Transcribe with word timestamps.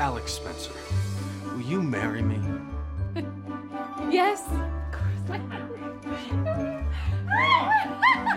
Alex 0.00 0.32
Spencer, 0.32 0.72
will 1.52 1.60
you 1.60 1.82
marry 1.82 2.22
me? 2.22 2.40
Yes. 4.10 4.40
Of 4.48 4.92
course. 4.92 5.20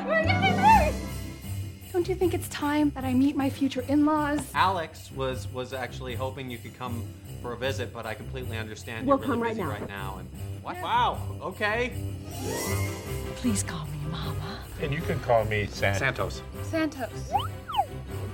We're 0.05 0.23
getting 0.23 0.55
married. 0.57 0.93
Don't 1.91 2.07
you 2.07 2.13
think 2.15 2.33
it's 2.35 2.47
time 2.49 2.91
that 2.91 3.03
I 3.03 3.13
meet 3.13 3.35
my 3.35 3.49
future 3.49 3.83
in-laws? 3.87 4.41
Alex 4.53 5.09
was 5.15 5.47
was 5.51 5.73
actually 5.73 6.13
hoping 6.13 6.51
you 6.51 6.59
could 6.59 6.77
come 6.77 7.03
for 7.41 7.53
a 7.53 7.57
visit, 7.57 7.91
but 7.91 8.05
I 8.05 8.13
completely 8.13 8.57
understand 8.57 9.07
We'll 9.07 9.17
you're 9.17 9.25
really 9.25 9.31
come 9.33 9.41
right 9.41 9.49
busy 9.55 9.63
now. 9.63 9.69
right 9.69 9.87
now. 9.87 10.17
And 10.19 10.29
what? 10.61 10.79
Wow. 10.81 11.17
Okay. 11.41 11.93
Please 13.37 13.63
call 13.63 13.85
me 13.87 13.97
Mama. 14.11 14.59
And 14.81 14.93
you 14.93 15.01
can 15.01 15.19
call 15.21 15.43
me 15.45 15.65
San- 15.71 15.95
Santos. 15.95 16.43
Santos. 16.63 17.31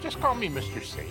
Just 0.02 0.20
call 0.20 0.36
me 0.36 0.50
Mr. 0.50 0.84
C. 0.84 1.04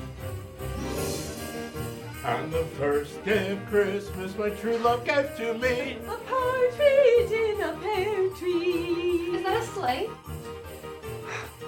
On 2.28 2.50
the 2.50 2.64
first 2.78 3.24
day 3.24 3.52
of 3.52 3.66
Christmas, 3.68 4.36
my 4.36 4.50
true 4.50 4.76
love 4.76 5.02
gave 5.02 5.34
to 5.38 5.54
me. 5.54 5.96
A 6.06 6.16
partridge 6.28 7.32
in 7.32 7.58
a 7.62 7.72
pear 7.80 8.28
tree. 8.36 9.32
Is 9.34 9.42
that 9.44 9.62
a 9.62 9.64
sleigh? 9.64 10.10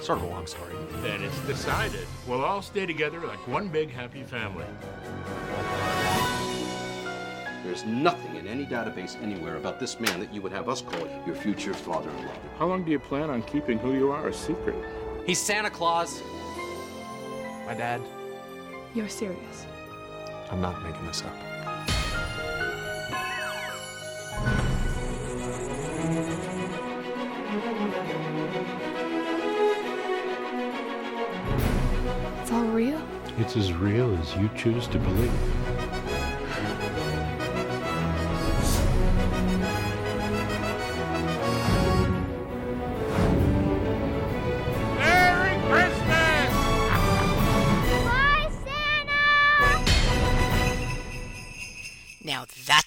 Sort 0.02 0.18
of 0.18 0.24
a 0.24 0.26
long 0.26 0.46
story. 0.46 0.74
Then 1.00 1.22
it's 1.22 1.38
decided. 1.40 2.06
We'll 2.26 2.44
all 2.44 2.60
stay 2.60 2.84
together 2.84 3.20
like 3.20 3.38
one 3.48 3.68
big 3.68 3.90
happy 3.90 4.22
family. 4.22 4.66
There's 7.64 7.86
nothing 7.86 8.36
in 8.36 8.46
any 8.46 8.66
database 8.66 9.16
anywhere 9.22 9.56
about 9.56 9.80
this 9.80 9.98
man 9.98 10.20
that 10.20 10.30
you 10.34 10.42
would 10.42 10.52
have 10.52 10.68
us 10.68 10.82
call 10.82 11.08
your 11.24 11.36
future 11.36 11.72
father-in-law. 11.72 12.34
How 12.58 12.66
long 12.66 12.84
do 12.84 12.90
you 12.90 12.98
plan 12.98 13.30
on 13.30 13.42
keeping 13.44 13.78
who 13.78 13.94
you 13.94 14.12
are 14.12 14.28
a 14.28 14.34
secret? 14.34 14.76
He's 15.24 15.38
Santa 15.38 15.70
Claus. 15.70 16.20
My 17.66 17.72
dad, 17.72 18.02
You're 18.94 19.08
serious. 19.08 19.64
I'm 20.52 20.60
not 20.60 20.82
making 20.82 21.06
this 21.06 21.22
up. 21.22 21.34
It's 32.40 32.50
all 32.50 32.64
real? 32.64 33.00
It's 33.38 33.56
as 33.56 33.72
real 33.72 34.12
as 34.18 34.34
you 34.34 34.50
choose 34.56 34.88
to 34.88 34.98
believe. 34.98 35.69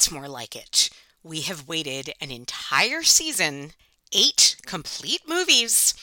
That's 0.03 0.11
more 0.11 0.27
like 0.27 0.53
it. 0.53 0.89
We 1.23 1.41
have 1.43 1.65
waited 1.65 2.13
an 2.19 2.29
entire 2.29 3.03
season, 3.03 3.71
eight 4.11 4.57
complete 4.65 5.21
movies 5.29 5.93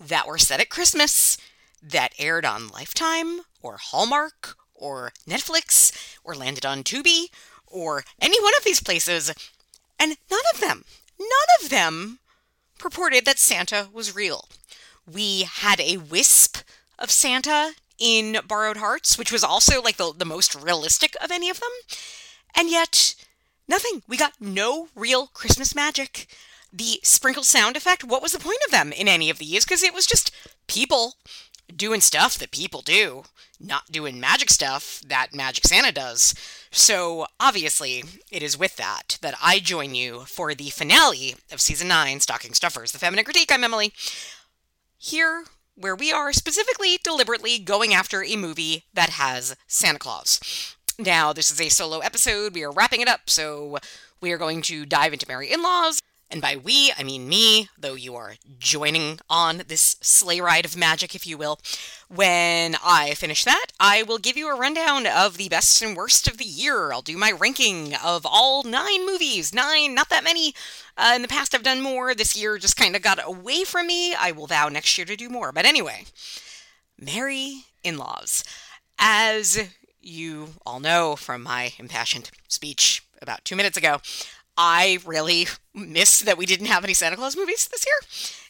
that 0.00 0.26
were 0.26 0.38
set 0.38 0.58
at 0.58 0.70
Christmas, 0.70 1.36
that 1.82 2.14
aired 2.18 2.46
on 2.46 2.68
Lifetime 2.68 3.42
or 3.60 3.76
Hallmark 3.76 4.56
or 4.74 5.12
Netflix 5.28 6.16
or 6.24 6.34
landed 6.34 6.64
on 6.64 6.82
Tubi 6.82 7.26
or 7.66 8.04
any 8.22 8.40
one 8.40 8.54
of 8.56 8.64
these 8.64 8.80
places. 8.80 9.30
And 10.00 10.16
none 10.30 10.40
of 10.54 10.60
them, 10.62 10.84
none 11.20 11.28
of 11.62 11.68
them 11.68 12.20
purported 12.78 13.26
that 13.26 13.38
Santa 13.38 13.88
was 13.92 14.16
real. 14.16 14.48
We 15.06 15.42
had 15.42 15.78
a 15.78 15.98
wisp 15.98 16.60
of 16.98 17.10
Santa 17.10 17.72
in 17.98 18.38
Borrowed 18.48 18.78
Hearts, 18.78 19.18
which 19.18 19.30
was 19.30 19.44
also 19.44 19.82
like 19.82 19.98
the, 19.98 20.14
the 20.16 20.24
most 20.24 20.54
realistic 20.54 21.14
of 21.22 21.30
any 21.30 21.50
of 21.50 21.60
them. 21.60 21.98
And 22.56 22.70
yet, 22.70 23.14
nothing. 23.68 24.02
We 24.06 24.16
got 24.16 24.34
no 24.40 24.88
real 24.94 25.28
Christmas 25.28 25.74
magic. 25.74 26.26
The 26.72 27.00
sprinkle 27.02 27.42
sound 27.42 27.76
effect, 27.76 28.04
what 28.04 28.22
was 28.22 28.32
the 28.32 28.38
point 28.38 28.58
of 28.66 28.72
them 28.72 28.92
in 28.92 29.08
any 29.08 29.30
of 29.30 29.38
these? 29.38 29.64
Because 29.64 29.82
it 29.82 29.94
was 29.94 30.06
just 30.06 30.30
people 30.66 31.14
doing 31.74 32.00
stuff 32.00 32.38
that 32.38 32.50
people 32.50 32.82
do, 32.82 33.24
not 33.58 33.90
doing 33.90 34.20
magic 34.20 34.50
stuff 34.50 35.00
that 35.06 35.34
Magic 35.34 35.64
Santa 35.64 35.92
does. 35.92 36.34
So, 36.70 37.26
obviously, 37.40 38.04
it 38.30 38.42
is 38.42 38.58
with 38.58 38.76
that 38.76 39.18
that 39.22 39.34
I 39.42 39.58
join 39.58 39.94
you 39.94 40.20
for 40.26 40.54
the 40.54 40.70
finale 40.70 41.36
of 41.50 41.60
season 41.60 41.88
9 41.88 42.20
Stocking 42.20 42.54
Stuffers, 42.54 42.92
the 42.92 42.98
Feminine 42.98 43.24
Critique. 43.24 43.50
I'm 43.50 43.64
Emily. 43.64 43.92
Here, 44.98 45.44
where 45.74 45.96
we 45.96 46.12
are 46.12 46.32
specifically, 46.32 46.98
deliberately 47.02 47.58
going 47.58 47.94
after 47.94 48.22
a 48.22 48.36
movie 48.36 48.84
that 48.92 49.10
has 49.10 49.56
Santa 49.66 49.98
Claus. 49.98 50.75
Now, 50.98 51.34
this 51.34 51.50
is 51.50 51.60
a 51.60 51.68
solo 51.68 51.98
episode. 51.98 52.54
We 52.54 52.64
are 52.64 52.70
wrapping 52.70 53.02
it 53.02 53.08
up, 53.08 53.28
so 53.28 53.78
we 54.20 54.32
are 54.32 54.38
going 54.38 54.62
to 54.62 54.86
dive 54.86 55.12
into 55.12 55.26
Merry 55.28 55.52
In 55.52 55.62
Laws. 55.62 56.00
And 56.30 56.40
by 56.40 56.56
we, 56.56 56.90
I 56.98 57.02
mean 57.02 57.28
me, 57.28 57.68
though 57.78 57.94
you 57.94 58.16
are 58.16 58.36
joining 58.58 59.20
on 59.28 59.62
this 59.68 59.96
sleigh 60.00 60.40
ride 60.40 60.64
of 60.64 60.74
magic, 60.74 61.14
if 61.14 61.26
you 61.26 61.36
will. 61.36 61.60
When 62.08 62.76
I 62.82 63.12
finish 63.12 63.44
that, 63.44 63.66
I 63.78 64.04
will 64.04 64.16
give 64.16 64.38
you 64.38 64.48
a 64.48 64.58
rundown 64.58 65.06
of 65.06 65.36
the 65.36 65.50
best 65.50 65.82
and 65.82 65.94
worst 65.94 66.26
of 66.26 66.38
the 66.38 66.44
year. 66.44 66.92
I'll 66.92 67.02
do 67.02 67.18
my 67.18 67.30
ranking 67.30 67.94
of 67.94 68.24
all 68.24 68.62
nine 68.62 69.04
movies. 69.04 69.52
Nine, 69.52 69.94
not 69.94 70.08
that 70.08 70.24
many. 70.24 70.54
Uh, 70.96 71.12
in 71.14 71.20
the 71.20 71.28
past, 71.28 71.54
I've 71.54 71.62
done 71.62 71.82
more. 71.82 72.14
This 72.14 72.34
year 72.34 72.56
just 72.56 72.76
kind 72.76 72.96
of 72.96 73.02
got 73.02 73.20
away 73.22 73.64
from 73.64 73.86
me. 73.86 74.14
I 74.14 74.32
will 74.32 74.46
vow 74.46 74.70
next 74.70 74.96
year 74.96 75.04
to 75.04 75.14
do 75.14 75.28
more. 75.28 75.52
But 75.52 75.66
anyway, 75.66 76.06
Merry 76.98 77.66
In 77.84 77.98
Laws. 77.98 78.42
As 78.98 79.68
you 80.06 80.54
all 80.64 80.80
know 80.80 81.16
from 81.16 81.42
my 81.42 81.72
impassioned 81.78 82.30
speech 82.48 83.02
about 83.20 83.44
two 83.44 83.56
minutes 83.56 83.76
ago, 83.76 83.98
I 84.56 84.98
really 85.04 85.48
missed 85.74 86.24
that 86.24 86.38
we 86.38 86.46
didn't 86.46 86.66
have 86.66 86.84
any 86.84 86.94
Santa 86.94 87.16
Claus 87.16 87.36
movies 87.36 87.68
this 87.68 87.84
year, 87.86 87.96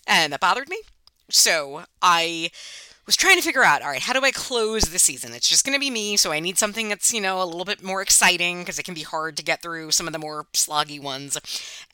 and 0.07 0.33
that 0.33 0.41
bothered 0.41 0.69
me. 0.69 0.81
So 1.29 1.85
I 2.01 2.51
was 3.07 3.17
trying 3.17 3.37
to 3.37 3.43
figure 3.43 3.63
out, 3.63 3.83
all 3.83 3.89
right, 3.89 4.03
how 4.03 4.13
do 4.13 4.25
I 4.25 4.33
close 4.33 4.83
the 4.83 4.99
season? 4.99 5.33
It's 5.33 5.49
just 5.49 5.65
going 5.65 5.75
to 5.75 5.81
be 5.81 5.91
me, 5.91 6.17
so 6.17 6.33
I 6.33 6.41
need 6.41 6.59
something 6.59 6.89
that's, 6.89 7.13
you 7.13 7.21
know, 7.21 7.41
a 7.41 7.45
little 7.45 7.65
bit 7.65 7.83
more 7.83 8.03
exciting 8.03 8.61
because 8.61 8.81
it 8.81 8.83
can 8.83 8.95
be 8.95 9.03
hard 9.03 9.37
to 9.37 9.45
get 9.45 9.63
through 9.63 9.93
some 9.93 10.09
of 10.09 10.13
the 10.13 10.19
more 10.19 10.47
sloggy 10.53 11.01
ones. 11.01 11.39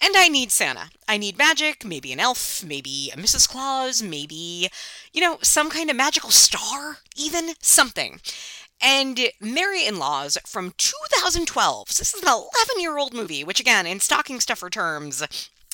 And 0.00 0.14
I 0.16 0.28
need 0.28 0.50
Santa. 0.50 0.90
I 1.06 1.18
need 1.18 1.36
magic, 1.36 1.84
maybe 1.84 2.12
an 2.12 2.20
elf, 2.20 2.64
maybe 2.64 3.10
a 3.12 3.18
Mrs. 3.18 3.46
Claus, 3.46 4.02
maybe, 4.02 4.70
you 5.12 5.20
know, 5.20 5.38
some 5.42 5.68
kind 5.68 5.90
of 5.90 5.96
magical 5.96 6.30
star, 6.30 6.98
even 7.14 7.52
something. 7.60 8.20
And 8.82 9.20
Merry 9.40 9.86
In 9.86 9.98
Laws 9.98 10.36
from 10.44 10.74
2012. 10.76 11.90
So 11.90 12.00
this 12.00 12.14
is 12.14 12.22
an 12.22 12.28
11 12.28 12.46
year 12.78 12.98
old 12.98 13.14
movie, 13.14 13.44
which, 13.44 13.60
again, 13.60 13.86
in 13.86 14.00
stocking 14.00 14.40
stuffer 14.40 14.68
terms, 14.68 15.22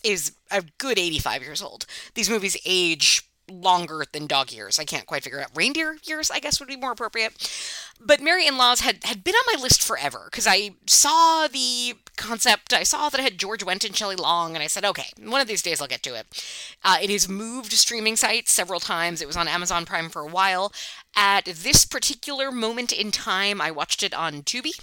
is 0.05 0.33
a 0.51 0.63
good 0.79 0.99
85 0.99 1.43
years 1.43 1.63
old. 1.63 1.87
These 2.15 2.31
movies 2.31 2.57
age 2.65 3.28
longer 3.51 4.05
than 4.13 4.27
dog 4.27 4.53
years. 4.53 4.79
I 4.79 4.85
can't 4.85 5.07
quite 5.07 5.25
figure 5.25 5.41
out. 5.41 5.51
Reindeer 5.55 5.99
years, 6.05 6.31
I 6.31 6.41
guess, 6.41 6.61
would 6.61 6.69
be 6.69 6.77
more 6.77 6.93
appropriate. 6.93 7.35
But 8.01 8.21
Merry 8.21 8.47
In 8.47 8.57
Laws 8.57 8.81
had, 8.81 9.05
had 9.05 9.25
been 9.25 9.35
on 9.35 9.55
my 9.55 9.61
list 9.61 9.83
forever 9.83 10.29
because 10.31 10.47
I 10.47 10.73
saw 10.87 11.49
the 11.49 11.95
concept. 12.17 12.73
I 12.73 12.83
saw 12.83 13.09
that 13.09 13.21
it 13.21 13.25
had 13.25 13.39
George 13.39 13.65
Wendt 13.65 13.85
and 13.85 13.97
Shelley 13.97 14.17
Long, 14.17 14.55
and 14.55 14.63
I 14.63 14.67
said, 14.67 14.85
okay, 14.85 15.11
one 15.21 15.41
of 15.41 15.49
these 15.49 15.63
days 15.63 15.81
I'll 15.81 15.89
get 15.89 16.03
to 16.05 16.15
it. 16.15 16.27
Uh, 16.85 16.99
it 17.03 17.11
has 17.11 17.29
moved 17.29 17.73
streaming 17.73 18.17
sites 18.17 18.53
several 18.53 18.81
times. 18.81 19.21
It 19.21 19.27
was 19.27 19.37
on 19.37 19.49
Amazon 19.49 19.85
Prime 19.85 20.09
for 20.09 20.23
a 20.23 20.29
while. 20.29 20.73
At 21.17 21.45
this 21.47 21.85
particular 21.85 22.53
moment 22.53 22.93
in 22.93 23.11
time, 23.11 23.61
I 23.61 23.71
watched 23.71 24.03
it 24.03 24.15
on 24.15 24.43
Tubi. 24.43 24.79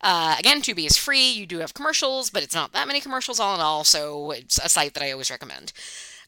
Uh, 0.00 0.36
again, 0.38 0.60
Tubi 0.60 0.86
is 0.86 0.96
free. 0.96 1.30
You 1.30 1.46
do 1.46 1.58
have 1.58 1.74
commercials, 1.74 2.30
but 2.30 2.42
it's 2.42 2.54
not 2.54 2.72
that 2.72 2.86
many 2.86 3.00
commercials 3.00 3.40
all 3.40 3.54
in 3.54 3.60
all, 3.60 3.82
so 3.82 4.30
it's 4.30 4.58
a 4.58 4.68
site 4.68 4.94
that 4.94 5.02
I 5.02 5.10
always 5.10 5.30
recommend. 5.30 5.72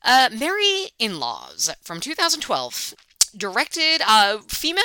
Uh, 0.03 0.29
Merry 0.33 0.91
In 0.99 1.19
Laws 1.19 1.71
from 1.83 2.01
2012, 2.01 2.95
directed 3.37 4.01
a 4.07 4.41
female 4.43 4.83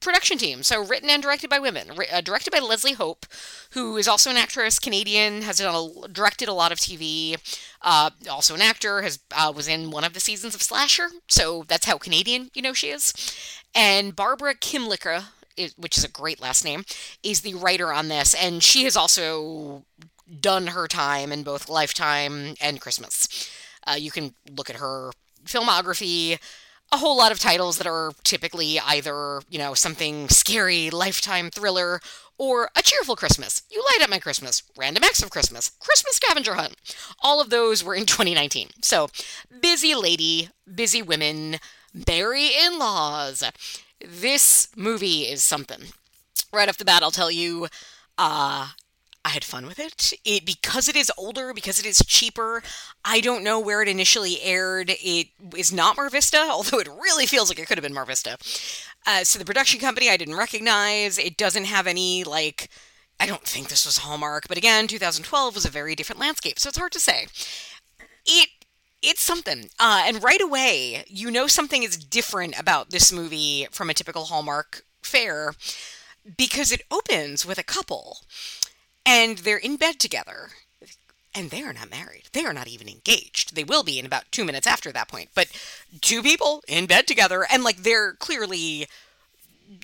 production 0.00 0.38
team, 0.38 0.62
so 0.62 0.84
written 0.84 1.10
and 1.10 1.22
directed 1.22 1.50
by 1.50 1.58
women. 1.58 1.90
Uh, 1.90 2.20
directed 2.20 2.50
by 2.50 2.58
Leslie 2.58 2.94
Hope, 2.94 3.26
who 3.72 3.96
is 3.96 4.08
also 4.08 4.30
an 4.30 4.36
actress, 4.36 4.78
Canadian, 4.78 5.42
has 5.42 5.58
done 5.58 5.74
a, 5.74 6.08
directed 6.08 6.48
a 6.48 6.54
lot 6.54 6.72
of 6.72 6.78
TV. 6.78 7.36
Uh, 7.82 8.10
also 8.28 8.54
an 8.54 8.62
actor, 8.62 9.02
has 9.02 9.18
uh, 9.32 9.52
was 9.54 9.68
in 9.68 9.90
one 9.90 10.04
of 10.04 10.14
the 10.14 10.20
seasons 10.20 10.54
of 10.54 10.62
Slasher, 10.62 11.08
so 11.28 11.64
that's 11.68 11.86
how 11.86 11.98
Canadian 11.98 12.50
you 12.54 12.62
know 12.62 12.72
she 12.72 12.88
is. 12.88 13.12
And 13.74 14.16
Barbara 14.16 14.54
Kymlicka, 14.54 15.24
is, 15.56 15.74
which 15.76 15.96
is 15.96 16.04
a 16.04 16.08
great 16.08 16.40
last 16.40 16.64
name, 16.64 16.84
is 17.22 17.42
the 17.42 17.54
writer 17.54 17.92
on 17.92 18.08
this, 18.08 18.34
and 18.34 18.62
she 18.62 18.84
has 18.84 18.96
also 18.96 19.84
done 20.40 20.68
her 20.68 20.86
time 20.86 21.32
in 21.32 21.42
both 21.42 21.68
Lifetime 21.68 22.54
and 22.60 22.80
Christmas. 22.80 23.28
Uh, 23.86 23.96
you 23.98 24.10
can 24.10 24.34
look 24.56 24.70
at 24.70 24.76
her 24.76 25.10
filmography, 25.44 26.38
a 26.92 26.96
whole 26.98 27.16
lot 27.16 27.32
of 27.32 27.38
titles 27.38 27.78
that 27.78 27.86
are 27.86 28.12
typically 28.24 28.78
either, 28.80 29.40
you 29.48 29.58
know, 29.58 29.74
something 29.74 30.28
scary, 30.28 30.90
lifetime 30.90 31.50
thriller, 31.50 32.00
or 32.38 32.70
a 32.76 32.82
cheerful 32.82 33.16
Christmas. 33.16 33.62
You 33.70 33.82
light 33.82 34.02
up 34.02 34.10
my 34.10 34.18
Christmas, 34.18 34.62
random 34.76 35.04
acts 35.04 35.22
of 35.22 35.30
Christmas, 35.30 35.70
Christmas 35.78 36.16
scavenger 36.16 36.54
hunt. 36.54 36.74
All 37.22 37.40
of 37.40 37.50
those 37.50 37.84
were 37.84 37.94
in 37.94 38.06
2019. 38.06 38.70
So, 38.82 39.08
busy 39.60 39.94
lady, 39.94 40.48
busy 40.72 41.02
women, 41.02 41.56
merry 42.06 42.48
in 42.48 42.78
laws. 42.78 43.42
This 44.00 44.68
movie 44.76 45.22
is 45.22 45.44
something. 45.44 45.92
right 46.52 46.68
off 46.68 46.78
the 46.78 46.84
bat, 46.84 47.02
I'll 47.02 47.10
tell 47.10 47.30
you, 47.30 47.68
uh, 48.18 48.68
I 49.24 49.30
had 49.30 49.44
fun 49.44 49.66
with 49.66 49.78
it. 49.78 50.12
It 50.24 50.46
because 50.46 50.88
it 50.88 50.96
is 50.96 51.12
older, 51.18 51.52
because 51.52 51.78
it 51.78 51.84
is 51.86 52.02
cheaper. 52.06 52.62
I 53.04 53.20
don't 53.20 53.44
know 53.44 53.60
where 53.60 53.82
it 53.82 53.88
initially 53.88 54.40
aired. 54.40 54.90
It 55.02 55.28
is 55.56 55.72
not 55.72 55.96
Mar 55.96 56.08
Vista, 56.08 56.38
although 56.50 56.78
it 56.78 56.88
really 56.88 57.26
feels 57.26 57.48
like 57.50 57.58
it 57.58 57.66
could 57.66 57.76
have 57.76 57.82
been 57.82 57.94
Mar 57.94 58.06
Vista. 58.06 58.38
Uh, 59.06 59.24
so 59.24 59.38
the 59.38 59.44
production 59.44 59.80
company 59.80 60.08
I 60.08 60.16
didn't 60.16 60.36
recognize. 60.36 61.18
It 61.18 61.36
doesn't 61.36 61.66
have 61.66 61.86
any 61.86 62.24
like. 62.24 62.70
I 63.18 63.26
don't 63.26 63.44
think 63.44 63.68
this 63.68 63.84
was 63.84 63.98
Hallmark, 63.98 64.48
but 64.48 64.56
again, 64.56 64.86
2012 64.86 65.54
was 65.54 65.66
a 65.66 65.70
very 65.70 65.94
different 65.94 66.20
landscape, 66.20 66.58
so 66.58 66.70
it's 66.70 66.78
hard 66.78 66.92
to 66.92 67.00
say. 67.00 67.26
It 68.26 68.48
it's 69.02 69.22
something. 69.22 69.70
Uh, 69.78 70.02
and 70.06 70.22
right 70.22 70.40
away, 70.40 71.04
you 71.08 71.30
know 71.30 71.46
something 71.46 71.82
is 71.82 71.96
different 71.96 72.58
about 72.58 72.90
this 72.90 73.12
movie 73.12 73.66
from 73.70 73.90
a 73.90 73.94
typical 73.94 74.26
Hallmark 74.26 74.82
fare 75.02 75.54
because 76.36 76.70
it 76.72 76.82
opens 76.90 77.46
with 77.46 77.58
a 77.58 77.62
couple 77.62 78.18
and 79.04 79.38
they're 79.38 79.56
in 79.56 79.76
bed 79.76 79.98
together. 79.98 80.50
And 81.32 81.50
they 81.50 81.62
are 81.62 81.72
not 81.72 81.90
married. 81.90 82.24
They 82.32 82.44
are 82.44 82.52
not 82.52 82.66
even 82.66 82.88
engaged. 82.88 83.54
They 83.54 83.62
will 83.62 83.84
be 83.84 84.00
in 84.00 84.06
about 84.06 84.24
two 84.32 84.44
minutes 84.44 84.66
after 84.66 84.90
that 84.90 85.06
point. 85.06 85.28
But 85.32 85.46
two 86.00 86.22
people 86.24 86.64
in 86.66 86.86
bed 86.86 87.06
together, 87.06 87.46
and 87.48 87.62
like 87.62 87.84
they're 87.84 88.14
clearly 88.14 88.88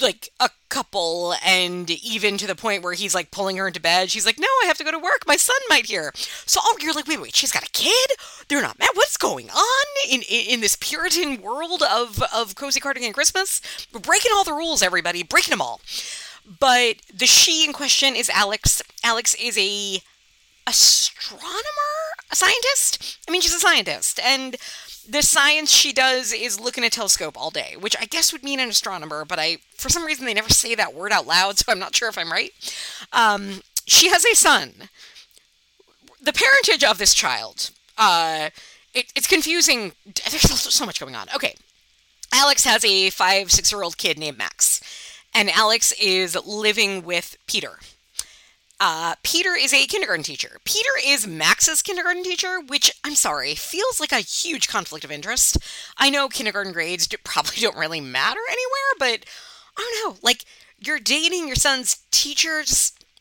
like 0.01 0.31
a 0.41 0.51
couple 0.69 1.35
and 1.45 1.89
even 1.91 2.37
to 2.39 2.47
the 2.47 2.55
point 2.57 2.83
where 2.83 2.93
he's 2.93 3.15
like 3.15 3.31
pulling 3.31 3.57
her 3.57 3.69
into 3.69 3.81
bed 3.81 4.11
she's 4.11 4.27
like 4.27 4.39
no 4.39 4.49
i 4.63 4.67
have 4.67 4.77
to 4.77 4.85
go 4.85 4.91
to 4.91 4.99
work 4.99 5.23
my 5.27 5.37
son 5.37 5.57
might 5.69 5.87
hear 5.87 6.11
so 6.17 6.61
oh, 6.63 6.77
you're 6.81 6.93
like 6.93 7.07
wait 7.07 7.21
wait 7.21 7.37
she's 7.37 7.53
got 7.53 7.63
a 7.63 7.71
kid 7.71 8.11
they're 8.49 8.61
not 8.61 8.79
mad 8.79 8.91
what's 8.95 9.17
going 9.17 9.49
on 9.49 9.87
in, 10.11 10.23
in 10.23 10.55
in 10.55 10.61
this 10.61 10.77
puritan 10.81 11.41
world 11.41 11.83
of 11.89 12.21
of 12.35 12.57
cozy 12.57 12.81
cardigan 12.81 13.13
christmas 13.13 13.61
we're 13.93 14.01
breaking 14.01 14.33
all 14.35 14.45
the 14.45 14.53
rules 14.53 14.83
everybody 14.83 15.23
breaking 15.23 15.53
them 15.53 15.63
all 15.63 15.81
but 16.61 16.97
the 17.13 17.27
she 17.27 17.65
in 17.65 17.73
question 17.73 18.15
is 18.15 18.31
alex 18.31 18.83
alex 19.05 19.35
is 19.35 19.57
a 19.59 20.01
astronomer 20.67 21.63
a 22.31 22.37
scientist 22.37 23.19
i 23.29 23.33
mean 23.33 23.41
she's 23.41 23.55
a 23.55 23.61
scientist 23.61 24.21
and 24.21 24.57
the 25.09 25.23
science 25.23 25.71
she 25.71 25.93
does 25.93 26.33
is 26.33 26.61
look 26.61 26.77
in 26.77 26.85
a 26.85 26.91
telescope 26.91 27.37
all 27.39 27.51
day, 27.51 27.77
which 27.79 27.97
I 28.01 28.07
guess 28.07 28.33
would 28.33 28.43
mean 28.43 28.61
an 28.61 28.69
astronomer, 28.69 29.25
but 29.25 29.39
I, 29.39 29.59
for 29.77 29.89
some 29.89 30.05
reason, 30.05 30.27
they 30.27 30.35
never 30.35 30.51
say 30.51 30.75
that 30.75 30.95
word 30.95 31.13
out 31.13 31.27
loud, 31.27 31.59
so 31.59 31.71
I'm 31.71 31.79
not 31.79 31.95
sure 31.95 32.09
if 32.09 32.19
I'm 32.19 32.33
right. 32.33 32.51
Um, 33.13 33.63
she 33.87 34.11
has 34.11 34.25
a 34.25 34.35
son. 34.35 34.89
The 36.21 36.33
parentage 36.33 36.83
of 36.83 36.99
this 36.99 37.15
child, 37.15 37.71
uh, 37.97 38.51
it, 38.95 39.13
it's 39.15 39.29
confusing. 39.29 39.93
There's 40.05 40.43
so 40.43 40.87
much 40.87 40.99
going 40.99 41.15
on. 41.15 41.29
Okay, 41.35 41.55
Alex 42.33 42.65
has 42.65 42.85
a 42.85 43.11
five, 43.11 43.53
six 43.53 43.71
year 43.71 43.83
old 43.83 43.97
kid 43.97 44.19
named 44.19 44.39
Max, 44.39 44.81
and 45.37 45.51
Alex 45.51 45.93
is 46.01 46.35
living 46.47 47.05
with 47.05 47.37
Peter. 47.47 47.79
Uh, 48.81 49.17
Peter 49.23 49.51
is 49.55 49.73
a 49.73 49.87
kindergarten 49.87 50.25
teacher. 50.25 50.59
Peter 50.65 50.89
is 51.05 51.27
Max's 51.27 51.83
kindergarten 51.83 52.25
teacher, 52.25 52.59
which 52.59 52.91
I'm 53.05 53.15
sorry, 53.15 53.55
feels 53.55 54.01
like 54.01 54.13
a 54.13 54.21
huge 54.21 54.67
conflict 54.67 55.05
of 55.05 55.13
interest. 55.13 55.59
I 55.99 56.09
know 56.09 56.29
kindergarten 56.29 56.73
grades 56.73 57.07
do, 57.07 57.19
probably 57.23 57.57
don't 57.61 57.77
really 57.77 58.01
matter 58.01 58.41
anywhere, 58.51 58.95
but 58.99 59.27
I 59.77 60.01
don't 60.03 60.15
know. 60.15 60.19
Like, 60.23 60.45
you're 60.79 60.99
dating 60.99 61.47
your 61.47 61.57
son's 61.57 61.99
teacher. 62.11 62.63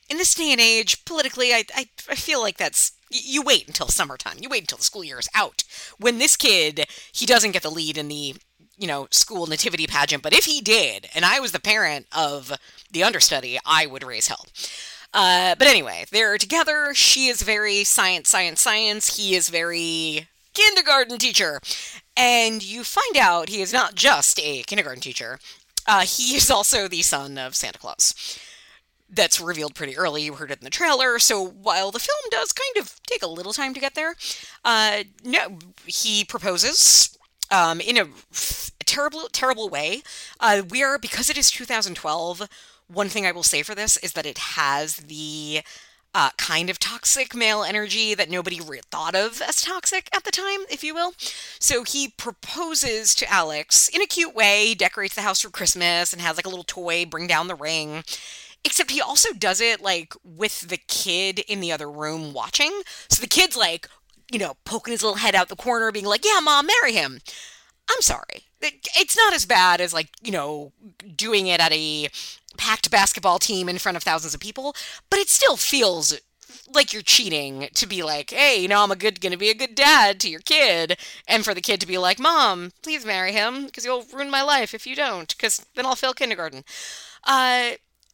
In 0.09 0.17
this 0.17 0.35
day 0.35 0.51
and 0.51 0.62
age, 0.62 1.03
politically, 1.03 1.51
I, 1.51 1.65
I, 1.75 1.89
I 2.09 2.15
feel 2.15 2.41
like 2.41 2.57
that's. 2.57 2.94
You 3.12 3.41
wait 3.44 3.67
until 3.67 3.88
summertime. 3.88 4.38
You 4.41 4.50
wait 4.50 4.63
until 4.63 4.77
the 4.77 4.83
school 4.83 5.03
year 5.03 5.19
is 5.19 5.29
out. 5.35 5.63
When 6.00 6.17
this 6.17 6.35
kid, 6.35 6.85
he 7.13 7.25
doesn't 7.25 7.51
get 7.51 7.62
the 7.62 7.69
lead 7.69 7.97
in 7.97 8.07
the 8.07 8.35
you 8.77 8.88
know, 8.88 9.07
school 9.12 9.48
nativity 9.48 9.88
pageant, 9.88 10.24
but 10.24 10.33
if 10.33 10.45
he 10.45 10.62
did, 10.62 11.07
and 11.16 11.25
I 11.25 11.39
was 11.39 11.51
the 11.51 11.60
parent 11.60 12.07
of 12.12 12.51
the 12.92 13.04
understudy, 13.04 13.57
I 13.66 13.86
would 13.86 14.04
raise 14.04 14.27
hell. 14.27 14.45
Uh, 15.13 15.56
but 15.57 15.68
anyway, 15.68 16.06
they're 16.12 16.38
together. 16.38 16.94
She 16.94 17.27
is 17.27 17.42
very 17.42 17.86
science, 17.86 18.30
science, 18.30 18.60
science. 18.60 19.16
He 19.16 19.33
is 19.33 19.48
very 19.50 20.27
kindergarten 20.54 21.18
teacher. 21.18 21.62
And 22.18 22.62
you 22.63 22.83
find 22.83 23.18
out 23.18 23.50
he 23.50 23.62
is 23.62 23.72
not 23.72 23.95
just 23.95 24.39
a 24.39 24.63
kindergarten 24.63 25.01
teacher, 25.01 25.39
uh, 25.88 26.01
he 26.01 26.36
is 26.36 26.51
also 26.51 26.88
the 26.88 27.01
son 27.01 27.38
of 27.38 27.56
Santa 27.56 27.80
Claus. 27.80 28.39
That's 29.10 29.39
revealed 29.39 29.75
pretty 29.75 29.95
early. 29.95 30.24
You 30.24 30.33
heard 30.33 30.51
it 30.51 30.60
in 30.60 30.63
the 30.66 30.69
trailer. 30.69 31.19
So 31.19 31.45
while 31.45 31.92
the 31.92 32.00
film 32.00 32.19
does 32.31 32.51
kind 32.51 32.83
of 32.83 33.00
take 33.04 33.22
a 33.22 33.27
little 33.27 33.54
time 33.54 33.74
to 33.74 33.80
get 33.80 33.94
there, 33.94 34.16
uh, 34.66 35.04
no, 35.24 35.60
he 35.86 36.25
proposes 36.25 37.18
um, 37.56 37.80
in 37.80 37.98
a 37.98 38.07
terrible, 38.86 39.30
terrible 39.31 39.69
way. 39.69 40.02
Uh, 40.40 40.62
we 40.69 40.84
are 40.84 40.98
because 40.98 41.30
it 41.30 41.38
is 41.38 41.50
2012 41.50 42.48
one 42.88 43.10
thing 43.10 43.25
I 43.25 43.31
will 43.31 43.44
say 43.44 43.63
for 43.63 43.74
this 43.74 43.98
is 43.98 44.13
that 44.13 44.25
it 44.25 44.38
has 44.38 44.98
the 44.98 45.62
uh, 46.13 46.30
kind 46.38 46.69
of 46.69 46.80
toxic 46.80 47.36
male 47.36 47.63
energy 47.63 48.13
that 48.13 48.30
nobody 48.30 48.62
re- 48.62 48.80
thought 48.92 49.16
of 49.16 49.42
as 49.42 49.62
toxic 49.62 50.07
at 50.16 50.24
the 50.24 50.31
time, 50.31 50.60
if 50.69 50.84
you 50.84 50.94
will. 50.94 51.13
So 51.60 51.84
he 51.84 52.10
proposes 52.10 53.16
to 53.16 53.31
Alex 53.31 53.90
in 53.90 54.01
a 54.01 54.06
cute 54.08 54.36
way, 54.36 54.75
decorates 54.75 55.16
the 55.16 55.22
house 55.22 55.42
for 55.42 55.50
Christmas, 55.50 56.13
and 56.13 56.22
has 56.22 56.38
like 56.38 56.46
a 56.46 56.50
little 56.50 56.63
toy 56.63 57.06
bring 57.06 57.28
down 57.28 57.48
the 57.48 57.56
ring. 57.56 58.04
Except 58.63 58.92
he 58.92 59.01
also 59.01 59.34
does 59.34 59.60
it 59.60 59.81
like 59.81 60.13
with 60.24 60.62
the 60.69 60.78
kid 60.78 61.40
in 61.40 61.60
the 61.60 61.72
other 61.72 61.90
room 61.90 62.34
watching. 62.34 62.81
So 63.10 63.19
the 63.19 63.28
kid's 63.28 63.58
like, 63.58 63.90
you 64.31 64.39
know, 64.39 64.56
poking 64.66 64.92
his 64.92 65.04
little 65.04 65.18
head 65.18 65.36
out 65.36 65.50
the 65.50 65.56
corner, 65.56 65.92
being 65.92 66.06
like, 66.06 66.25
yeah, 66.25 66.39
mom, 66.42 66.68
marry 66.68 66.94
him. 66.94 67.19
I'm 67.89 68.01
sorry. 68.01 68.44
It's 68.62 69.16
not 69.16 69.33
as 69.33 69.45
bad 69.45 69.80
as 69.80 69.94
like, 69.94 70.10
you 70.24 70.31
know, 70.31 70.72
doing 71.16 71.48
it 71.48 71.60
at 71.60 71.72
a 71.72 72.10
packed 72.57 72.89
basketball 72.89 73.38
team 73.38 73.69
in 73.69 73.77
front 73.77 73.95
of 73.95 74.04
thousands 74.04 74.33
of 74.33 74.39
people, 74.39 74.75
but 75.10 75.19
it 75.19 75.30
still 75.30 75.57
feels 75.57 76.19
like 76.74 76.94
you're 76.94 77.01
cheating 77.01 77.68
to 77.74 77.86
be 77.86 78.01
like, 78.01 78.31
hey, 78.31 78.60
you 78.60 78.68
know, 78.68 78.83
I'm 78.83 78.92
a 78.92 78.95
good, 78.95 79.22
gonna 79.22 79.38
be 79.38 79.50
a 79.50 79.56
good 79.56 79.75
dad 79.75 80.19
to 80.22 80.30
your 80.30 80.39
kid, 80.39 80.98
and 81.27 81.44
for 81.44 81.54
the 81.54 81.62
kid 81.62 81.80
to 81.81 81.88
be 81.88 81.98
like, 81.98 82.19
mom, 82.19 82.72
please 82.81 83.06
marry 83.06 83.31
him 83.33 83.66
because 83.66 83.86
you'll 83.86 84.06
ruin 84.13 84.31
my 84.31 84.42
life 84.42 84.74
if 84.74 84.88
you 84.88 84.95
don't, 84.95 85.36
because 85.36 85.66
then 85.75 85.86
I'll 85.86 85.95
fail 85.95 86.13
kindergarten. 86.13 86.63
Uh, 87.24 87.72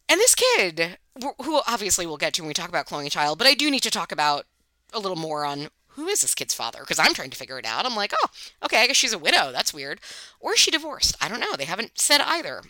and 0.09 0.19
this 0.19 0.35
kid, 0.35 0.97
who 1.43 1.61
obviously 1.67 2.05
we'll 2.05 2.17
get 2.17 2.33
to 2.33 2.41
when 2.41 2.47
we 2.47 2.53
talk 2.53 2.69
about 2.69 2.87
cloning 2.87 3.07
a 3.07 3.11
child, 3.11 3.37
but 3.37 3.47
I 3.47 3.53
do 3.53 3.71
need 3.71 3.83
to 3.83 3.91
talk 3.91 4.11
about 4.11 4.45
a 4.93 4.99
little 4.99 5.17
more 5.17 5.45
on 5.45 5.69
who 5.95 6.07
is 6.07 6.21
this 6.21 6.35
kid's 6.35 6.53
father? 6.53 6.79
Because 6.81 6.99
I'm 6.99 7.13
trying 7.13 7.29
to 7.31 7.37
figure 7.37 7.59
it 7.59 7.65
out. 7.65 7.85
I'm 7.85 7.95
like, 7.95 8.13
oh, 8.21 8.27
okay, 8.63 8.81
I 8.81 8.87
guess 8.87 8.97
she's 8.97 9.13
a 9.13 9.19
widow. 9.19 9.51
That's 9.51 9.73
weird. 9.73 9.99
Or 10.39 10.53
is 10.53 10.59
she 10.59 10.71
divorced? 10.71 11.15
I 11.21 11.27
don't 11.27 11.39
know. 11.39 11.55
They 11.57 11.65
haven't 11.65 11.99
said 11.99 12.21
either. 12.21 12.61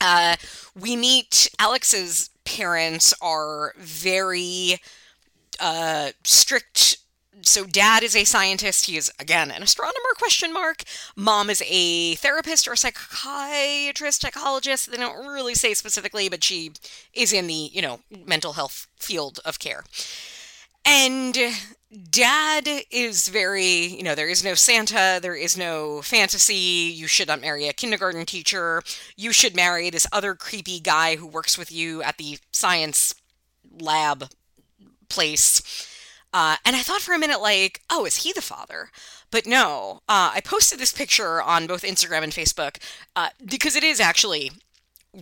Uh, 0.00 0.36
we 0.78 0.96
meet 0.96 1.50
Alex's 1.58 2.30
parents 2.44 3.12
are 3.20 3.74
very 3.76 4.78
uh, 5.60 6.10
strict. 6.24 6.98
So 7.42 7.64
dad 7.64 8.02
is 8.02 8.16
a 8.16 8.24
scientist. 8.24 8.86
He 8.86 8.96
is 8.96 9.12
again 9.20 9.50
an 9.50 9.62
astronomer? 9.62 9.94
Question 10.16 10.52
mark. 10.52 10.82
Mom 11.14 11.50
is 11.50 11.62
a 11.66 12.14
therapist 12.16 12.66
or 12.66 12.72
a 12.72 12.76
psychiatrist, 12.76 14.22
psychologist. 14.22 14.90
They 14.90 14.96
don't 14.96 15.26
really 15.26 15.54
say 15.54 15.74
specifically, 15.74 16.28
but 16.28 16.42
she 16.42 16.72
is 17.12 17.32
in 17.32 17.46
the 17.46 17.70
you 17.72 17.82
know 17.82 18.00
mental 18.26 18.54
health 18.54 18.88
field 18.98 19.40
of 19.44 19.58
care. 19.58 19.84
And 20.84 21.36
dad 22.10 22.68
is 22.90 23.28
very, 23.28 23.86
you 23.86 24.02
know, 24.02 24.14
there 24.14 24.28
is 24.28 24.44
no 24.44 24.54
Santa, 24.54 25.18
there 25.20 25.34
is 25.34 25.56
no 25.56 26.02
fantasy. 26.02 26.92
You 26.94 27.06
should 27.06 27.28
not 27.28 27.40
marry 27.40 27.68
a 27.68 27.72
kindergarten 27.72 28.24
teacher. 28.26 28.82
You 29.16 29.32
should 29.32 29.56
marry 29.56 29.90
this 29.90 30.06
other 30.12 30.34
creepy 30.34 30.80
guy 30.80 31.16
who 31.16 31.26
works 31.26 31.56
with 31.56 31.72
you 31.72 32.02
at 32.02 32.18
the 32.18 32.38
science 32.52 33.14
lab 33.80 34.30
place. 35.08 35.86
Uh, 36.32 36.56
and 36.64 36.76
I 36.76 36.80
thought 36.80 37.00
for 37.00 37.14
a 37.14 37.18
minute, 37.18 37.40
like, 37.40 37.80
oh, 37.90 38.04
is 38.04 38.16
he 38.16 38.32
the 38.32 38.42
father? 38.42 38.90
But 39.30 39.46
no, 39.46 40.02
uh, 40.08 40.32
I 40.34 40.40
posted 40.44 40.78
this 40.78 40.92
picture 40.92 41.42
on 41.42 41.66
both 41.66 41.82
Instagram 41.82 42.22
and 42.22 42.32
Facebook 42.32 42.78
uh, 43.16 43.30
because 43.44 43.76
it 43.76 43.84
is 43.84 44.00
actually 44.00 44.52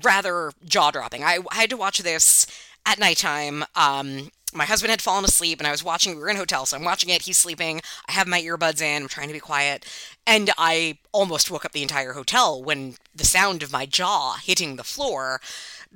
rather 0.03 0.53
jaw 0.65 0.91
dropping. 0.91 1.23
I, 1.23 1.39
I, 1.51 1.55
had 1.55 1.71
to 1.71 1.77
watch 1.77 1.99
this 1.99 2.47
at 2.85 2.99
nighttime. 2.99 3.65
Um, 3.75 4.31
my 4.55 4.65
husband 4.65 4.91
had 4.91 5.03
fallen 5.03 5.25
asleep 5.25 5.59
and 5.59 5.67
I 5.67 5.73
was 5.73 5.85
watching, 5.85 6.15
we 6.15 6.23
were 6.23 6.29
in 6.29 6.37
a 6.37 6.41
hotel, 6.41 6.67
so 6.67 6.76
I'm 6.76 6.85
watching 6.85 7.11
it, 7.11 7.23
he's 7.23 7.37
sleeping, 7.37 7.81
I 8.09 8.12
have 8.12 8.26
my 8.26 8.41
earbuds 8.41 8.81
in, 8.81 9.03
I'm 9.03 9.09
trying 9.09 9.29
to 9.29 9.35
be 9.35 9.41
quiet, 9.41 9.85
and 10.26 10.50
I 10.57 10.99
almost 11.12 11.50
woke 11.50 11.65
up 11.65 11.73
the 11.73 11.83
entire 11.83 12.12
hotel 12.12 12.62
when 12.62 12.95
the 13.15 13.25
sound 13.25 13.62
of 13.62 13.73
my 13.73 13.87
jaw 13.87 14.37
hitting 14.43 14.76
the 14.76 14.85
floor 14.85 15.41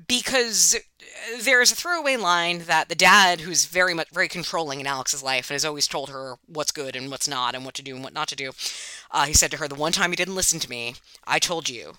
because 0.06 0.76
there's 1.40 1.72
a 1.72 1.76
throwaway 1.76 2.16
line 2.16 2.60
that 2.60 2.88
the 2.88 2.94
dad, 2.94 3.40
who's 3.40 3.66
very 3.66 3.94
much 3.94 4.08
very 4.10 4.28
controlling 4.28 4.80
in 4.80 4.86
Alex's 4.86 5.22
life 5.22 5.50
and 5.50 5.54
has 5.54 5.64
always 5.64 5.88
told 5.88 6.10
her 6.10 6.36
what's 6.46 6.72
good 6.72 6.96
and 6.96 7.10
what's 7.10 7.28
not 7.28 7.54
and 7.54 7.64
what 7.64 7.74
to 7.74 7.82
do 7.82 7.94
and 7.94 8.04
what 8.04 8.12
not 8.14 8.28
to 8.28 8.36
do, 8.36 8.52
uh, 9.10 9.26
he 9.26 9.34
said 9.34 9.50
to 9.50 9.56
her, 9.58 9.68
"The 9.68 9.74
one 9.74 9.92
time 9.92 10.10
you 10.10 10.16
didn't 10.16 10.36
listen 10.36 10.60
to 10.60 10.70
me, 10.70 10.94
I 11.26 11.38
told 11.38 11.68
you 11.68 11.98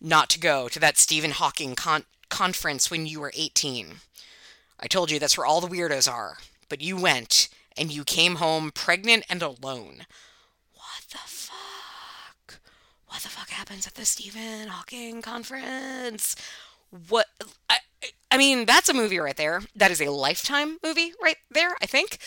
not 0.00 0.30
to 0.30 0.38
go 0.38 0.68
to 0.68 0.78
that 0.80 0.98
Stephen 0.98 1.32
Hawking 1.32 1.74
con- 1.74 2.06
conference 2.28 2.90
when 2.90 3.06
you 3.06 3.20
were 3.20 3.32
18." 3.34 4.00
I 4.80 4.86
told 4.86 5.10
you 5.10 5.18
that's 5.18 5.36
where 5.36 5.46
all 5.46 5.60
the 5.60 5.68
weirdos 5.68 6.10
are. 6.10 6.38
But 6.68 6.80
you 6.80 6.96
went, 6.96 7.48
and 7.76 7.92
you 7.92 8.04
came 8.04 8.36
home 8.36 8.70
pregnant 8.72 9.24
and 9.28 9.42
alone. 9.42 10.06
What 10.74 11.04
the 11.10 11.18
fuck? 11.18 12.60
What 13.06 13.22
the 13.22 13.28
fuck 13.28 13.50
happens 13.50 13.86
at 13.86 13.94
the 13.94 14.04
Stephen 14.04 14.68
Hawking 14.68 15.22
conference? 15.22 16.36
What? 17.08 17.26
I, 17.70 17.78
I 18.30 18.36
mean, 18.36 18.66
that's 18.66 18.88
a 18.88 18.94
movie 18.94 19.18
right 19.18 19.36
there. 19.36 19.62
That 19.74 19.90
is 19.90 20.00
a 20.00 20.10
lifetime 20.10 20.78
movie 20.84 21.12
right 21.22 21.36
there, 21.50 21.74
I 21.82 21.86
think. 21.86 22.18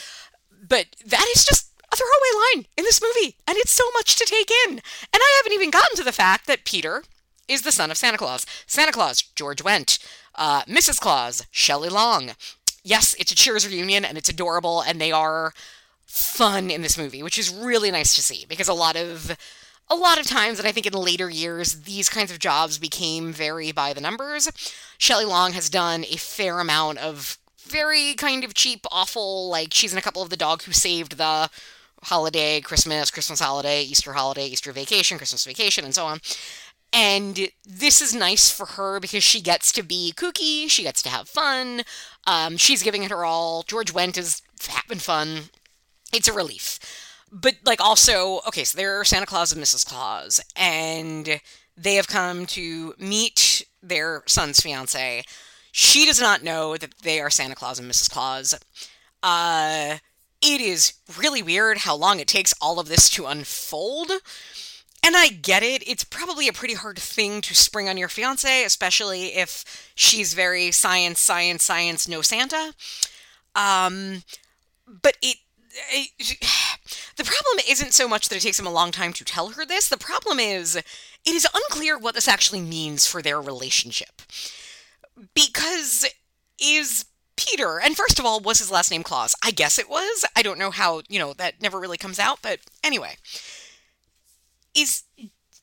But 0.67 0.87
that 1.05 1.25
is 1.35 1.45
just 1.45 1.71
a 1.91 1.95
throwaway 1.95 2.55
line 2.55 2.65
in 2.77 2.83
this 2.83 3.01
movie, 3.01 3.35
and 3.47 3.57
it's 3.57 3.71
so 3.71 3.83
much 3.93 4.15
to 4.15 4.25
take 4.25 4.49
in. 4.67 4.71
And 4.73 4.81
I 5.13 5.37
haven't 5.37 5.53
even 5.53 5.71
gotten 5.71 5.95
to 5.97 6.03
the 6.03 6.11
fact 6.11 6.47
that 6.47 6.65
Peter 6.65 7.03
is 7.47 7.63
the 7.63 7.71
son 7.71 7.91
of 7.91 7.97
Santa 7.97 8.17
Claus. 8.17 8.45
Santa 8.65 8.91
Claus, 8.91 9.21
George 9.21 9.63
Wendt. 9.63 9.99
Uh, 10.35 10.63
Mrs. 10.63 10.99
Claus, 10.99 11.45
Shelley 11.51 11.89
Long. 11.89 12.31
Yes, 12.83 13.15
it's 13.19 13.31
a 13.31 13.35
Cheers 13.35 13.67
reunion, 13.67 14.03
and 14.05 14.17
it's 14.17 14.29
adorable, 14.29 14.81
and 14.81 14.99
they 14.99 15.11
are 15.11 15.53
fun 16.05 16.69
in 16.69 16.81
this 16.81 16.97
movie, 16.97 17.23
which 17.23 17.37
is 17.37 17.53
really 17.53 17.91
nice 17.91 18.15
to 18.15 18.21
see 18.21 18.45
because 18.49 18.67
a 18.67 18.73
lot 18.73 18.95
of 18.95 19.37
a 19.89 19.95
lot 19.95 20.19
of 20.19 20.25
times, 20.25 20.57
and 20.57 20.67
I 20.67 20.71
think 20.71 20.85
in 20.85 20.93
later 20.93 21.29
years, 21.29 21.81
these 21.81 22.07
kinds 22.07 22.31
of 22.31 22.39
jobs 22.39 22.77
became 22.77 23.33
very 23.33 23.73
by 23.73 23.91
the 23.93 23.99
numbers. 23.99 24.49
Shelley 24.97 25.25
Long 25.25 25.51
has 25.51 25.69
done 25.69 26.05
a 26.05 26.15
fair 26.15 26.59
amount 26.59 26.99
of 26.99 27.37
very 27.67 28.13
kind 28.13 28.43
of 28.43 28.53
cheap, 28.53 28.85
awful, 28.89 29.49
like 29.49 29.73
she's 29.73 29.91
in 29.91 29.97
a 29.97 30.01
couple 30.01 30.21
of 30.21 30.29
The 30.29 30.37
Dog 30.37 30.63
Who 30.63 30.71
Saved 30.71 31.17
the 31.17 31.49
Holiday, 32.03 32.61
Christmas, 32.61 33.11
Christmas 33.11 33.41
holiday, 33.41 33.83
Easter 33.83 34.13
holiday, 34.13 34.47
Easter 34.47 34.71
vacation, 34.71 35.17
Christmas 35.17 35.45
vacation, 35.45 35.83
and 35.83 35.93
so 35.93 36.05
on. 36.05 36.19
And 36.93 37.49
this 37.65 38.01
is 38.01 38.13
nice 38.13 38.51
for 38.51 38.65
her 38.65 38.99
because 38.99 39.23
she 39.23 39.41
gets 39.41 39.71
to 39.73 39.83
be 39.83 40.13
kooky, 40.15 40.69
she 40.69 40.83
gets 40.83 41.01
to 41.03 41.09
have 41.09 41.29
fun. 41.29 41.83
Um, 42.27 42.57
she's 42.57 42.83
giving 42.83 43.03
it 43.03 43.11
her 43.11 43.23
all. 43.23 43.63
George 43.63 43.93
Wendt 43.93 44.17
is 44.17 44.41
having 44.67 44.99
fun. 44.99 45.49
It's 46.13 46.27
a 46.27 46.33
relief 46.33 46.79
but 47.31 47.55
like 47.65 47.79
also 47.79 48.41
okay 48.47 48.63
so 48.63 48.77
they're 48.77 49.03
santa 49.03 49.25
claus 49.25 49.53
and 49.53 49.61
mrs 49.63 49.85
claus 49.85 50.41
and 50.55 51.39
they 51.77 51.95
have 51.95 52.07
come 52.07 52.45
to 52.45 52.93
meet 52.99 53.65
their 53.81 54.23
son's 54.27 54.59
fiance 54.59 55.23
she 55.71 56.05
does 56.05 56.19
not 56.19 56.43
know 56.43 56.75
that 56.75 56.93
they 57.01 57.19
are 57.21 57.29
santa 57.29 57.55
claus 57.55 57.79
and 57.79 57.89
mrs 57.89 58.09
claus 58.11 58.53
uh 59.23 59.97
it 60.41 60.59
is 60.59 60.93
really 61.17 61.41
weird 61.41 61.79
how 61.79 61.95
long 61.95 62.19
it 62.19 62.27
takes 62.27 62.53
all 62.61 62.79
of 62.79 62.89
this 62.89 63.09
to 63.09 63.27
unfold 63.27 64.11
and 65.03 65.15
I 65.15 65.29
get 65.29 65.63
it. 65.63 65.87
It's 65.87 66.03
probably 66.03 66.47
a 66.47 66.53
pretty 66.53 66.75
hard 66.75 66.99
thing 66.99 67.41
to 67.41 67.55
spring 67.55 67.89
on 67.89 67.97
your 67.97 68.07
fiance, 68.07 68.63
especially 68.63 69.35
if 69.35 69.91
she's 69.95 70.33
very 70.33 70.71
science, 70.71 71.19
science, 71.19 71.63
science, 71.63 72.07
no 72.07 72.21
Santa. 72.21 72.73
Um, 73.55 74.23
but 74.87 75.17
it 75.21 75.37
the 77.17 77.23
problem 77.23 77.65
isn't 77.67 77.93
so 77.93 78.07
much 78.07 78.29
that 78.29 78.35
it 78.35 78.41
takes 78.41 78.59
him 78.59 78.67
a 78.67 78.71
long 78.71 78.91
time 78.91 79.13
to 79.13 79.25
tell 79.25 79.49
her 79.49 79.65
this. 79.65 79.89
The 79.89 79.97
problem 79.97 80.39
is 80.39 80.75
it 80.75 80.85
is 81.25 81.47
unclear 81.53 81.97
what 81.97 82.15
this 82.15 82.27
actually 82.27 82.61
means 82.61 83.07
for 83.07 83.21
their 83.21 83.41
relationship. 83.41 84.21
Because 85.33 86.05
is 86.59 87.05
Peter, 87.35 87.79
and 87.79 87.95
first 87.95 88.19
of 88.19 88.25
all, 88.25 88.39
was 88.39 88.59
his 88.59 88.71
last 88.71 88.91
name 88.91 89.03
Claus? 89.03 89.35
I 89.43 89.51
guess 89.51 89.79
it 89.79 89.89
was. 89.89 90.25
I 90.35 90.41
don't 90.41 90.59
know 90.59 90.71
how, 90.71 91.01
you 91.09 91.19
know, 91.19 91.33
that 91.33 91.61
never 91.61 91.79
really 91.79 91.97
comes 91.97 92.19
out, 92.19 92.39
but 92.41 92.59
anyway. 92.83 93.15
Is 94.75 95.03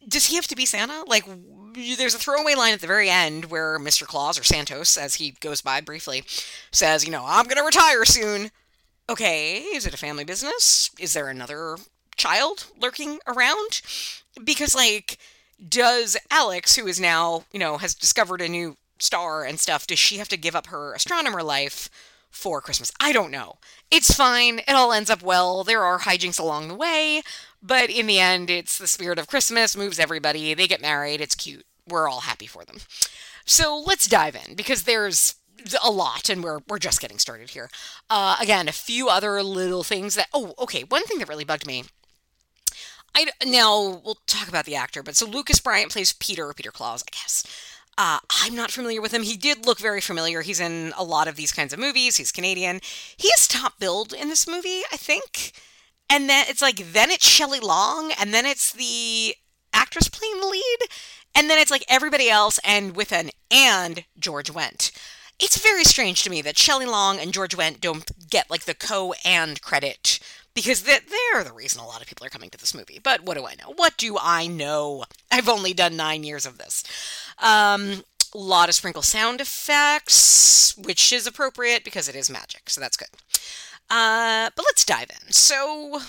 does 0.07 0.27
he 0.27 0.37
have 0.37 0.47
to 0.47 0.57
be 0.57 0.67
Santa? 0.67 1.05
Like 1.07 1.25
there's 1.75 2.15
a 2.15 2.19
throwaway 2.19 2.55
line 2.55 2.73
at 2.73 2.81
the 2.81 2.87
very 2.87 3.11
end 3.11 3.47
where 3.47 3.79
Mr. 3.79 4.07
Claus 4.07 4.39
or 4.39 4.45
Santos 4.45 4.97
as 4.97 5.17
he 5.17 5.33
goes 5.41 5.61
by 5.61 5.81
briefly 5.81 6.25
says, 6.71 7.05
you 7.05 7.11
know, 7.11 7.25
I'm 7.27 7.47
to 7.47 7.63
retire 7.63 8.05
soon 8.05 8.51
okay, 9.09 9.59
is 9.59 9.87
it 9.87 9.95
a 9.95 9.99
family 9.99 10.25
business? 10.25 10.91
Is 10.99 11.15
there 11.15 11.29
another 11.29 11.77
child 12.17 12.67
lurking 12.81 13.19
around? 13.27 13.81
Because, 14.43 14.75
like, 14.75 15.19
does 15.67 16.17
Alex, 16.31 16.77
who 16.77 16.87
is 16.87 17.01
now, 17.01 17.45
you 17.53 17.59
know, 17.59 17.79
has 17.79 17.95
discovered 17.95 18.41
a 18.41 18.49
new 18.49 18.77
star 18.99 19.45
and 19.45 19.59
stuff, 19.59 19.87
does 19.87 19.99
she 19.99 20.19
have 20.19 20.29
to 20.29 20.37
give 20.37 20.55
up 20.55 20.67
her 20.67 20.93
astronomer 20.95 21.43
life 21.43 21.89
for 22.31 22.61
Christmas? 22.61 22.93
I 23.01 23.13
don't 23.13 23.31
know. 23.31 23.57
It's 23.91 24.15
fine. 24.15 24.59
It 24.61 24.73
all 24.73 24.93
ends 24.93 25.11
up 25.11 25.23
well. 25.23 25.65
There 25.65 25.85
are 25.85 26.01
hijinks 26.01 26.39
along 26.39 26.69
the 26.69 26.75
way, 26.75 27.23
but 27.63 27.91
in 27.91 28.07
the 28.07 28.19
end, 28.19 28.51
it's 28.51 28.79
the 28.79 28.87
spirit 28.87 29.19
of 29.19 29.27
Christmas, 29.27 29.77
moves 29.77 29.99
everybody. 29.99 30.55
They 30.55 30.67
get 30.67 30.81
married. 30.81 31.21
It's 31.21 31.35
cute. 31.35 31.67
We're 31.87 32.09
all 32.09 32.21
happy 32.21 32.47
for 32.47 32.65
them. 32.65 32.79
So 33.45 33.83
let's 33.87 34.07
dive 34.07 34.37
in 34.37 34.55
because 34.55 34.83
there's 34.83 35.37
a 35.83 35.91
lot, 35.91 36.29
and 36.29 36.43
we're 36.43 36.61
we're 36.69 36.79
just 36.79 37.01
getting 37.01 37.19
started 37.19 37.51
here. 37.51 37.71
Uh, 38.09 38.37
again, 38.41 38.69
a 38.69 38.73
few 38.73 39.09
other 39.09 39.43
little 39.43 39.83
things 39.83 40.15
that. 40.15 40.29
Oh, 40.33 40.55
okay. 40.59 40.85
One 40.85 41.05
thing 41.05 41.19
that 41.19 41.29
really 41.29 41.45
bugged 41.45 41.67
me. 41.67 41.85
I 43.15 43.29
now 43.45 44.01
we'll 44.05 44.19
talk 44.27 44.49
about 44.49 44.67
the 44.67 44.77
actor, 44.77 45.03
but 45.03 45.17
so 45.17 45.27
Lucas 45.27 45.61
Bryant 45.61 45.93
plays 45.93 46.13
Peter, 46.13 46.53
Peter 46.53 46.71
Claus, 46.71 47.03
I 47.03 47.11
guess. 47.11 47.45
Uh, 47.97 48.21
I'm 48.43 48.55
not 48.55 48.71
familiar 48.71 49.03
with 49.03 49.13
him. 49.13 49.25
He 49.25 49.37
did 49.37 49.67
look 49.67 49.81
very 49.81 50.01
familiar. 50.01 50.43
He's 50.43 50.61
in 50.61 50.93
a 50.97 51.03
lot 51.03 51.27
of 51.27 51.35
these 51.35 51.51
kinds 51.51 51.73
of 51.73 51.81
movies. 51.81 52.17
He's 52.17 52.31
Canadian. 52.31 52.81
He 53.17 53.27
is 53.29 53.49
top 53.49 53.81
billed 53.81 54.13
in 54.13 54.29
this 54.29 54.47
movie, 54.47 54.83
I 54.93 54.97
think. 54.97 55.53
And 56.11 56.29
then 56.29 56.47
it's 56.49 56.63
like 56.63 56.93
then 56.93 57.11
it's 57.11 57.27
Shelley 57.27 57.61
Long, 57.61 58.13
and 58.19 58.33
then 58.33 58.47
it's 58.47 58.73
the 58.73 59.35
actress 59.73 60.09
playing 60.09 60.41
the 60.41 60.47
lead, 60.47 60.79
and 61.35 61.51
then 61.51 61.59
it's 61.59 61.71
like 61.71 61.85
everybody 61.89 62.31
else, 62.31 62.59
and 62.65 62.97
with 62.97 63.13
an 63.13 63.31
and 63.51 64.05
George 64.19 64.53
Wendt 64.53 64.91
it's 65.39 65.63
very 65.63 65.85
strange 65.85 66.23
to 66.23 66.31
me 66.31 66.43
that 66.43 66.59
Shelley 66.59 66.87
Long 66.87 67.19
and 67.19 67.33
George 67.33 67.57
Wendt 67.57 67.81
don't 67.81 68.11
get 68.29 68.51
like 68.51 68.65
the 68.65 68.75
co 68.75 69.15
and 69.25 69.61
credit 69.63 70.19
because 70.55 70.83
they're 70.83 71.45
the 71.45 71.53
reason 71.53 71.81
a 71.81 71.87
lot 71.87 72.01
of 72.01 72.09
people 72.09 72.27
are 72.27 72.31
coming 72.31 72.51
to 72.51 72.59
this 72.59 72.75
movie. 72.75 72.99
But 73.01 73.23
what 73.23 73.37
do 73.37 73.47
I 73.47 73.55
know? 73.55 73.73
What 73.77 73.97
do 73.97 74.17
I 74.21 74.49
know? 74.49 75.05
I've 75.31 75.49
only 75.49 75.73
done 75.73 75.97
nine 75.97 76.25
years 76.25 76.45
of 76.47 76.59
this. 76.59 76.83
Um, 77.39 78.03
a 78.35 78.39
lot 78.39 78.69
of 78.69 78.75
sprinkle 78.75 79.03
sound 79.03 79.41
effects, 79.41 80.77
which 80.77 81.13
is 81.13 81.27
appropriate 81.27 81.85
because 81.85 82.09
it 82.09 82.17
is 82.17 82.29
magic, 82.29 82.69
so 82.69 82.81
that's 82.81 82.97
good. 82.97 83.09
Uh, 83.91 84.51
but 84.55 84.65
let's 84.67 84.85
dive 84.85 85.11
in. 85.11 85.33
So, 85.33 86.01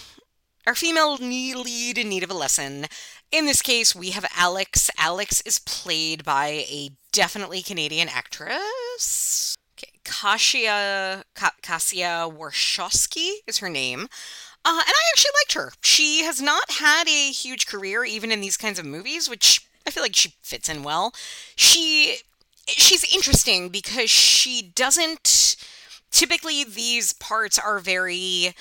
our 0.67 0.75
female 0.75 1.15
lead 1.15 1.98
in 1.98 2.09
need 2.09 2.24
of 2.24 2.31
a 2.31 2.36
lesson. 2.36 2.86
In 3.31 3.45
this 3.45 3.62
case, 3.62 3.95
we 3.95 4.12
have 4.12 4.25
Alex. 4.36 4.89
Alex 4.98 5.41
is 5.45 5.59
played 5.59 6.24
by 6.24 6.65
a 6.69 6.91
definitely 7.12 7.62
Canadian 7.62 8.09
actress. 8.09 9.55
Okay, 9.77 9.93
Kasia 10.03 11.24
Ka- 11.36 11.55
Kasia 11.62 12.27
Warshawski 12.29 13.36
is 13.48 13.59
her 13.59 13.69
name. 13.69 14.07
Uh, 14.65 14.81
and 14.86 14.93
I 14.93 15.09
actually 15.12 15.31
liked 15.41 15.53
her. 15.53 15.71
She 15.81 16.24
has 16.24 16.41
not 16.41 16.71
had 16.71 17.07
a 17.07 17.31
huge 17.31 17.65
career 17.65 18.03
even 18.03 18.31
in 18.31 18.41
these 18.41 18.57
kinds 18.57 18.77
of 18.77 18.86
movies, 18.86 19.29
which 19.29 19.65
I 19.88 19.91
feel 19.91 20.03
like 20.03 20.15
she 20.15 20.33
fits 20.41 20.67
in 20.67 20.83
well. 20.83 21.13
She 21.55 22.17
she's 22.67 23.12
interesting 23.13 23.69
because 23.69 24.09
she 24.09 24.71
doesn't 24.75 25.55
typically 26.11 26.63
these 26.63 27.13
parts 27.13 27.57
are 27.59 27.79
very 27.79 28.53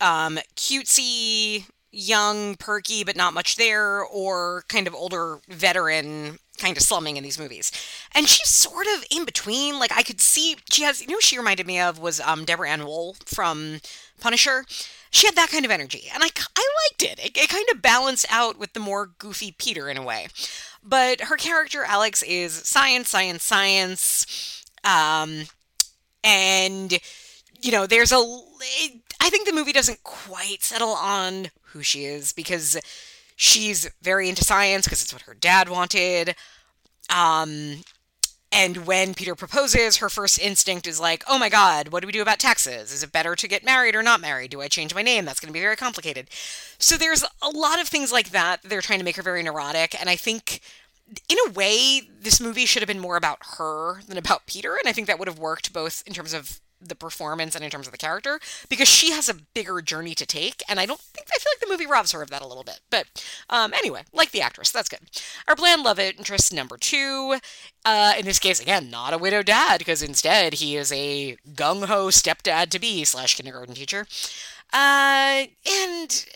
um, 0.00 0.38
cutesy, 0.56 1.66
young, 1.90 2.56
perky, 2.56 3.04
but 3.04 3.16
not 3.16 3.34
much 3.34 3.56
there, 3.56 4.02
or 4.02 4.64
kind 4.68 4.86
of 4.86 4.94
older 4.94 5.38
veteran 5.48 6.38
kind 6.58 6.76
of 6.76 6.82
slumming 6.82 7.16
in 7.16 7.24
these 7.24 7.38
movies. 7.38 7.72
And 8.14 8.28
she's 8.28 8.54
sort 8.54 8.86
of 8.86 9.04
in 9.10 9.24
between. 9.24 9.78
Like 9.78 9.92
I 9.92 10.02
could 10.02 10.20
see 10.20 10.56
she 10.70 10.82
has 10.82 11.00
you 11.00 11.08
know 11.08 11.20
she 11.20 11.38
reminded 11.38 11.66
me 11.66 11.80
of 11.80 11.98
was 11.98 12.20
um 12.20 12.44
Deborah 12.44 12.70
Ann 12.70 12.84
Woll 12.84 13.16
from 13.24 13.80
Punisher. 14.20 14.64
She 15.10 15.26
had 15.26 15.36
that 15.36 15.50
kind 15.50 15.66
of 15.66 15.70
energy, 15.70 16.08
and 16.12 16.22
I, 16.22 16.28
I 16.56 16.68
liked 16.88 17.02
it. 17.02 17.18
it. 17.22 17.36
It 17.36 17.50
kind 17.50 17.66
of 17.70 17.82
balanced 17.82 18.24
out 18.30 18.58
with 18.58 18.72
the 18.72 18.80
more 18.80 19.10
goofy 19.18 19.54
Peter 19.58 19.90
in 19.90 19.98
a 19.98 20.02
way. 20.02 20.28
But 20.82 21.22
her 21.22 21.36
character, 21.36 21.84
Alex, 21.84 22.22
is 22.22 22.54
science, 22.54 23.10
science, 23.10 23.44
science. 23.44 24.64
Um, 24.84 25.44
and, 26.24 26.98
you 27.60 27.72
know, 27.72 27.86
there's 27.86 28.12
a. 28.12 28.16
I 29.20 29.30
think 29.30 29.46
the 29.46 29.54
movie 29.54 29.72
doesn't 29.72 30.02
quite 30.02 30.62
settle 30.62 30.90
on 30.90 31.50
who 31.66 31.82
she 31.82 32.04
is 32.04 32.32
because 32.32 32.78
she's 33.36 33.88
very 34.02 34.28
into 34.28 34.44
science 34.44 34.86
because 34.86 35.02
it's 35.02 35.12
what 35.12 35.22
her 35.22 35.34
dad 35.34 35.68
wanted. 35.68 36.34
Um, 37.08 37.82
and 38.52 38.86
when 38.86 39.14
Peter 39.14 39.34
proposes, 39.34 39.96
her 39.96 40.10
first 40.10 40.38
instinct 40.38 40.86
is 40.86 41.00
like, 41.00 41.24
oh 41.26 41.38
my 41.38 41.48
God, 41.48 41.88
what 41.88 42.00
do 42.00 42.06
we 42.06 42.12
do 42.12 42.20
about 42.20 42.38
taxes? 42.38 42.92
Is 42.92 43.02
it 43.02 43.10
better 43.10 43.34
to 43.34 43.48
get 43.48 43.64
married 43.64 43.94
or 43.94 44.02
not 44.02 44.20
married? 44.20 44.50
Do 44.50 44.60
I 44.60 44.68
change 44.68 44.94
my 44.94 45.00
name? 45.00 45.24
That's 45.24 45.40
going 45.40 45.48
to 45.48 45.54
be 45.54 45.60
very 45.60 45.76
complicated. 45.76 46.28
So 46.78 46.98
there's 46.98 47.24
a 47.40 47.48
lot 47.48 47.80
of 47.80 47.88
things 47.88 48.12
like 48.12 48.30
that. 48.30 48.60
They're 48.62 48.82
trying 48.82 48.98
to 48.98 49.04
make 49.06 49.16
her 49.16 49.22
very 49.22 49.42
neurotic. 49.42 49.98
And 49.98 50.10
I 50.10 50.16
think, 50.16 50.60
in 51.28 51.38
a 51.46 51.52
way, 51.52 52.02
this 52.20 52.40
movie 52.40 52.66
should 52.66 52.82
have 52.82 52.88
been 52.88 53.00
more 53.00 53.16
about 53.16 53.38
her 53.58 54.02
than 54.06 54.18
about 54.18 54.46
Peter. 54.46 54.76
And 54.76 54.88
I 54.88 54.92
think 54.92 55.06
that 55.06 55.18
would 55.18 55.28
have 55.28 55.38
worked 55.38 55.72
both 55.72 56.02
in 56.06 56.12
terms 56.12 56.32
of 56.32 56.60
the 56.84 56.94
performance 56.94 57.54
and 57.54 57.64
in 57.64 57.70
terms 57.70 57.86
of 57.86 57.92
the 57.92 57.98
character 57.98 58.40
because 58.68 58.88
she 58.88 59.12
has 59.12 59.28
a 59.28 59.34
bigger 59.54 59.80
journey 59.80 60.14
to 60.14 60.26
take 60.26 60.62
and 60.68 60.80
i 60.80 60.86
don't 60.86 61.00
think 61.00 61.28
i 61.32 61.38
feel 61.38 61.52
like 61.54 61.60
the 61.60 61.68
movie 61.68 61.86
robs 61.86 62.12
her 62.12 62.22
of 62.22 62.30
that 62.30 62.42
a 62.42 62.46
little 62.46 62.64
bit 62.64 62.80
but 62.90 63.06
um, 63.50 63.72
anyway 63.74 64.02
like 64.12 64.32
the 64.32 64.40
actress 64.40 64.70
that's 64.70 64.88
good 64.88 65.00
our 65.46 65.54
bland 65.54 65.82
love 65.82 65.98
interest 65.98 66.52
number 66.52 66.76
two 66.76 67.36
uh, 67.84 68.14
in 68.18 68.24
this 68.24 68.38
case 68.38 68.60
again 68.60 68.90
not 68.90 69.12
a 69.12 69.18
widow 69.18 69.42
dad 69.42 69.78
because 69.78 70.02
instead 70.02 70.54
he 70.54 70.76
is 70.76 70.90
a 70.92 71.36
gung-ho 71.54 72.08
stepdad 72.08 72.68
to 72.68 72.78
be 72.78 73.04
slash 73.04 73.36
kindergarten 73.36 73.74
teacher 73.74 74.06
Uh, 74.72 75.44
and, 75.84 76.26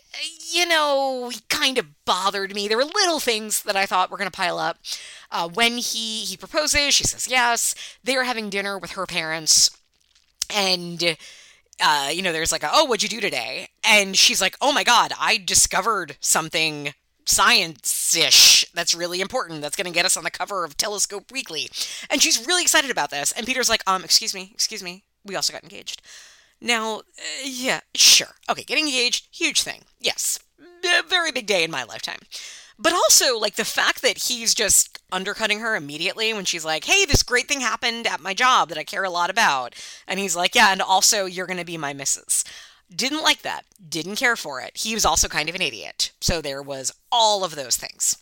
you 0.51 0.67
know, 0.67 1.29
he 1.29 1.39
kind 1.49 1.77
of 1.77 1.87
bothered 2.05 2.53
me. 2.53 2.67
There 2.67 2.77
were 2.77 2.85
little 2.85 3.19
things 3.19 3.63
that 3.63 3.75
I 3.75 3.85
thought 3.85 4.11
were 4.11 4.17
going 4.17 4.29
to 4.29 4.35
pile 4.35 4.59
up. 4.59 4.77
Uh, 5.31 5.49
when 5.49 5.77
he, 5.77 6.21
he 6.21 6.37
proposes, 6.37 6.93
she 6.93 7.03
says 7.03 7.27
yes. 7.27 7.73
They 8.03 8.15
are 8.15 8.23
having 8.23 8.49
dinner 8.49 8.77
with 8.77 8.91
her 8.91 9.05
parents. 9.05 9.71
And, 10.53 11.17
uh, 11.83 12.09
you 12.13 12.21
know, 12.21 12.31
there's 12.31 12.51
like, 12.51 12.63
a, 12.63 12.69
oh, 12.71 12.85
what'd 12.85 13.03
you 13.03 13.09
do 13.09 13.19
today? 13.19 13.69
And 13.83 14.15
she's 14.15 14.41
like, 14.41 14.55
oh 14.61 14.71
my 14.71 14.83
God, 14.83 15.11
I 15.19 15.37
discovered 15.37 16.17
something 16.19 16.93
science-ish 17.27 18.65
that's 18.73 18.95
really 18.95 19.19
important 19.19 19.61
that's 19.61 19.75
going 19.75 19.85
to 19.85 19.91
get 19.91 20.05
us 20.05 20.15
on 20.15 20.23
the 20.23 20.31
cover 20.31 20.63
of 20.63 20.77
telescope 20.77 21.29
weekly 21.29 21.67
and 22.09 22.21
she's 22.21 22.47
really 22.47 22.61
excited 22.61 22.89
about 22.89 23.09
this 23.09 23.33
and 23.33 23.45
peter's 23.45 23.67
like 23.67 23.83
um 23.85 24.01
excuse 24.01 24.33
me 24.33 24.49
excuse 24.53 24.81
me 24.81 25.03
we 25.25 25.35
also 25.35 25.51
got 25.51 25.61
engaged 25.61 26.01
now 26.61 26.97
uh, 26.97 27.01
yeah 27.43 27.81
sure 27.95 28.35
okay 28.49 28.63
getting 28.63 28.87
engaged 28.87 29.27
huge 29.31 29.61
thing 29.61 29.81
yes 29.99 30.39
a 30.59 31.03
very 31.03 31.31
big 31.31 31.45
day 31.45 31.63
in 31.63 31.71
my 31.71 31.83
lifetime 31.83 32.19
but 32.79 32.93
also 32.93 33.37
like 33.37 33.55
the 33.55 33.65
fact 33.65 34.01
that 34.01 34.17
he's 34.17 34.53
just 34.53 34.99
undercutting 35.11 35.59
her 35.59 35.75
immediately 35.75 36.33
when 36.33 36.45
she's 36.45 36.65
like 36.65 36.85
hey 36.85 37.05
this 37.05 37.23
great 37.23 37.47
thing 37.47 37.61
happened 37.61 38.07
at 38.07 38.21
my 38.21 38.33
job 38.33 38.69
that 38.69 38.77
i 38.77 38.83
care 38.83 39.03
a 39.03 39.09
lot 39.09 39.29
about 39.29 39.75
and 40.07 40.19
he's 40.19 40.35
like 40.35 40.55
yeah 40.55 40.71
and 40.71 40.81
also 40.81 41.25
you're 41.25 41.47
going 41.47 41.59
to 41.59 41.65
be 41.65 41.77
my 41.77 41.93
missus 41.93 42.43
didn't 42.93 43.23
like 43.23 43.41
that. 43.41 43.65
Didn't 43.87 44.15
care 44.15 44.35
for 44.35 44.61
it. 44.61 44.77
He 44.77 44.93
was 44.93 45.05
also 45.05 45.27
kind 45.27 45.49
of 45.49 45.55
an 45.55 45.61
idiot. 45.61 46.11
So 46.21 46.41
there 46.41 46.61
was 46.61 46.93
all 47.11 47.43
of 47.43 47.55
those 47.55 47.75
things. 47.75 48.17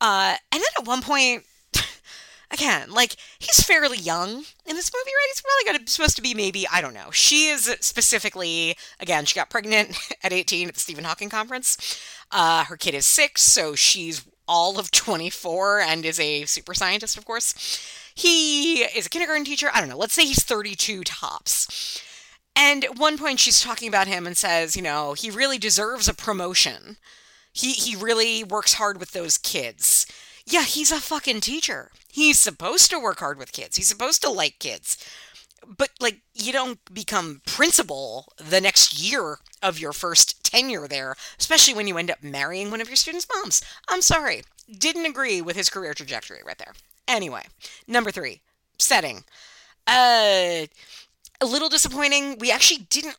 Uh, 0.00 0.34
and 0.50 0.60
then 0.60 0.62
at 0.78 0.86
one 0.86 1.02
point, 1.02 1.44
again, 2.52 2.92
like 2.92 3.16
he's 3.38 3.64
fairly 3.64 3.98
young 3.98 4.44
in 4.66 4.76
this 4.76 4.92
movie, 4.92 5.10
right? 5.10 5.28
He's 5.32 5.42
probably 5.42 5.78
got 5.78 5.88
supposed 5.88 6.16
to 6.16 6.22
be 6.22 6.34
maybe 6.34 6.66
I 6.70 6.80
don't 6.80 6.94
know. 6.94 7.10
She 7.10 7.46
is 7.46 7.74
specifically 7.80 8.76
again. 9.00 9.24
She 9.24 9.34
got 9.34 9.50
pregnant 9.50 9.98
at 10.22 10.32
18 10.32 10.68
at 10.68 10.74
the 10.74 10.80
Stephen 10.80 11.04
Hawking 11.04 11.30
conference. 11.30 12.00
Uh, 12.30 12.64
her 12.64 12.76
kid 12.76 12.94
is 12.94 13.06
six, 13.06 13.42
so 13.42 13.74
she's 13.74 14.24
all 14.48 14.78
of 14.78 14.90
24 14.90 15.80
and 15.80 16.04
is 16.04 16.20
a 16.20 16.44
super 16.44 16.74
scientist, 16.74 17.16
of 17.16 17.24
course. 17.24 17.54
He 18.14 18.82
is 18.82 19.06
a 19.06 19.10
kindergarten 19.10 19.44
teacher. 19.44 19.70
I 19.72 19.80
don't 19.80 19.88
know. 19.88 19.96
Let's 19.96 20.14
say 20.14 20.26
he's 20.26 20.44
32 20.44 21.04
tops. 21.04 22.02
And 22.54 22.84
at 22.84 22.98
one 22.98 23.16
point, 23.16 23.40
she's 23.40 23.62
talking 23.62 23.88
about 23.88 24.08
him 24.08 24.26
and 24.26 24.36
says, 24.36 24.76
you 24.76 24.82
know, 24.82 25.14
he 25.14 25.30
really 25.30 25.58
deserves 25.58 26.08
a 26.08 26.14
promotion. 26.14 26.98
He 27.52 27.72
he 27.72 27.96
really 27.96 28.44
works 28.44 28.74
hard 28.74 28.98
with 28.98 29.12
those 29.12 29.38
kids. 29.38 30.06
Yeah, 30.46 30.64
he's 30.64 30.90
a 30.90 31.00
fucking 31.00 31.40
teacher. 31.40 31.90
He's 32.12 32.38
supposed 32.38 32.90
to 32.90 33.00
work 33.00 33.20
hard 33.20 33.38
with 33.38 33.52
kids. 33.52 33.76
He's 33.76 33.88
supposed 33.88 34.20
to 34.20 34.28
like 34.28 34.58
kids. 34.58 34.98
But 35.66 35.90
like 35.98 36.20
you 36.34 36.52
don't 36.52 36.78
become 36.92 37.40
principal 37.46 38.34
the 38.36 38.60
next 38.60 39.00
year 39.00 39.38
of 39.62 39.78
your 39.78 39.94
first 39.94 40.44
tenure 40.44 40.86
there, 40.86 41.16
especially 41.40 41.72
when 41.72 41.86
you 41.86 41.96
end 41.96 42.10
up 42.10 42.22
marrying 42.22 42.70
one 42.70 42.82
of 42.82 42.88
your 42.88 42.96
students' 42.96 43.26
moms. 43.34 43.62
I'm 43.88 44.02
sorry. 44.02 44.42
Didn't 44.70 45.06
agree 45.06 45.40
with 45.40 45.56
his 45.56 45.70
career 45.70 45.94
trajectory 45.94 46.42
right 46.44 46.58
there. 46.58 46.74
Anyway, 47.08 47.44
number 47.88 48.10
3, 48.10 48.42
setting. 48.78 49.24
Uh 49.86 50.66
a 51.40 51.46
little 51.46 51.70
disappointing. 51.70 52.38
We 52.38 52.52
actually 52.52 52.86
didn't 52.88 53.16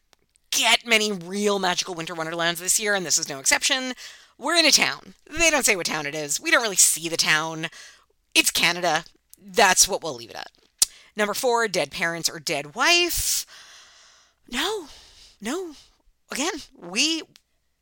get 0.52 0.86
many 0.86 1.12
real 1.12 1.60
magical 1.60 1.96
winter 1.96 2.14
wonderlands 2.14 2.62
this 2.62 2.80
year, 2.80 2.96
and 2.96 3.06
this 3.06 3.18
is 3.18 3.28
no 3.28 3.40
exception. 3.40 3.94
We're 4.38 4.56
in 4.56 4.66
a 4.66 4.72
town. 4.72 5.14
They 5.30 5.50
don't 5.50 5.66
say 5.66 5.76
what 5.76 5.86
town 5.86 6.06
it 6.06 6.16
is. 6.16 6.40
We 6.40 6.52
don't 6.52 6.62
really 6.62 6.76
see 6.76 7.10
the 7.10 7.18
town. 7.18 7.68
It's 8.34 8.52
Canada. 8.52 9.06
That's 9.42 9.88
what 9.88 10.04
we'll 10.04 10.16
leave 10.16 10.30
it 10.30 10.36
at. 10.36 10.52
Number 11.16 11.34
four, 11.34 11.68
dead 11.68 11.92
parents 11.92 12.30
or 12.30 12.40
dead 12.40 12.76
wife. 12.76 13.46
No, 14.50 14.88
no. 15.42 15.74
Again, 16.32 16.54
we 16.80 17.24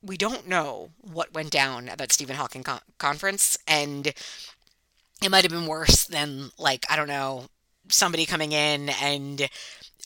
we 0.03 0.17
don't 0.17 0.47
know 0.47 0.89
what 0.99 1.33
went 1.33 1.51
down 1.51 1.87
at 1.87 1.97
that 1.99 2.11
Stephen 2.11 2.35
Hawking 2.35 2.63
con- 2.63 2.81
conference, 2.97 3.57
and 3.67 4.07
it 4.07 5.29
might 5.29 5.43
have 5.43 5.51
been 5.51 5.67
worse 5.67 6.05
than 6.05 6.51
like 6.57 6.85
I 6.89 6.95
don't 6.95 7.07
know 7.07 7.45
somebody 7.89 8.25
coming 8.25 8.51
in 8.51 8.89
and 8.89 9.47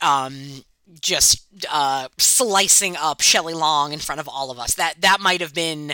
um, 0.01 0.63
just 1.01 1.45
uh, 1.71 2.09
slicing 2.17 2.95
up 2.97 3.21
Shelley 3.21 3.53
Long 3.53 3.93
in 3.93 3.99
front 3.99 4.21
of 4.21 4.27
all 4.27 4.51
of 4.51 4.59
us. 4.59 4.75
That 4.75 5.01
that 5.01 5.19
might 5.19 5.41
have 5.41 5.53
been 5.53 5.93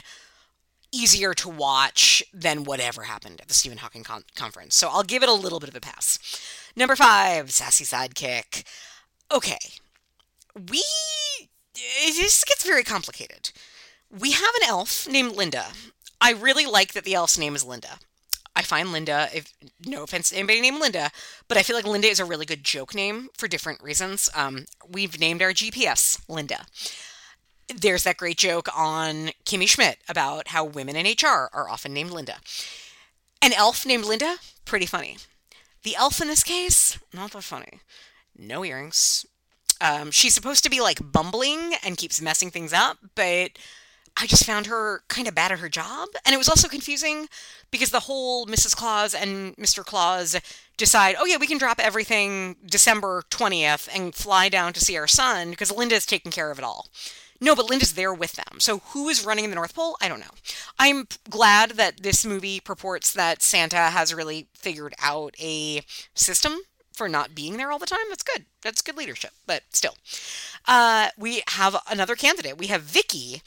easier 0.92 1.34
to 1.36 1.50
watch 1.50 2.24
than 2.34 2.64
whatever 2.64 3.04
happened 3.04 3.42
at 3.42 3.48
the 3.48 3.54
Stephen 3.54 3.78
Hawking 3.78 4.04
con- 4.04 4.24
conference. 4.36 4.76
So 4.76 4.90
I'll 4.90 5.04
give 5.04 5.24
it 5.24 5.30
a 5.30 5.34
little 5.34 5.60
bit 5.60 5.70
of 5.70 5.76
a 5.76 5.82
pass. 5.82 6.20
Number 6.76 6.96
five, 6.96 7.52
sassy 7.52 7.84
sidekick. 7.84 8.64
Okay, 9.32 9.60
we 10.70 10.84
this 11.74 12.44
gets 12.44 12.66
very 12.66 12.84
complicated. 12.84 13.52
We 14.10 14.32
have 14.32 14.56
an 14.62 14.68
elf 14.68 15.08
named 15.08 15.36
Linda. 15.36 15.68
I 16.20 16.34
really 16.34 16.66
like 16.66 16.94
that 16.94 17.04
the 17.06 17.16
elf's 17.16 17.38
name 17.38 17.56
is 17.56 17.66
Linda. 17.66 18.00
I 18.56 18.64
find 18.64 18.92
Linda, 18.92 19.30
if 19.34 19.54
no 19.86 20.04
offense 20.04 20.30
to 20.30 20.36
anybody 20.36 20.60
named 20.60 20.82
Linda, 20.82 21.10
but 21.48 21.58
I 21.58 21.64
feel 21.64 21.76
like 21.76 21.88
Linda 21.88 22.10
is 22.10 22.20
a 22.20 22.26
really 22.26 22.46
good 22.46 22.64
joke 22.64 22.94
name 22.94 23.30
for 23.38 23.48
different 23.48 23.82
reasons. 23.82 24.30
Um, 24.36 24.66
we've 24.90 25.20
named 25.20 25.42
our 25.42 25.54
GPS 25.54 26.20
Linda. 26.28 26.66
There's 27.76 28.04
that 28.04 28.18
great 28.18 28.38
joke 28.38 28.68
on 28.76 29.32
Kimmy 29.46 29.68
Schmidt 29.68 30.00
about 30.10 30.50
how 30.50 30.64
women 30.64 30.96
in 30.96 31.06
HR 31.06 31.50
are 31.54 31.70
often 31.70 31.94
named 31.94 32.12
Linda. 32.12 32.38
An 33.42 33.54
elf 33.54 33.86
named 33.86 34.06
Linda, 34.06 34.38
pretty 34.66 34.86
funny. 34.86 35.18
The 35.84 35.96
elf 35.96 36.22
in 36.22 36.28
this 36.28 36.44
case, 36.44 37.00
not 37.14 37.32
that 37.32 37.44
funny. 37.44 37.80
No 38.38 38.64
earrings. 38.64 39.26
Um, 39.80 40.12
she's 40.12 40.34
supposed 40.34 40.64
to 40.64 40.70
be 40.70 40.80
like 40.80 41.12
bumbling 41.12 41.74
and 41.84 41.98
keeps 41.98 42.22
messing 42.22 42.52
things 42.52 42.72
up, 42.72 42.98
but 43.16 43.52
I 44.18 44.28
just 44.28 44.46
found 44.46 44.68
her 44.68 45.02
kind 45.08 45.28
of 45.28 45.34
bad 45.34 45.52
at 45.52 45.60
her 45.60 45.70
job. 45.70 46.10
And 46.26 46.36
it 46.36 46.38
was 46.38 46.50
also 46.50 46.68
confusing 46.68 47.28
because 47.72 47.90
the 47.90 48.02
whole 48.02 48.46
Mrs. 48.46 48.76
Claus 48.76 49.16
and 49.16 49.56
Mr. 49.58 49.84
Claus 49.84 50.36
decide, 50.78 51.16
oh, 51.18 51.26
yeah, 51.26 51.38
we 51.38 51.48
can 51.48 51.58
drop 51.58 51.80
everything 51.80 52.58
December 52.66 53.24
20th 53.32 53.88
and 53.94 54.14
fly 54.14 54.50
down 54.50 54.74
to 54.74 54.80
see 54.80 54.98
our 54.98 55.08
son 55.08 55.52
because 55.52 55.72
Linda's 55.72 56.06
taking 56.06 56.32
care 56.32 56.52
of 56.52 56.60
it 56.60 56.66
all. 56.66 56.88
No, 57.42 57.56
but 57.56 57.70
Linda's 57.70 57.94
there 57.94 58.14
with 58.14 58.34
them. 58.34 58.60
So 58.60 58.80
who 58.80 59.10
is 59.10 59.26
running 59.26 59.44
in 59.46 59.50
the 59.50 59.56
North 59.56 59.74
Pole? 59.74 59.98
I 60.00 60.08
don't 60.08 60.20
know. 60.20 60.36
I'm 60.78 61.08
glad 61.30 61.72
that 61.72 62.04
this 62.04 62.24
movie 62.24 62.60
purports 62.60 63.12
that 63.14 63.42
Santa 63.42 63.90
has 63.90 64.14
really 64.14 64.48
figured 64.54 64.94
out 65.02 65.34
a 65.42 65.84
system 66.14 66.60
for 66.94 67.10
not 67.10 67.34
being 67.34 67.58
there 67.58 67.72
all 67.72 67.80
the 67.80 67.88
time. 67.88 68.06
That's 68.10 68.24
good. 68.24 68.46
That's 68.62 68.82
good 68.84 68.96
leadership. 68.96 69.32
But 69.48 69.64
still, 69.72 69.96
uh, 70.68 71.10
we 71.18 71.42
have 71.50 71.76
another 71.90 72.16
candidate. 72.16 72.60
We 72.60 72.68
have 72.68 72.84
Vicky, 72.84 73.42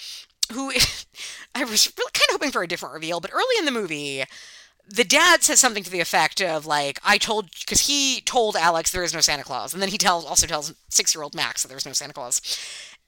who 0.53 0.71
I 1.55 1.65
was 1.65 1.93
really 1.97 2.11
kind 2.13 2.29
of 2.29 2.33
hoping 2.33 2.51
for 2.51 2.63
a 2.63 2.69
different 2.69 2.95
reveal, 2.95 3.21
but 3.21 3.33
early 3.33 3.55
in 3.59 3.65
the 3.65 3.71
movie, 3.71 4.25
the 4.87 5.05
dad 5.05 5.43
says 5.43 5.61
something 5.61 5.83
to 5.85 5.91
the 5.91 6.01
effect 6.01 6.43
of 6.43 6.67
like, 6.67 6.99
"I 7.05 7.17
told," 7.17 7.51
because 7.61 7.87
he 7.87 8.21
told 8.21 8.57
Alex 8.57 8.91
there 8.91 9.05
is 9.05 9.15
no 9.15 9.21
Santa 9.21 9.45
Claus, 9.45 9.73
and 9.73 9.81
then 9.81 9.89
he 9.89 9.99
tells 9.99 10.25
also 10.25 10.47
tells 10.47 10.75
six 10.89 11.15
year 11.15 11.23
old 11.23 11.35
Max 11.35 11.63
that 11.63 11.69
there's 11.69 11.87
no 11.87 11.93
Santa 11.93 12.13
Claus, 12.13 12.41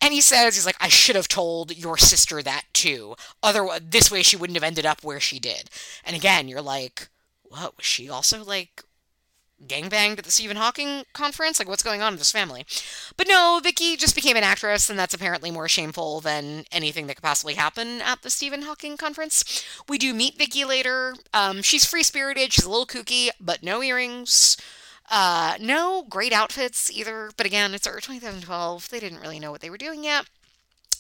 and 0.01 0.13
he 0.13 0.21
says 0.21 0.55
he's 0.55 0.67
like, 0.67 0.77
"I 0.81 0.89
should 0.89 1.17
have 1.17 1.29
told 1.29 1.77
your 1.77 1.97
sister 1.97 2.43
that 2.43 2.65
too. 2.73 3.17
Otherwise, 3.43 3.81
this 3.89 4.11
way 4.11 4.23
she 4.23 4.37
wouldn't 4.37 4.57
have 4.57 4.65
ended 4.65 4.87
up 4.87 5.03
where 5.03 5.21
she 5.21 5.39
did." 5.39 5.71
And 6.05 6.17
again, 6.17 6.49
you're 6.49 6.63
like, 6.63 7.09
"What 7.43 7.77
was 7.77 7.87
she 7.87 8.09
also 8.09 8.45
like 8.45 8.85
gangbanged 9.65 10.19
at 10.19 10.25
the 10.25 10.31
Stephen 10.31 10.57
Hawking 10.57 11.05
conference? 11.13 11.59
Like, 11.59 11.69
what's 11.69 11.83
going 11.83 12.03
on 12.03 12.15
in 12.15 12.19
this 12.19 12.33
family? 12.33 12.67
But 13.17 13.29
no, 13.29 13.61
Vicky 13.63 13.97
just 13.97 14.15
became 14.15 14.37
an 14.37 14.45
actress, 14.45 14.91
and 14.91 14.99
that's 14.99 15.15
apparently 15.15 15.51
more 15.51 15.69
shameful 15.69 16.21
than 16.21 16.65
anything 16.71 17.07
that 17.07 17.15
could 17.15 17.23
possibly 17.23 17.55
happen 17.55 18.01
at 18.03 18.23
the 18.23 18.31
Stephen 18.31 18.63
Hawking 18.63 18.97
conference. 18.97 19.65
We 19.89 19.99
do 19.99 20.13
meet 20.13 20.39
Vicky 20.39 20.65
later. 20.65 21.15
Um, 21.33 21.63
she's 21.63 21.85
free 21.85 22.03
spirited, 22.03 22.53
she's 22.53 22.65
a 22.65 22.71
little 22.71 22.87
kooky, 22.87 23.31
but 23.41 23.63
no 23.63 23.83
earrings. 23.83 24.57
Uh, 25.11 25.55
no 25.61 26.05
great 26.09 26.33
outfits 26.33 26.91
either, 26.91 27.31
but 27.37 27.47
again, 27.47 27.75
it's 27.75 27.85
2012. 27.87 28.89
They 28.89 29.01
didn't 29.01 29.21
really 29.21 29.39
know 29.39 29.51
what 29.51 29.61
they 29.61 29.71
were 29.71 29.79
doing 29.79 30.05
yet. 30.05 30.27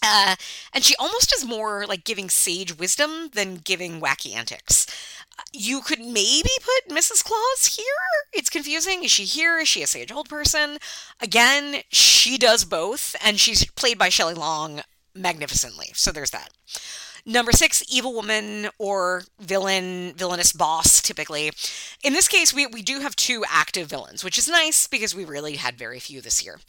Uh, 0.02 0.36
and 0.72 0.84
she 0.84 0.94
almost 0.96 1.34
is 1.34 1.44
more 1.44 1.86
like 1.86 2.04
giving 2.04 2.28
sage 2.30 2.78
wisdom 2.78 3.30
than 3.32 3.56
giving 3.56 4.00
wacky 4.00 4.34
antics 4.34 4.86
you 5.52 5.80
could 5.80 6.00
maybe 6.00 6.50
put 6.62 6.94
Mrs. 6.94 7.24
Claus 7.24 7.76
here. 7.76 7.84
It's 8.32 8.50
confusing. 8.50 9.04
Is 9.04 9.10
she 9.10 9.24
here? 9.24 9.58
Is 9.58 9.68
she 9.68 9.82
a 9.82 9.86
sage 9.86 10.12
old 10.12 10.28
person? 10.28 10.78
Again, 11.20 11.82
she 11.88 12.38
does 12.38 12.64
both, 12.64 13.16
and 13.24 13.38
she's 13.38 13.70
played 13.72 13.98
by 13.98 14.08
Shelley 14.08 14.34
Long 14.34 14.82
magnificently. 15.14 15.90
So 15.94 16.12
there's 16.12 16.30
that. 16.30 16.50
Number 17.28 17.50
six, 17.50 17.82
evil 17.88 18.14
woman 18.14 18.68
or 18.78 19.24
villain, 19.40 20.14
villainous 20.14 20.52
boss, 20.52 21.02
typically. 21.02 21.50
In 22.04 22.12
this 22.12 22.28
case, 22.28 22.54
we, 22.54 22.68
we 22.68 22.82
do 22.82 23.00
have 23.00 23.16
two 23.16 23.44
active 23.50 23.88
villains, 23.88 24.22
which 24.22 24.38
is 24.38 24.46
nice 24.48 24.86
because 24.86 25.12
we 25.12 25.24
really 25.24 25.56
had 25.56 25.76
very 25.76 25.98
few 25.98 26.20
this 26.20 26.44
year. 26.44 26.60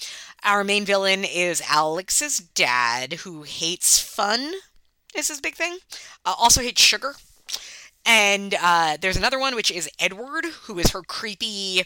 Our 0.44 0.64
main 0.64 0.84
villain 0.84 1.24
is 1.24 1.62
Alex's 1.70 2.40
dad, 2.40 3.14
who 3.14 3.44
hates 3.44 4.00
fun, 4.00 4.54
is 5.16 5.28
his 5.28 5.42
big 5.42 5.54
thing. 5.54 5.78
Uh, 6.26 6.34
also 6.36 6.62
hates 6.62 6.82
sugar. 6.82 7.14
And 8.04 8.56
uh, 8.60 8.98
there's 9.00 9.18
another 9.18 9.38
one, 9.38 9.54
which 9.54 9.70
is 9.70 9.90
Edward, 10.00 10.46
who 10.64 10.80
is 10.80 10.92
her 10.92 11.04
creepy 11.04 11.84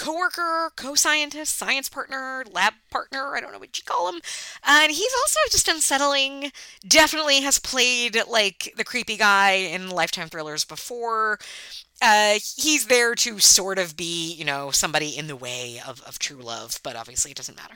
coworker, 0.00 0.72
co-scientist, 0.76 1.56
science 1.56 1.90
partner, 1.90 2.42
lab 2.50 2.72
partner, 2.90 3.36
I 3.36 3.40
don't 3.40 3.52
know 3.52 3.58
what 3.58 3.76
you 3.76 3.84
call 3.84 4.10
him. 4.10 4.20
And 4.66 4.90
he's 4.90 5.12
also 5.20 5.38
just 5.50 5.68
unsettling. 5.68 6.52
Definitely 6.86 7.42
has 7.42 7.58
played 7.58 8.16
like 8.26 8.72
the 8.76 8.84
creepy 8.84 9.18
guy 9.18 9.52
in 9.52 9.90
Lifetime 9.90 10.28
thrillers 10.28 10.64
before. 10.64 11.38
Uh, 12.00 12.38
he's 12.56 12.86
there 12.86 13.14
to 13.14 13.38
sort 13.38 13.78
of 13.78 13.94
be, 13.94 14.32
you 14.32 14.44
know, 14.44 14.70
somebody 14.70 15.16
in 15.16 15.26
the 15.26 15.36
way 15.36 15.78
of, 15.86 16.00
of 16.02 16.18
true 16.18 16.40
love, 16.40 16.80
but 16.82 16.96
obviously 16.96 17.30
it 17.30 17.36
doesn't 17.36 17.58
matter. 17.58 17.74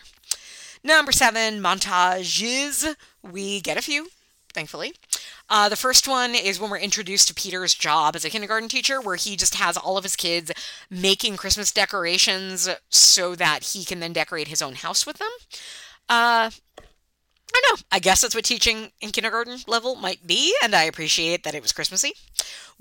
Number 0.83 1.13
seven, 1.13 1.61
montages. 1.61 2.97
We 3.23 3.61
get 3.61 3.77
a 3.77 3.83
few, 3.83 4.09
thankfully. 4.55 4.95
Uh, 5.49 5.69
the 5.69 5.77
first 5.77 6.09
one 6.09 6.35
is 6.35 6.59
when 6.59 6.71
we're 6.71 6.79
introduced 6.79 7.29
to 7.29 7.35
Peter's 7.35 7.75
job 7.75 8.17
as 8.17 8.25
a 8.25 8.31
kindergarten 8.31 8.69
teacher, 8.69 9.01
where 9.01 9.17
he 9.17 9.37
just 9.37 9.57
has 9.57 9.77
all 9.77 9.99
of 9.99 10.05
his 10.05 10.17
kids 10.17 10.51
making 10.91 11.37
Christmas 11.37 11.71
decorations 11.71 12.69
so 12.89 13.35
that 13.35 13.65
he 13.65 13.85
can 13.85 14.01
then 14.01 14.13
decorate 14.13 14.49
his 14.49 14.63
own 14.63 14.75
house 14.75 15.07
with 15.07 15.19
them. 15.19 15.31
Uh, 16.09 16.51
I 17.55 17.63
know. 17.69 17.77
I 17.93 17.99
guess 18.01 18.23
that's 18.23 18.35
what 18.35 18.45
teaching 18.45 18.91
in 19.01 19.11
kindergarten 19.11 19.59
level 19.67 19.95
might 19.95 20.27
be, 20.27 20.55
and 20.63 20.75
I 20.75 20.85
appreciate 20.85 21.45
that 21.45 21.55
it 21.55 21.63
was 21.63 21.73
Christmassy. 21.73 22.13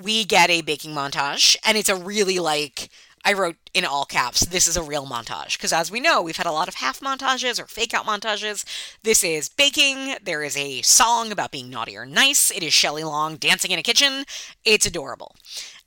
We 0.02 0.26
get 0.26 0.50
a 0.50 0.62
baking 0.62 0.96
montage, 0.96 1.56
and 1.64 1.78
it's 1.78 1.90
a 1.90 1.96
really 1.96 2.40
like 2.40 2.90
I 3.26 3.34
wrote 3.34 3.56
in 3.74 3.86
all 3.86 4.06
caps, 4.06 4.42
this 4.42 4.68
is 4.68 4.76
a 4.76 4.84
real 4.84 5.06
montage. 5.06 5.58
Because 5.58 5.74
as 5.74 5.90
we 5.90 6.00
know, 6.00 6.22
we've 6.22 6.38
had 6.38 6.46
a 6.46 6.52
lot 6.52 6.68
of 6.68 6.76
half 6.76 7.00
montages 7.00 7.60
or 7.60 7.66
fake 7.66 7.94
out 7.94 8.06
montages. 8.06 8.66
This 9.04 9.24
is 9.24 9.50
baking. 9.50 10.16
There 10.24 10.44
is 10.44 10.58
a 10.58 10.82
song 10.82 11.32
about 11.32 11.52
being 11.52 11.70
naughty 11.70 11.96
or 11.96 12.06
nice. 12.06 12.52
It 12.52 12.64
is 12.64 12.74
Shelley 12.74 13.04
Long 13.04 13.38
dancing 13.38 13.72
in 13.72 13.80
a 13.80 13.84
kitchen. 13.84 14.26
It's 14.66 14.86
adorable. 14.86 15.36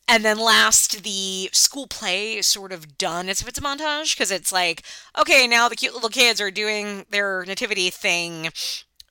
And 0.09 0.25
then 0.25 0.39
last, 0.39 1.03
the 1.03 1.51
school 1.53 1.89
play 1.89 2.35
is 2.37 2.47
sort 2.47 2.73
of 2.73 2.97
done 2.97 3.29
as 3.29 3.41
if 3.41 3.49
it's 3.49 3.59
a 3.59 3.63
montage 3.63 4.15
because 4.15 4.31
it's 4.31 4.53
like, 4.53 4.85
okay, 5.19 5.49
now 5.49 5.69
the 5.69 5.77
cute 5.77 5.95
little 5.95 6.09
kids 6.09 6.41
are 6.41 6.51
doing 6.51 7.07
their 7.11 7.45
nativity 7.45 7.91
thing, 7.91 8.51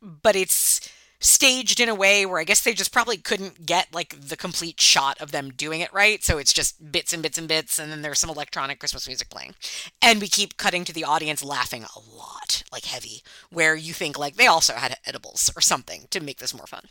but 0.01 0.37
it's 0.37 0.89
staged 1.25 1.79
in 1.79 1.89
a 1.89 1.95
way 1.95 2.25
where 2.25 2.39
I 2.39 2.43
guess 2.43 2.61
they 2.61 2.73
just 2.73 2.93
probably 2.93 3.17
couldn't 3.17 3.65
get 3.65 3.93
like 3.93 4.15
the 4.19 4.37
complete 4.37 4.79
shot 4.79 5.19
of 5.19 5.31
them 5.31 5.49
doing 5.49 5.81
it 5.81 5.91
right. 5.93 6.23
So 6.23 6.37
it's 6.37 6.53
just 6.53 6.91
bits 6.91 7.13
and 7.13 7.23
bits 7.23 7.37
and 7.37 7.47
bits, 7.47 7.79
and 7.79 7.91
then 7.91 8.01
there's 8.01 8.19
some 8.19 8.29
electronic 8.29 8.79
Christmas 8.79 9.07
music 9.07 9.29
playing. 9.29 9.55
And 10.01 10.21
we 10.21 10.27
keep 10.27 10.57
cutting 10.57 10.85
to 10.85 10.93
the 10.93 11.03
audience 11.03 11.43
laughing 11.43 11.83
a 11.83 11.99
lot, 11.99 12.63
like 12.71 12.85
heavy, 12.85 13.23
where 13.49 13.75
you 13.75 13.93
think 13.93 14.17
like 14.17 14.35
they 14.35 14.47
also 14.47 14.73
had 14.73 14.97
edibles 15.05 15.51
or 15.55 15.61
something 15.61 16.05
to 16.11 16.19
make 16.19 16.39
this 16.39 16.53
more 16.53 16.67
fun. 16.67 16.85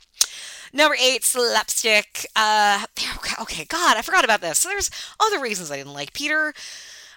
Number 0.73 0.97
eight, 1.01 1.25
slapstick. 1.25 2.27
Uh, 2.35 2.85
okay, 2.99 3.35
okay, 3.41 3.65
God, 3.65 3.97
I 3.97 4.03
forgot 4.03 4.25
about 4.25 4.41
this. 4.41 4.59
So 4.59 4.69
there's 4.69 4.91
other 5.21 5.41
reasons 5.41 5.71
I 5.71 5.77
didn't 5.77 5.95
like 5.95 6.13
Peter 6.13 6.53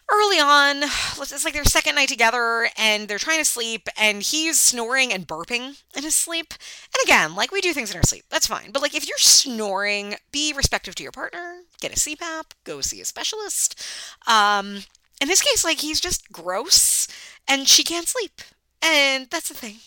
early 0.10 0.40
on, 0.40 0.84
it's 1.22 1.46
like 1.46 1.54
their 1.54 1.66
second 1.66 1.96
night 1.96 2.10
together 2.10 2.70
and 2.78 3.08
they're 3.08 3.18
trying 3.18 3.40
to 3.40 3.46
sleep 3.46 3.88
and 3.98 4.22
he's 4.22 4.60
snoring 4.60 5.12
and 5.14 5.28
burping 5.28 5.82
in 5.96 6.04
his 6.04 6.16
sleep. 6.16 6.54
And 6.94 7.04
again, 7.06 7.36
like 7.36 7.52
we 7.52 7.62
do 7.62 7.74
things 7.74 7.92
in 7.92 7.98
our 7.98 8.04
sleep, 8.04 8.26
that's 8.30 8.48
fine. 8.48 8.72
But 8.72 8.82
like 8.82 8.96
if 8.96 9.08
you're 9.08 9.18
snoring, 9.18 10.16
be 10.32 10.54
respectful 10.56 10.94
to 10.94 11.04
your 11.04 11.12
partner, 11.12 11.62
get 11.82 11.92
a 11.92 11.96
CPAP, 11.96 12.44
go 12.64 12.82
see 12.82 13.02
a 13.02 13.06
specialist. 13.06 13.84
Um, 14.28 14.84
in 15.22 15.28
this 15.28 15.42
case, 15.42 15.64
like 15.64 15.80
he's 15.80 16.00
just 16.00 16.32
gross 16.32 17.08
and 17.48 17.68
she 17.68 17.84
can't 17.84 18.08
sleep. 18.08 18.42
And 18.82 19.28
that's 19.30 19.50
the 19.50 19.56
thing. 19.56 19.78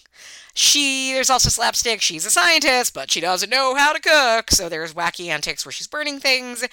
She 0.55 1.13
there's 1.13 1.31
also 1.31 1.49
slapstick. 1.49 2.01
She's 2.01 2.27
a 2.27 2.31
scientist, 2.31 2.95
but 2.95 3.11
she 3.11 3.21
doesn't 3.21 3.51
know 3.51 3.75
how 3.75 3.93
to 3.93 4.01
cook. 4.01 4.51
So 4.51 4.69
there's 4.69 4.95
wacky 4.95 5.29
antics 5.29 5.65
where 5.65 5.73
she's 5.73 5.87
burning 5.87 6.19
things, 6.19 6.67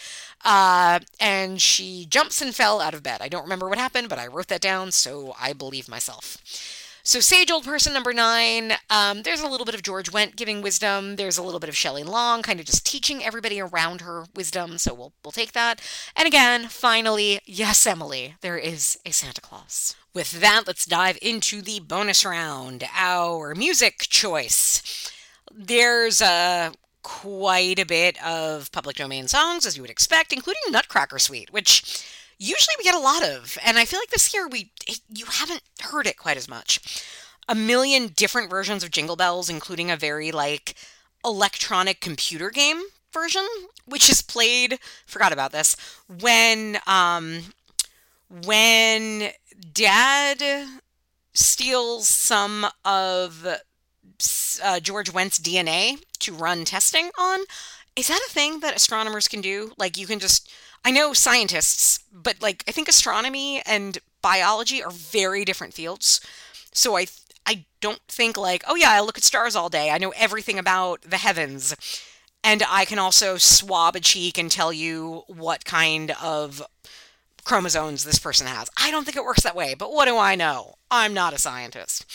uh, 0.44 1.00
and 1.20 1.62
she 1.62 2.06
jumps 2.10 2.42
and 2.42 2.56
fell 2.56 2.82
out 2.82 2.94
of 2.94 3.04
bed. 3.04 3.22
I 3.22 3.30
don't 3.30 3.44
remember 3.44 3.70
what 3.70 3.78
happened, 3.78 4.10
but 4.10 4.20
I 4.20 4.28
wrote 4.28 4.48
that 4.48 4.62
down, 4.62 4.92
so 4.92 5.36
I 5.40 5.54
believe 5.54 5.88
myself. 5.88 6.38
So 7.08 7.22
sage 7.22 7.50
old 7.50 7.64
person 7.64 7.94
number 7.94 8.12
nine. 8.12 8.74
Um, 8.90 9.22
there's 9.22 9.40
a 9.40 9.48
little 9.48 9.66
bit 9.66 9.76
of 9.76 9.82
George 9.82 10.12
Wendt 10.12 10.36
giving 10.36 10.62
wisdom. 10.62 11.16
There's 11.16 11.38
a 11.38 11.42
little 11.42 11.62
bit 11.62 11.70
of 11.70 11.78
Shelley 11.78 12.04
Long, 12.04 12.42
kind 12.42 12.60
of 12.60 12.66
just 12.66 12.86
teaching 12.86 13.24
everybody 13.24 13.62
around 13.62 14.02
her 14.02 14.26
wisdom. 14.36 14.78
So 14.78 14.94
we'll 14.94 15.14
we'll 15.24 15.32
take 15.32 15.54
that. 15.54 15.80
And 16.18 16.28
again, 16.28 16.68
finally, 16.68 17.40
yes, 17.46 17.88
Emily, 17.88 18.36
there 18.42 18.58
is 18.58 18.98
a 19.06 19.12
Santa 19.12 19.40
Claus. 19.40 19.96
With 20.18 20.42
that, 20.42 20.64
let's 20.66 20.88
dive 20.88 21.20
into 21.22 21.62
the 21.62 21.80
bonus 21.80 22.26
round. 22.26 22.84
Our 22.96 23.54
music 23.54 24.00
choice. 24.10 25.12
There's 25.54 26.24
a 26.24 26.72
quite 27.04 27.78
a 27.78 27.86
bit 27.86 28.20
of 28.26 28.72
public 28.72 28.96
domain 28.96 29.28
songs, 29.28 29.64
as 29.64 29.78
you 29.78 29.84
would 29.84 29.92
expect, 29.92 30.34
including 30.34 30.64
Nutcracker 30.72 31.20
Suite, 31.20 31.54
which 31.54 32.04
usually 32.40 32.74
we 32.80 32.84
get 32.84 32.96
a 32.96 32.98
lot 32.98 33.24
of, 33.24 33.60
and 33.64 33.78
I 33.78 33.86
feel 33.86 34.00
like 34.00 34.10
this 34.10 34.34
year 34.34 34.48
we 34.48 34.72
you 35.14 35.26
haven't 35.28 35.62
heard 35.84 36.08
it 36.08 36.18
quite 36.18 36.38
as 36.38 36.50
much. 36.50 37.06
A 37.48 37.54
million 37.54 38.08
different 38.08 38.50
versions 38.50 38.84
of 38.84 38.90
Jingle 38.90 39.18
Bells, 39.18 39.52
including 39.52 39.92
a 39.92 39.98
very 39.98 40.32
like 40.32 40.74
electronic 41.24 42.02
computer 42.02 42.50
game 42.50 42.82
version, 43.14 43.46
which 43.86 44.10
is 44.10 44.24
played. 44.24 44.80
Forgot 45.06 45.32
about 45.32 45.52
this 45.52 45.76
when 46.08 46.80
um 46.88 47.54
when 48.30 49.32
Dad 49.74 50.42
steals 51.34 52.08
some 52.08 52.68
of 52.86 53.46
uh, 54.64 54.80
George 54.80 55.12
Wendt's 55.12 55.40
DNA 55.40 56.02
to 56.20 56.34
run 56.34 56.66
testing 56.66 57.10
on. 57.18 57.42
Is 57.96 58.08
that 58.08 58.22
a 58.28 58.32
thing 58.32 58.60
that 58.60 58.76
astronomers 58.76 59.28
can 59.28 59.42
do? 59.42 59.72
Like 59.78 59.98
you 59.98 60.08
can 60.08 60.20
just 60.20 60.52
I 60.86 60.92
know 60.92 61.14
scientists, 61.14 62.00
but 62.12 62.42
like 62.42 62.64
I 62.68 62.72
think 62.72 62.88
astronomy 62.88 63.62
and 63.66 63.98
biology 64.22 64.84
are 64.84 64.92
very 64.92 65.44
different 65.46 65.74
fields. 65.74 66.22
So 66.74 66.98
I 66.98 67.08
I 67.46 67.66
don't 67.82 68.02
think 68.08 68.38
like, 68.38 68.64
oh 68.68 68.76
yeah, 68.76 68.92
I 68.92 69.02
look 69.02 69.18
at 69.18 69.24
stars 69.24 69.56
all 69.56 69.70
day. 69.70 69.90
I 69.90 69.98
know 69.98 70.14
everything 70.16 70.60
about 70.60 71.02
the 71.02 71.18
heavens. 71.18 71.76
And 72.44 72.64
I 72.70 72.86
can 72.86 73.00
also 73.00 73.38
swab 73.38 73.96
a 73.96 74.00
cheek 74.00 74.38
and 74.38 74.50
tell 74.50 74.72
you 74.72 75.24
what 75.28 75.66
kind 75.66 76.12
of 76.22 76.62
chromosomes 77.48 78.04
this 78.04 78.20
person 78.20 78.46
has. 78.46 78.70
I 78.78 78.92
don't 78.92 79.06
think 79.06 79.16
it 79.16 79.24
works 79.24 79.44
that 79.44 79.56
way, 79.56 79.74
but 79.74 79.94
what 79.94 80.06
do 80.06 80.18
I 80.18 80.36
know? 80.36 80.76
I'm 80.92 81.14
not 81.14 81.34
a 81.34 81.38
scientist. 81.38 82.06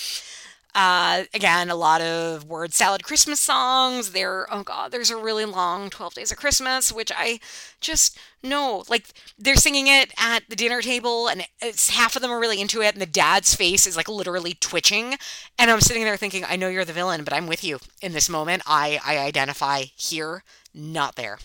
Uh, 0.74 1.24
again, 1.32 1.70
a 1.70 1.74
lot 1.74 2.02
of 2.02 2.44
word 2.44 2.74
salad 2.74 3.02
Christmas 3.02 3.40
songs. 3.40 4.12
There, 4.12 4.46
oh 4.52 4.62
god, 4.62 4.90
there's 4.92 5.10
a 5.10 5.16
really 5.16 5.46
long 5.46 5.88
12 5.88 6.14
Days 6.14 6.32
of 6.32 6.38
Christmas, 6.38 6.92
which 6.92 7.10
I 7.14 7.40
just 7.80 8.18
know. 8.42 8.84
Like, 8.88 9.08
they're 9.38 9.56
singing 9.56 9.86
it 9.86 10.12
at 10.18 10.48
the 10.50 10.56
dinner 10.56 10.82
table, 10.82 11.28
and 11.28 11.46
it's 11.62 11.90
half 11.90 12.14
of 12.14 12.20
them 12.20 12.30
are 12.30 12.40
really 12.40 12.60
into 12.60 12.82
it, 12.82 12.92
and 12.94 13.00
the 13.00 13.06
dad's 13.06 13.54
face 13.54 13.86
is 13.86 13.96
like 13.96 14.08
literally 14.08 14.54
twitching. 14.60 15.16
And 15.58 15.70
I'm 15.70 15.80
sitting 15.80 16.04
there 16.04 16.18
thinking, 16.18 16.44
I 16.44 16.56
know 16.56 16.68
you're 16.68 16.84
the 16.84 16.92
villain, 16.92 17.24
but 17.24 17.32
I'm 17.32 17.46
with 17.46 17.64
you 17.64 17.78
in 18.02 18.12
this 18.12 18.28
moment. 18.28 18.62
I, 18.66 19.00
I 19.04 19.18
identify 19.18 19.84
here, 19.96 20.44
not 20.74 21.16
there. 21.16 21.38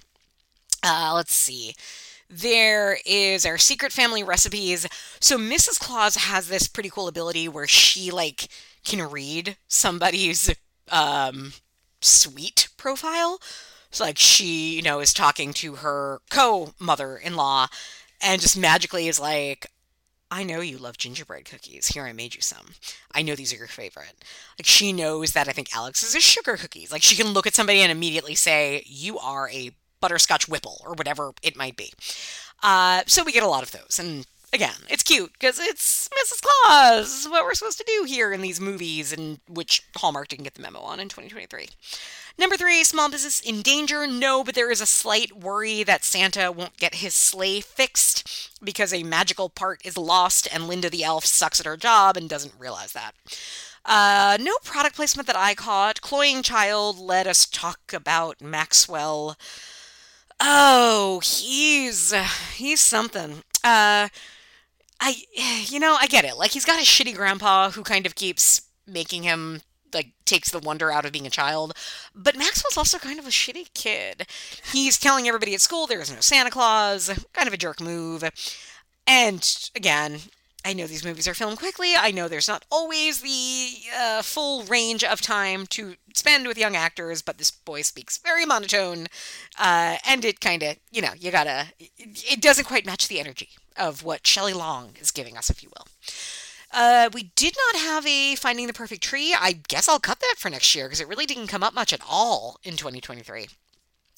Uh, 0.84 1.14
let's 1.16 1.34
see 1.34 1.74
there 2.30 2.98
is 3.06 3.46
our 3.46 3.58
secret 3.58 3.92
family 3.92 4.24
recipes. 4.24 4.86
So 5.20 5.38
Mrs. 5.38 5.80
Claus 5.80 6.16
has 6.16 6.50
this 6.50 6.68
pretty 6.68 6.90
cool 6.90 7.08
ability 7.08 7.48
where 7.48 7.68
she 7.68 8.12
like 8.12 8.50
can 8.84 9.10
read 9.10 9.58
somebody's 9.68 10.54
um, 10.92 11.54
sweet 12.02 12.70
profile. 12.78 13.40
So, 13.92 14.04
like, 14.04 14.18
she, 14.18 14.76
you 14.76 14.82
know, 14.82 15.00
is 15.00 15.14
talking 15.14 15.54
to 15.54 15.76
her 15.76 16.20
co 16.30 16.74
mother 16.80 17.18
in 17.18 17.36
law 17.36 17.68
and 18.22 18.42
just 18.42 18.58
magically 18.58 19.08
is 19.08 19.20
like, 19.20 19.68
I 20.30 20.44
know 20.44 20.60
you 20.60 20.78
love 20.78 20.98
gingerbread 20.98 21.46
cookies. 21.46 21.88
Here, 21.88 22.04
I 22.04 22.12
made 22.12 22.36
you 22.36 22.42
some. 22.42 22.74
I 23.14 23.22
know 23.22 23.34
these 23.36 23.54
are 23.54 23.58
your 23.58 23.68
favorite. 23.68 24.14
Like, 24.60 24.66
she 24.66 24.92
knows 24.92 25.32
that 25.32 25.48
I 25.48 25.54
think 25.54 25.74
Alex 25.76 26.04
is 26.04 26.16
a 26.16 26.20
sugar 26.20 26.58
cookies. 26.58 26.92
Like, 26.92 27.02
she 27.02 27.16
can 27.16 27.34
look 27.34 27.48
at 27.48 27.56
somebody 27.56 27.80
and 27.80 27.92
immediately 27.92 28.36
say, 28.36 28.84
You 28.86 29.18
are 29.20 29.50
a 29.50 29.72
butterscotch 30.00 30.48
whipple, 30.48 30.82
or 30.86 30.94
whatever 30.94 31.32
it 31.42 31.56
might 31.56 31.76
be. 31.76 31.94
Uh, 32.64 33.04
so, 33.08 33.24
we 33.24 33.32
get 33.32 33.44
a 33.44 33.48
lot 33.48 33.64
of 33.64 33.72
those. 33.72 34.00
And 34.00 34.26
again, 34.54 34.76
it's 34.90 35.04
cute 35.04 35.34
because 35.34 35.60
it's 35.60 36.10
Mrs. 36.10 36.42
Claus, 36.42 37.28
what 37.30 37.44
we're 37.44 37.54
supposed 37.54 37.78
to 37.78 37.84
do 37.86 38.06
here 38.06 38.32
in 38.32 38.42
these 38.42 38.60
movies, 38.60 39.14
and 39.14 39.40
which 39.48 39.84
Hallmark 39.96 40.30
didn't 40.30 40.44
get 40.44 40.56
the 40.56 40.62
memo 40.62 40.80
on 40.80 41.00
in 41.00 41.10
2023. 41.10 41.70
Number 42.40 42.56
three, 42.56 42.84
small 42.84 43.10
business 43.10 43.40
in 43.40 43.64
danger. 43.64 44.06
No, 44.06 44.44
but 44.44 44.54
there 44.54 44.70
is 44.70 44.80
a 44.80 44.86
slight 44.86 45.36
worry 45.36 45.82
that 45.84 46.04
Santa 46.04 46.52
won't 46.52 46.78
get 46.78 46.96
his 46.96 47.16
sleigh 47.16 47.62
fixed 47.62 48.52
because 48.64 48.94
a 48.94 49.02
magical 49.02 49.50
part 49.50 49.84
is 49.84 49.98
lost 49.98 50.48
and 50.54 50.68
Linda 50.68 50.90
the 50.90 51.04
elf 51.04 51.26
sucks 51.26 51.60
at 51.60 51.66
her 51.66 51.78
job 51.78 52.16
and 52.16 52.30
doesn't 52.30 52.54
realize 52.60 52.94
that. 52.94 53.14
Uh, 53.84 54.38
no 54.40 54.54
product 54.64 54.96
placement 54.96 55.26
that 55.26 55.38
I 55.38 55.56
caught. 55.56 56.02
Cloying 56.02 56.44
Child 56.44 57.00
let 57.00 57.26
us 57.26 57.48
talk 57.48 57.92
about 57.92 58.40
Maxwell. 58.42 59.36
Oh, 60.40 61.22
he's 61.24 62.14
he's 62.56 62.80
something. 62.82 63.44
Uh, 63.64 64.10
I, 65.00 65.16
you 65.66 65.80
know, 65.80 65.96
I 66.00 66.08
get 66.08 66.26
it. 66.26 66.38
Like, 66.38 66.52
he's 66.52 66.66
got 66.66 66.80
a 66.80 66.86
shitty 66.86 67.16
grandpa 67.16 67.72
who 67.72 67.84
kind 67.84 68.06
of 68.06 68.16
keeps 68.16 68.62
making 68.88 69.24
him, 69.24 69.62
like, 69.94 70.08
takes 70.26 70.50
the 70.50 70.60
wonder 70.60 70.92
out 70.92 71.06
of 71.06 71.12
being 71.12 71.28
a 71.28 71.32
child. 71.32 71.74
But 72.16 72.36
Maxwell's 72.38 72.78
also 72.78 72.98
kind 72.98 73.20
of 73.20 73.28
a 73.28 73.30
shitty 73.30 73.74
kid. 73.74 74.28
He's 74.72 74.98
telling 74.98 75.28
everybody 75.28 75.54
at 75.54 75.62
school 75.62 75.86
there 75.88 76.02
is 76.02 76.12
no 76.12 76.20
Santa 76.20 76.50
Claus, 76.50 77.10
kind 77.34 77.48
of 77.48 77.54
a 77.54 77.58
jerk 77.58 77.80
move. 77.80 78.24
And 79.06 79.70
again, 79.76 80.20
I 80.68 80.74
know 80.74 80.86
these 80.86 81.06
movies 81.06 81.30
are 81.30 81.34
filmed 81.34 81.60
quickly. 81.60 81.94
I 81.98 82.12
know 82.12 82.28
there's 82.28 82.50
not 82.50 82.66
always 82.70 83.22
the 83.22 83.70
uh, 83.98 84.22
full 84.22 84.64
range 84.64 85.02
of 85.02 85.22
time 85.22 85.66
to 85.68 85.96
spend 86.14 86.46
with 86.46 86.58
young 86.58 86.76
actors, 86.76 87.22
but 87.22 87.38
this 87.38 87.52
boy 87.52 87.84
speaks 87.84 88.18
very 88.18 88.46
monotone, 88.46 89.08
uh, 89.58 89.96
and 90.06 90.26
it 90.26 90.42
kind 90.42 90.64
of, 90.64 90.76
you 90.92 91.02
know, 91.02 91.14
you 91.18 91.32
gotta, 91.32 91.68
it 91.80 92.42
doesn't 92.42 92.66
quite 92.66 92.86
match 92.86 93.08
the 93.08 93.22
energy 93.22 93.52
of 93.78 94.04
what 94.04 94.28
Shelley 94.28 94.52
Long 94.52 94.90
is 95.00 95.12
giving 95.12 95.38
us, 95.38 95.50
if 95.50 95.64
you 95.64 95.70
will. 95.70 95.88
Uh, 96.74 97.10
we 97.14 97.32
did 97.38 97.56
not 97.72 97.82
have 97.82 98.06
a 98.06 98.36
Finding 98.36 98.68
the 98.68 98.74
Perfect 98.74 99.02
Tree. 99.02 99.34
I 99.40 99.54
guess 99.70 99.88
I'll 99.88 100.00
cut 100.02 100.20
that 100.20 100.36
for 100.38 100.50
next 100.50 100.76
year 100.76 100.88
because 100.88 101.00
it 101.00 101.08
really 101.08 101.26
didn't 101.26 101.48
come 101.48 101.64
up 101.64 101.74
much 101.74 101.94
at 101.94 102.02
all 102.06 102.60
in 102.62 102.76
2023. 102.76 103.48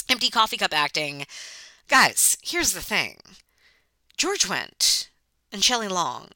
Empty 0.10 0.32
coffee 0.32 0.58
cup 0.58 0.74
acting. 0.74 1.28
Guys, 1.88 2.38
here's 2.42 2.74
the 2.74 2.82
thing 2.82 3.18
George 4.18 4.48
Wendt 4.48 5.10
and 5.52 5.64
Shelley 5.64 5.88
Long 5.88 6.30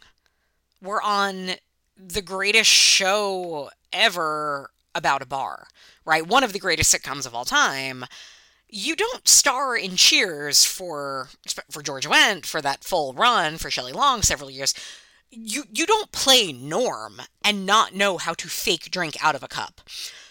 were 0.81 1.01
on 1.01 1.51
the 1.97 2.21
greatest 2.21 2.69
show 2.69 3.69
ever 3.91 4.71
about 4.95 5.21
a 5.21 5.27
bar, 5.27 5.67
right? 6.05 6.25
One 6.25 6.43
of 6.43 6.53
the 6.53 6.59
greatest 6.59 6.93
sitcoms 6.93 7.25
of 7.25 7.33
all 7.33 7.45
time. 7.45 8.05
You 8.67 8.95
don't 8.95 9.27
star 9.27 9.75
in 9.77 9.95
Cheers 9.95 10.65
for 10.65 11.29
for 11.69 11.83
George 11.83 12.07
Wendt 12.07 12.45
for 12.45 12.61
that 12.61 12.83
full 12.83 13.13
run 13.13 13.57
for 13.57 13.69
Shelley 13.69 13.93
Long 13.93 14.23
several 14.23 14.49
years 14.49 14.73
you 15.35 15.63
you 15.71 15.85
don't 15.85 16.11
play 16.11 16.51
Norm 16.51 17.21
and 17.43 17.65
not 17.65 17.95
know 17.95 18.17
how 18.17 18.33
to 18.33 18.47
fake 18.47 18.91
drink 18.91 19.17
out 19.23 19.35
of 19.35 19.43
a 19.43 19.47
cup. 19.47 19.81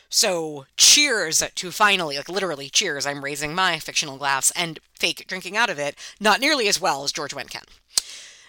So 0.08 0.66
cheers 0.76 1.42
to 1.54 1.70
finally, 1.70 2.16
like 2.16 2.28
literally 2.28 2.68
cheers, 2.68 3.06
I'm 3.06 3.24
raising 3.24 3.54
my 3.54 3.78
fictional 3.78 4.18
glass 4.18 4.50
and 4.54 4.78
fake 4.94 5.24
drinking 5.26 5.56
out 5.56 5.70
of 5.70 5.78
it, 5.78 5.96
not 6.20 6.40
nearly 6.40 6.68
as 6.68 6.80
well 6.80 7.02
as 7.02 7.12
George 7.12 7.34
Wendt 7.34 7.50
can. 7.50 7.64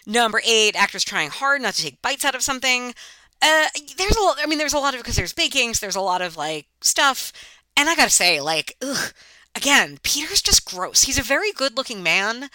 Number 0.06 0.42
eight, 0.46 0.76
actors 0.76 1.04
trying 1.04 1.30
hard 1.30 1.62
not 1.62 1.76
to 1.76 1.84
take 1.84 2.02
bites 2.02 2.26
out 2.26 2.36
of 2.36 2.42
something. 2.44 2.94
Uh, 3.42 3.68
there's 3.98 4.16
a 4.16 4.22
lot, 4.22 4.38
I 4.42 4.46
mean, 4.46 4.58
there's 4.58 4.74
a 4.74 4.80
lot 4.80 4.94
of, 4.94 5.00
because 5.00 5.16
there's 5.16 5.34
bakings, 5.34 5.80
there's 5.80 5.96
a 5.96 6.02
lot 6.02 6.22
of 6.22 6.38
like 6.38 6.68
stuff. 6.82 7.32
And 7.76 7.90
I 7.90 7.96
gotta 7.96 8.10
say, 8.10 8.40
like, 8.40 8.76
ugh, 8.82 9.14
again, 9.56 9.98
Peter's 10.04 10.42
just 10.42 10.66
gross. 10.66 11.04
He's 11.04 11.20
a 11.20 11.24
very 11.24 11.52
good 11.52 11.76
looking 11.76 12.04
man, 12.04 12.50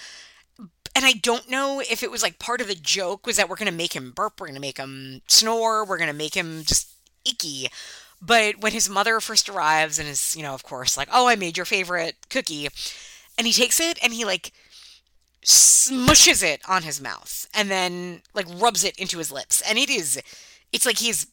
and 0.94 1.04
I 1.04 1.12
don't 1.12 1.50
know 1.50 1.80
if 1.80 2.02
it 2.02 2.10
was 2.10 2.22
like 2.22 2.38
part 2.38 2.60
of 2.60 2.68
the 2.68 2.74
joke 2.74 3.26
was 3.26 3.36
that 3.36 3.48
we're 3.48 3.56
to 3.56 3.70
make 3.70 3.94
him 3.94 4.12
burp, 4.12 4.40
we're 4.40 4.48
to 4.48 4.60
make 4.60 4.78
him 4.78 5.22
snore, 5.26 5.84
we're 5.84 5.98
to 5.98 6.12
make 6.12 6.34
him 6.34 6.62
just 6.64 6.88
icky. 7.24 7.68
But 8.20 8.60
when 8.60 8.72
his 8.72 8.88
mother 8.88 9.20
first 9.20 9.48
arrives 9.48 9.98
and 9.98 10.08
is, 10.08 10.34
you 10.36 10.42
know, 10.42 10.54
of 10.54 10.62
course, 10.62 10.96
like, 10.96 11.08
oh, 11.12 11.28
I 11.28 11.36
made 11.36 11.56
your 11.56 11.66
favorite 11.66 12.16
cookie, 12.30 12.68
and 13.36 13.46
he 13.46 13.52
takes 13.52 13.78
it 13.80 13.98
and 14.02 14.12
he 14.12 14.24
like 14.24 14.52
smushes 15.48 16.42
it 16.42 16.60
on 16.68 16.82
his 16.82 17.00
mouth 17.00 17.48
and 17.54 17.70
then 17.70 18.20
like 18.34 18.46
rubs 18.60 18.84
it 18.84 18.98
into 18.98 19.18
his 19.18 19.32
lips. 19.32 19.62
And 19.68 19.78
it 19.78 19.88
is, 19.88 20.22
it's 20.72 20.84
like 20.84 20.98
he's 20.98 21.26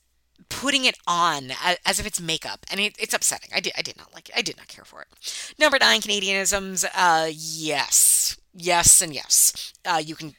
putting 0.47 0.86
it 0.86 0.97
on 1.06 1.51
as, 1.86 1.99
if 1.99 2.06
it's 2.06 2.21
makeup, 2.21 2.65
and 2.71 2.80
it, 2.80 2.95
it's 2.97 3.13
upsetting. 3.13 3.49
I 3.54 3.60
did, 3.60 3.73
I 3.78 3.82
did 3.82 3.97
not 3.97 4.13
like 4.13 4.30
it. 4.30 4.36
I 4.38 4.41
did 4.41 4.58
not 4.58 4.67
care 4.67 4.86
for 4.86 5.01
it. 5.01 5.54
Number 5.60 5.78
nine, 5.80 5.99
Canadianisms. 5.99 6.86
Uh, 6.95 7.30
yes, 7.32 8.38
yes 8.54 9.01
and 9.01 9.13
yes. 9.13 9.73
Uh, 9.84 10.01
you 10.04 10.15
can 10.15 10.36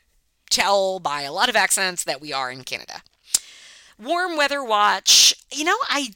tell 0.50 0.98
by 0.98 1.22
a 1.22 1.32
lot 1.32 1.48
of 1.48 1.56
accents 1.56 2.04
that 2.04 2.20
we 2.20 2.32
are 2.32 2.50
in 2.50 2.64
Canada. 2.64 3.02
Warm 3.98 4.36
weather 4.36 4.64
watch. 4.64 5.34
You 5.52 5.64
know, 5.64 5.76
I 5.88 6.10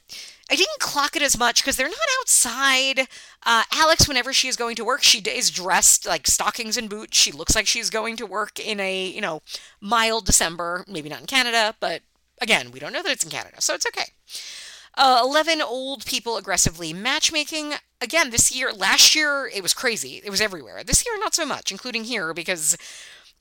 I 0.51 0.55
didn't 0.55 0.79
clock 0.79 1.15
it 1.15 1.21
as 1.21 1.37
much 1.37 1.61
because 1.61 1.77
they're 1.77 1.87
not 1.87 1.97
outside. 2.19 3.07
Uh, 3.45 3.63
Alex, 3.73 4.05
whenever 4.05 4.33
she 4.33 4.49
is 4.49 4.57
going 4.57 4.75
to 4.75 4.83
work, 4.83 5.01
she 5.01 5.19
is 5.19 5.49
dressed 5.49 6.05
like 6.05 6.27
stockings 6.27 6.75
and 6.75 6.89
boots. 6.89 7.17
She 7.17 7.31
looks 7.31 7.55
like 7.55 7.67
she's 7.67 7.89
going 7.89 8.17
to 8.17 8.25
work 8.25 8.59
in 8.59 8.81
a 8.81 9.05
you 9.05 9.21
know 9.21 9.41
mild 9.79 10.25
December. 10.25 10.83
Maybe 10.89 11.07
not 11.07 11.21
in 11.21 11.25
Canada, 11.25 11.75
but 11.79 12.01
again, 12.41 12.71
we 12.71 12.79
don't 12.79 12.91
know 12.91 13.01
that 13.01 13.11
it's 13.11 13.23
in 13.23 13.29
Canada, 13.29 13.61
so 13.61 13.73
it's 13.73 13.85
okay. 13.85 14.11
Uh, 14.95 15.21
11 15.23 15.61
old 15.61 16.05
people 16.05 16.35
aggressively 16.35 16.91
matchmaking. 16.91 17.75
Again, 18.01 18.31
this 18.31 18.53
year, 18.53 18.73
last 18.73 19.15
year, 19.15 19.49
it 19.53 19.63
was 19.63 19.73
crazy. 19.73 20.21
It 20.25 20.29
was 20.29 20.41
everywhere. 20.41 20.83
This 20.83 21.05
year, 21.05 21.17
not 21.17 21.33
so 21.33 21.45
much, 21.45 21.71
including 21.71 22.03
here, 22.03 22.33
because, 22.33 22.77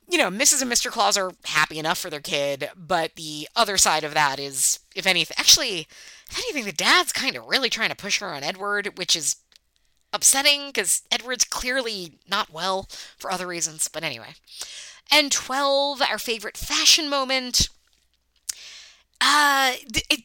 you 0.09 0.17
know, 0.17 0.31
Mrs. 0.31 0.63
and 0.63 0.71
Mr. 0.71 0.93
Claus 0.93 1.17
are 1.17 1.33
happy 1.47 1.81
enough 1.81 1.99
for 1.99 2.09
their 2.09 2.21
kid, 2.21 2.71
but 2.77 3.17
the 3.17 3.49
other 3.57 3.77
side 3.77 4.05
of 4.05 4.15
that 4.15 4.39
is, 4.39 4.79
if 4.95 5.09
anything, 5.09 5.35
actually, 5.41 5.89
if 6.31 6.39
anything, 6.39 6.65
the 6.65 6.73
dad's 6.73 7.13
kind 7.13 7.37
of 7.37 7.47
really 7.47 7.69
trying 7.69 7.91
to 7.91 7.97
push 7.97 8.21
her 8.21 8.33
on 8.33 8.43
Edward, 8.43 8.99
which 8.99 9.17
is 9.17 9.37
upsetting 10.13 10.69
because 10.69 11.03
Edward's 11.11 11.45
clearly 11.45 12.19
not 12.29 12.51
well 12.51 12.89
for 13.19 13.31
other 13.31 13.47
reasons, 13.47 13.89
but 13.89 14.05
anyway. 14.05 14.35
And 15.13 15.33
12, 15.33 16.03
our 16.03 16.19
favorite 16.19 16.57
fashion 16.57 17.09
moment. 17.09 17.69
Uh, 19.21 19.75
it 20.09 20.23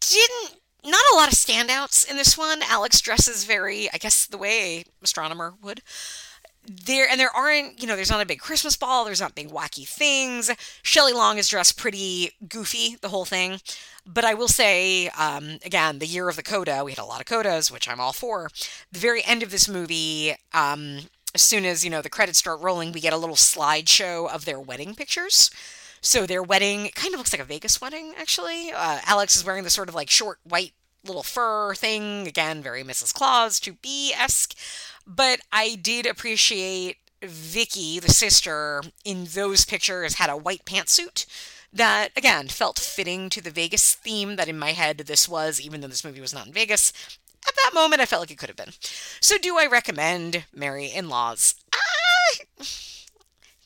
didn't 0.00 0.60
not 0.84 1.00
a 1.12 1.16
lot 1.16 1.32
of 1.32 1.38
standouts 1.38 2.08
in 2.08 2.16
this 2.16 2.38
one. 2.38 2.62
Alex 2.62 3.00
dresses 3.00 3.44
very, 3.44 3.90
I 3.92 3.98
guess, 3.98 4.26
the 4.26 4.38
way 4.38 4.84
astronomer 5.02 5.54
would. 5.62 5.82
There 6.66 7.08
and 7.08 7.18
there 7.18 7.34
aren't, 7.34 7.80
you 7.80 7.88
know, 7.88 7.96
there's 7.96 8.10
not 8.10 8.22
a 8.22 8.26
big 8.26 8.38
Christmas 8.40 8.76
ball. 8.76 9.04
There's 9.04 9.20
not 9.20 9.34
big 9.34 9.48
wacky 9.48 9.88
things. 9.88 10.50
Shelley 10.82 11.12
Long 11.12 11.38
is 11.38 11.48
dressed 11.48 11.78
pretty 11.78 12.32
goofy 12.48 12.96
the 13.00 13.08
whole 13.08 13.24
thing, 13.24 13.60
but 14.06 14.24
I 14.24 14.34
will 14.34 14.48
say, 14.48 15.08
um, 15.08 15.58
again, 15.64 15.98
the 15.98 16.06
year 16.06 16.28
of 16.28 16.36
the 16.36 16.42
coda, 16.42 16.84
we 16.84 16.92
had 16.92 16.98
a 16.98 17.04
lot 17.04 17.20
of 17.20 17.26
codas, 17.26 17.72
which 17.72 17.88
I'm 17.88 18.00
all 18.00 18.12
for. 18.12 18.50
The 18.92 18.98
very 18.98 19.24
end 19.24 19.42
of 19.42 19.50
this 19.50 19.68
movie, 19.68 20.34
um, 20.52 21.00
as 21.34 21.42
soon 21.42 21.64
as 21.64 21.82
you 21.84 21.90
know 21.90 22.02
the 22.02 22.10
credits 22.10 22.38
start 22.38 22.60
rolling, 22.60 22.92
we 22.92 23.00
get 23.00 23.12
a 23.12 23.18
little 23.18 23.36
slideshow 23.36 24.28
of 24.30 24.44
their 24.44 24.60
wedding 24.60 24.94
pictures. 24.94 25.50
So 26.02 26.26
their 26.26 26.42
wedding 26.42 26.90
kind 26.94 27.14
of 27.14 27.18
looks 27.18 27.32
like 27.32 27.42
a 27.42 27.44
Vegas 27.44 27.80
wedding, 27.80 28.14
actually. 28.18 28.72
Uh, 28.72 29.00
Alex 29.06 29.36
is 29.36 29.44
wearing 29.44 29.64
the 29.64 29.70
sort 29.70 29.88
of 29.88 29.94
like 29.94 30.10
short 30.10 30.38
white 30.44 30.72
little 31.04 31.22
fur 31.22 31.74
thing. 31.74 32.26
Again, 32.26 32.62
very 32.62 32.82
Mrs. 32.82 33.12
Claus 33.12 33.60
to 33.60 33.74
be 33.74 34.12
esque. 34.14 34.56
But 35.06 35.40
I 35.52 35.74
did 35.74 36.06
appreciate 36.06 36.96
Vicky, 37.22 37.98
the 37.98 38.10
sister, 38.10 38.82
in 39.04 39.26
those 39.34 39.64
pictures 39.64 40.14
had 40.14 40.30
a 40.30 40.36
white 40.36 40.64
pantsuit 40.64 41.26
that, 41.72 42.08
again, 42.16 42.48
felt 42.48 42.78
fitting 42.78 43.28
to 43.30 43.42
the 43.42 43.50
Vegas 43.50 43.94
theme 43.94 44.36
that 44.36 44.48
in 44.48 44.58
my 44.58 44.72
head 44.72 44.98
this 44.98 45.28
was, 45.28 45.60
even 45.60 45.80
though 45.80 45.88
this 45.88 46.04
movie 46.04 46.20
was 46.20 46.34
not 46.34 46.46
in 46.46 46.52
Vegas. 46.52 46.92
At 47.46 47.54
that 47.56 47.72
moment, 47.74 48.00
I 48.00 48.06
felt 48.06 48.22
like 48.22 48.30
it 48.30 48.38
could 48.38 48.48
have 48.48 48.56
been. 48.56 48.72
So, 49.20 49.38
do 49.38 49.58
I 49.58 49.66
recommend 49.66 50.44
Merry 50.54 50.86
in 50.86 51.08
Laws? 51.08 51.54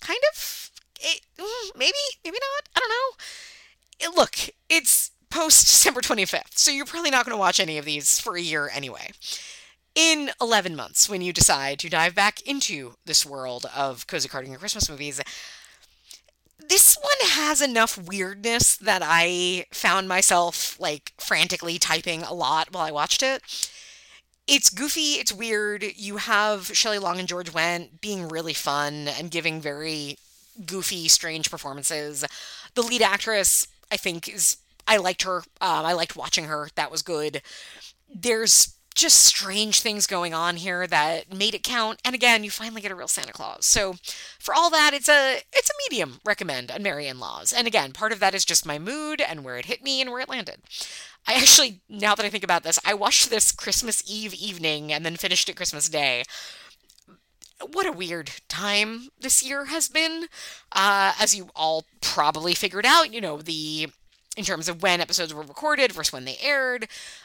Kind 0.00 0.20
of 0.32 0.70
it, 1.00 1.20
mm, 1.38 1.76
maybe, 1.76 1.92
maybe 2.24 2.38
not. 2.40 2.68
I 2.76 2.80
don't 2.80 2.88
know. 2.88 4.08
It, 4.08 4.16
look, 4.16 4.54
it's 4.68 5.10
post 5.30 5.66
December 5.66 6.00
25th, 6.00 6.56
so 6.56 6.70
you're 6.70 6.86
probably 6.86 7.10
not 7.10 7.24
going 7.24 7.34
to 7.34 7.40
watch 7.40 7.60
any 7.60 7.78
of 7.78 7.84
these 7.84 8.20
for 8.20 8.36
a 8.36 8.40
year 8.40 8.70
anyway. 8.72 9.10
In 9.94 10.30
11 10.40 10.74
months, 10.74 11.08
when 11.08 11.22
you 11.22 11.32
decide 11.32 11.78
to 11.78 11.88
dive 11.88 12.16
back 12.16 12.40
into 12.42 12.94
this 13.04 13.24
world 13.24 13.66
of 13.76 14.08
cozy 14.08 14.28
carding 14.28 14.50
and 14.50 14.58
Christmas 14.58 14.90
movies, 14.90 15.20
this 16.68 16.96
one 17.00 17.30
has 17.30 17.60
enough 17.60 17.96
weirdness 17.96 18.76
that 18.76 19.02
I 19.04 19.66
found 19.70 20.08
myself 20.08 20.78
like 20.80 21.12
frantically 21.18 21.78
typing 21.78 22.22
a 22.22 22.34
lot 22.34 22.72
while 22.72 22.84
I 22.84 22.90
watched 22.90 23.22
it. 23.22 23.42
It's 24.46 24.68
goofy, 24.68 25.14
it's 25.14 25.32
weird. 25.32 25.84
You 25.96 26.18
have 26.18 26.66
Shelley 26.76 26.98
Long 26.98 27.18
and 27.18 27.28
George 27.28 27.52
Wendt 27.52 28.00
being 28.00 28.28
really 28.28 28.52
fun 28.52 29.08
and 29.08 29.30
giving 29.30 29.60
very 29.60 30.18
goofy, 30.66 31.08
strange 31.08 31.50
performances. 31.50 32.24
The 32.74 32.82
lead 32.82 33.00
actress, 33.00 33.66
I 33.90 33.96
think, 33.96 34.28
is 34.28 34.58
I 34.86 34.98
liked 34.98 35.22
her. 35.22 35.38
Um, 35.60 35.86
I 35.86 35.92
liked 35.92 36.16
watching 36.16 36.44
her. 36.44 36.68
That 36.74 36.90
was 36.90 37.02
good. 37.02 37.42
There's 38.14 38.73
just 38.94 39.24
strange 39.24 39.80
things 39.80 40.06
going 40.06 40.32
on 40.32 40.56
here 40.56 40.86
that 40.86 41.34
made 41.34 41.54
it 41.54 41.62
count. 41.62 42.00
And 42.04 42.14
again, 42.14 42.44
you 42.44 42.50
finally 42.50 42.80
get 42.80 42.92
a 42.92 42.94
real 42.94 43.08
Santa 43.08 43.32
Claus. 43.32 43.66
So 43.66 43.96
for 44.38 44.54
all 44.54 44.70
that, 44.70 44.92
it's 44.94 45.08
a 45.08 45.40
it's 45.52 45.70
a 45.70 45.90
medium 45.90 46.20
recommend 46.24 46.70
on 46.70 46.82
Merry 46.82 47.06
in 47.06 47.18
Laws. 47.18 47.52
And 47.52 47.66
again, 47.66 47.92
part 47.92 48.12
of 48.12 48.20
that 48.20 48.34
is 48.34 48.44
just 48.44 48.66
my 48.66 48.78
mood 48.78 49.20
and 49.20 49.44
where 49.44 49.56
it 49.56 49.66
hit 49.66 49.82
me 49.82 50.00
and 50.00 50.10
where 50.10 50.20
it 50.20 50.28
landed. 50.28 50.62
I 51.26 51.34
actually, 51.34 51.80
now 51.88 52.14
that 52.14 52.26
I 52.26 52.28
think 52.28 52.44
about 52.44 52.62
this, 52.62 52.78
I 52.84 52.92
watched 52.94 53.30
this 53.30 53.50
Christmas 53.50 54.02
Eve 54.06 54.34
evening 54.34 54.92
and 54.92 55.06
then 55.06 55.16
finished 55.16 55.48
it 55.48 55.56
Christmas 55.56 55.88
Day 55.88 56.22
what 57.72 57.86
a 57.86 57.92
weird 57.92 58.30
time 58.48 59.08
this 59.20 59.42
year 59.42 59.66
has 59.66 59.88
been. 59.88 60.26
Uh, 60.72 61.12
as 61.20 61.34
you 61.34 61.50
all 61.54 61.84
probably 62.00 62.54
figured 62.54 62.86
out, 62.86 63.12
you 63.12 63.20
know, 63.20 63.38
the 63.38 63.88
in 64.36 64.44
terms 64.44 64.68
of 64.68 64.82
when 64.82 65.00
episodes 65.00 65.32
were 65.32 65.42
recorded 65.42 65.92
versus 65.92 66.12
when 66.12 66.24
they 66.24 66.36
aired. 66.42 66.84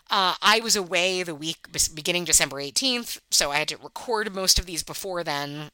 Uh, 0.09 0.35
I 0.41 0.59
was 0.61 0.75
away 0.75 1.23
the 1.23 1.35
week 1.35 1.67
beginning 1.93 2.25
December 2.25 2.57
18th, 2.57 3.19
so 3.31 3.51
I 3.51 3.57
had 3.57 3.67
to 3.69 3.77
record 3.77 4.33
most 4.33 4.59
of 4.59 4.65
these 4.65 4.83
before 4.83 5.23
then. 5.23 5.71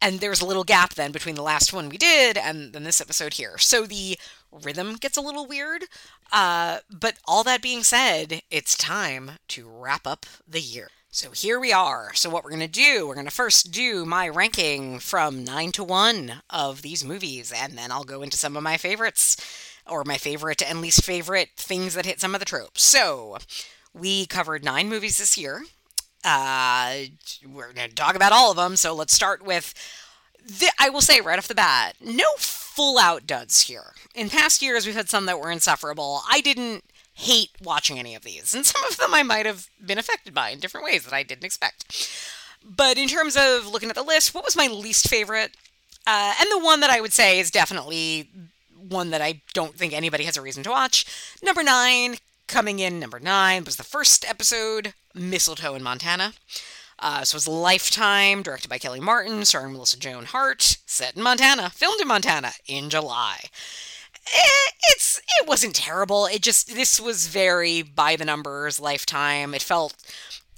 And 0.00 0.20
there's 0.20 0.42
a 0.42 0.46
little 0.46 0.64
gap 0.64 0.94
then 0.94 1.10
between 1.10 1.36
the 1.36 1.42
last 1.42 1.72
one 1.72 1.88
we 1.88 1.96
did 1.96 2.36
and 2.36 2.72
then 2.72 2.84
this 2.84 3.00
episode 3.00 3.34
here. 3.34 3.56
So 3.56 3.86
the 3.86 4.18
rhythm 4.52 4.96
gets 4.96 5.16
a 5.16 5.22
little 5.22 5.46
weird. 5.46 5.84
Uh, 6.30 6.78
but 6.90 7.16
all 7.24 7.42
that 7.44 7.62
being 7.62 7.82
said, 7.82 8.42
it's 8.50 8.76
time 8.76 9.32
to 9.48 9.66
wrap 9.66 10.06
up 10.06 10.26
the 10.46 10.60
year. 10.60 10.90
So 11.10 11.30
here 11.30 11.58
we 11.58 11.72
are. 11.72 12.12
So 12.12 12.28
what 12.28 12.44
we're 12.44 12.50
going 12.50 12.60
to 12.60 12.68
do, 12.68 13.08
we're 13.08 13.14
going 13.14 13.26
to 13.26 13.32
first 13.32 13.72
do 13.72 14.04
my 14.04 14.28
ranking 14.28 14.98
from 14.98 15.44
9 15.44 15.72
to 15.72 15.84
1 15.84 16.42
of 16.50 16.82
these 16.82 17.02
movies 17.02 17.50
and 17.56 17.78
then 17.78 17.90
I'll 17.90 18.04
go 18.04 18.20
into 18.20 18.36
some 18.36 18.54
of 18.54 18.62
my 18.62 18.76
favorites 18.76 19.38
or 19.88 20.04
my 20.04 20.18
favorite 20.18 20.62
and 20.62 20.80
least 20.80 21.04
favorite 21.04 21.50
things 21.56 21.94
that 21.94 22.06
hit 22.06 22.20
some 22.20 22.34
of 22.34 22.40
the 22.40 22.46
tropes. 22.46 22.82
So, 22.82 23.38
we 23.94 24.26
covered 24.26 24.64
9 24.64 24.88
movies 24.88 25.18
this 25.18 25.38
year. 25.38 25.62
Uh, 26.24 26.96
we're 27.46 27.72
going 27.72 27.88
to 27.88 27.94
talk 27.94 28.16
about 28.16 28.32
all 28.32 28.50
of 28.50 28.56
them, 28.56 28.76
so 28.76 28.94
let's 28.94 29.14
start 29.14 29.44
with 29.44 29.72
the, 30.44 30.70
I 30.78 30.90
will 30.90 31.00
say 31.00 31.20
right 31.20 31.38
off 31.38 31.48
the 31.48 31.54
bat, 31.54 31.94
no 32.00 32.24
full 32.38 32.98
out 32.98 33.26
duds 33.26 33.62
here. 33.62 33.94
In 34.14 34.28
past 34.28 34.62
years, 34.62 34.86
we've 34.86 34.94
had 34.94 35.08
some 35.08 35.26
that 35.26 35.40
were 35.40 35.50
insufferable. 35.50 36.22
I 36.30 36.40
didn't 36.40 36.84
hate 37.14 37.50
watching 37.62 37.98
any 37.98 38.14
of 38.14 38.22
these, 38.22 38.54
and 38.54 38.66
some 38.66 38.84
of 38.84 38.96
them 38.96 39.14
I 39.14 39.22
might 39.22 39.46
have 39.46 39.68
been 39.84 39.98
affected 39.98 40.34
by 40.34 40.50
in 40.50 40.60
different 40.60 40.84
ways 40.84 41.04
that 41.04 41.14
I 41.14 41.22
didn't 41.22 41.44
expect. 41.44 42.10
But 42.64 42.98
in 42.98 43.08
terms 43.08 43.36
of 43.36 43.66
looking 43.66 43.88
at 43.88 43.94
the 43.94 44.02
list, 44.02 44.34
what 44.34 44.44
was 44.44 44.56
my 44.56 44.66
least 44.66 45.08
favorite? 45.08 45.52
Uh, 46.06 46.34
and 46.40 46.48
the 46.50 46.64
one 46.64 46.80
that 46.80 46.90
I 46.90 47.00
would 47.00 47.12
say 47.12 47.38
is 47.38 47.50
definitely 47.50 48.28
one 48.88 49.10
that 49.10 49.22
I 49.22 49.42
don't 49.54 49.74
think 49.74 49.92
anybody 49.92 50.24
has 50.24 50.36
a 50.36 50.42
reason 50.42 50.62
to 50.64 50.70
watch. 50.70 51.04
Number 51.42 51.62
nine, 51.62 52.16
coming 52.46 52.78
in 52.78 52.98
number 52.98 53.20
nine, 53.20 53.64
was 53.64 53.76
the 53.76 53.84
first 53.84 54.28
episode, 54.28 54.94
Mistletoe 55.14 55.74
in 55.74 55.82
Montana. 55.82 56.32
Uh, 56.98 57.24
so 57.24 57.34
it 57.34 57.38
was 57.38 57.48
Lifetime, 57.48 58.42
directed 58.42 58.68
by 58.68 58.78
Kelly 58.78 59.00
Martin, 59.00 59.44
starring 59.44 59.72
Melissa 59.72 59.98
Joan 59.98 60.24
Hart, 60.24 60.78
set 60.86 61.16
in 61.16 61.22
Montana, 61.22 61.70
filmed 61.70 62.00
in 62.00 62.08
Montana 62.08 62.52
in 62.66 62.88
July. 62.88 63.40
Eh, 64.34 64.70
it's 64.88 65.20
it 65.40 65.46
wasn't 65.46 65.74
terrible. 65.76 66.26
It 66.26 66.42
just 66.42 66.74
this 66.74 66.98
was 66.98 67.28
very 67.28 67.82
by 67.82 68.16
the 68.16 68.24
numbers 68.24 68.80
Lifetime. 68.80 69.54
It 69.54 69.62
felt 69.62 69.94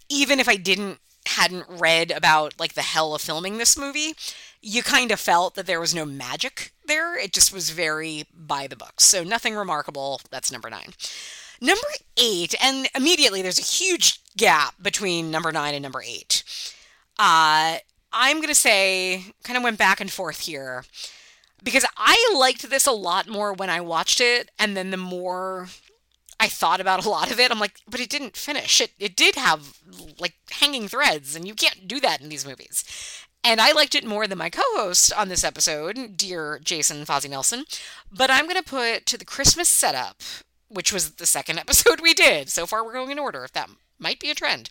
even 0.08 0.40
if 0.40 0.48
I 0.48 0.56
didn't 0.56 1.00
hadn't 1.26 1.66
read 1.68 2.10
about 2.10 2.58
like 2.58 2.74
the 2.74 2.82
hell 2.82 3.14
of 3.14 3.20
filming 3.20 3.58
this 3.58 3.76
movie, 3.76 4.14
you 4.60 4.82
kind 4.82 5.10
of 5.10 5.20
felt 5.20 5.54
that 5.54 5.66
there 5.66 5.80
was 5.80 5.94
no 5.94 6.04
magic 6.04 6.72
there. 6.86 7.18
It 7.18 7.32
just 7.32 7.52
was 7.52 7.70
very 7.70 8.24
by 8.34 8.66
the 8.66 8.76
books. 8.76 9.04
So 9.04 9.22
nothing 9.22 9.54
remarkable. 9.54 10.20
That's 10.30 10.52
number 10.52 10.70
nine. 10.70 10.94
Number 11.60 11.88
eight, 12.16 12.54
and 12.62 12.88
immediately 12.94 13.42
there's 13.42 13.58
a 13.58 13.62
huge 13.62 14.20
gap 14.36 14.74
between 14.80 15.30
number 15.30 15.50
nine 15.50 15.74
and 15.74 15.82
number 15.82 16.02
eight. 16.02 16.44
Uh, 17.18 17.78
I'm 18.12 18.36
going 18.36 18.48
to 18.48 18.54
say, 18.54 19.24
kind 19.42 19.56
of 19.56 19.64
went 19.64 19.76
back 19.76 20.00
and 20.00 20.10
forth 20.10 20.40
here 20.40 20.84
because 21.62 21.84
I 21.96 22.34
liked 22.36 22.70
this 22.70 22.86
a 22.86 22.92
lot 22.92 23.28
more 23.28 23.52
when 23.52 23.70
I 23.70 23.80
watched 23.80 24.20
it, 24.20 24.50
and 24.58 24.76
then 24.76 24.90
the 24.92 24.96
more 24.96 25.68
I 26.40 26.48
thought 26.48 26.80
about 26.80 27.04
a 27.04 27.10
lot 27.10 27.32
of 27.32 27.40
it, 27.40 27.50
I'm 27.50 27.58
like, 27.58 27.80
but 27.88 28.00
it 28.00 28.10
didn't 28.10 28.36
finish. 28.36 28.80
It 28.80 28.92
it 28.98 29.16
did 29.16 29.34
have 29.34 29.78
like 30.20 30.34
hanging 30.50 30.86
threads, 30.86 31.34
and 31.34 31.46
you 31.46 31.54
can't 31.54 31.88
do 31.88 31.98
that 32.00 32.20
in 32.20 32.28
these 32.28 32.46
movies. 32.46 32.84
And 33.44 33.60
I 33.60 33.72
liked 33.72 33.94
it 33.94 34.04
more 34.04 34.26
than 34.26 34.38
my 34.38 34.50
co-host 34.50 35.12
on 35.12 35.28
this 35.28 35.44
episode, 35.44 36.16
dear 36.16 36.60
Jason 36.62 37.04
Fozzie 37.04 37.30
Nelson. 37.30 37.64
But 38.12 38.30
I'm 38.30 38.44
going 38.46 38.56
to 38.56 38.62
put 38.62 39.06
to 39.06 39.16
the 39.16 39.24
Christmas 39.24 39.68
setup 39.68 40.22
which 40.68 40.92
was 40.92 41.12
the 41.12 41.26
second 41.26 41.58
episode 41.58 42.00
we 42.00 42.14
did. 42.14 42.48
So 42.48 42.66
far, 42.66 42.84
we're 42.84 42.92
going 42.92 43.10
in 43.10 43.18
order, 43.18 43.44
if 43.44 43.52
that 43.52 43.70
might 43.98 44.20
be 44.20 44.30
a 44.30 44.34
trend. 44.34 44.70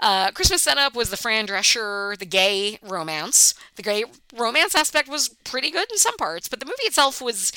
Uh, 0.00 0.30
Christmas 0.30 0.62
setup 0.62 0.94
was 0.96 1.10
the 1.10 1.16
Fran 1.16 1.46
Drescher, 1.46 2.16
the 2.16 2.24
gay 2.24 2.78
romance. 2.82 3.54
The 3.76 3.82
gay 3.82 4.04
romance 4.34 4.74
aspect 4.74 5.08
was 5.08 5.28
pretty 5.44 5.70
good 5.70 5.90
in 5.90 5.98
some 5.98 6.16
parts, 6.16 6.48
but 6.48 6.60
the 6.60 6.66
movie 6.66 6.84
itself 6.84 7.20
was, 7.20 7.52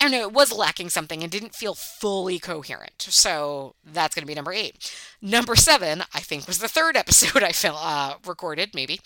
I 0.00 0.04
don't 0.04 0.12
know, 0.12 0.22
it 0.22 0.32
was 0.32 0.52
lacking 0.52 0.88
something 0.88 1.22
and 1.22 1.30
didn't 1.30 1.54
feel 1.54 1.74
fully 1.74 2.40
coherent. 2.40 3.02
So 3.02 3.76
that's 3.84 4.16
going 4.16 4.22
to 4.22 4.26
be 4.26 4.34
number 4.34 4.52
eight. 4.52 4.92
Number 5.22 5.54
seven, 5.54 6.02
I 6.12 6.20
think, 6.20 6.48
was 6.48 6.58
the 6.58 6.68
third 6.68 6.96
episode 6.96 7.44
I 7.44 7.52
felt, 7.52 7.78
uh, 7.80 8.14
recorded, 8.26 8.74
maybe. 8.74 9.00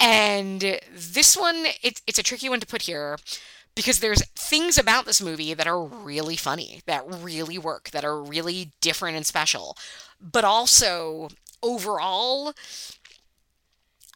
And 0.00 0.80
this 0.92 1.36
one, 1.36 1.66
it, 1.82 2.00
it's 2.06 2.18
a 2.18 2.22
tricky 2.22 2.48
one 2.48 2.60
to 2.60 2.66
put 2.66 2.82
here 2.82 3.18
because 3.74 4.00
there's 4.00 4.24
things 4.30 4.78
about 4.78 5.04
this 5.04 5.22
movie 5.22 5.54
that 5.54 5.66
are 5.66 5.82
really 5.82 6.36
funny, 6.36 6.82
that 6.86 7.04
really 7.06 7.58
work, 7.58 7.90
that 7.90 8.04
are 8.04 8.20
really 8.20 8.72
different 8.80 9.16
and 9.16 9.26
special. 9.26 9.76
But 10.20 10.44
also, 10.44 11.28
overall, 11.62 12.54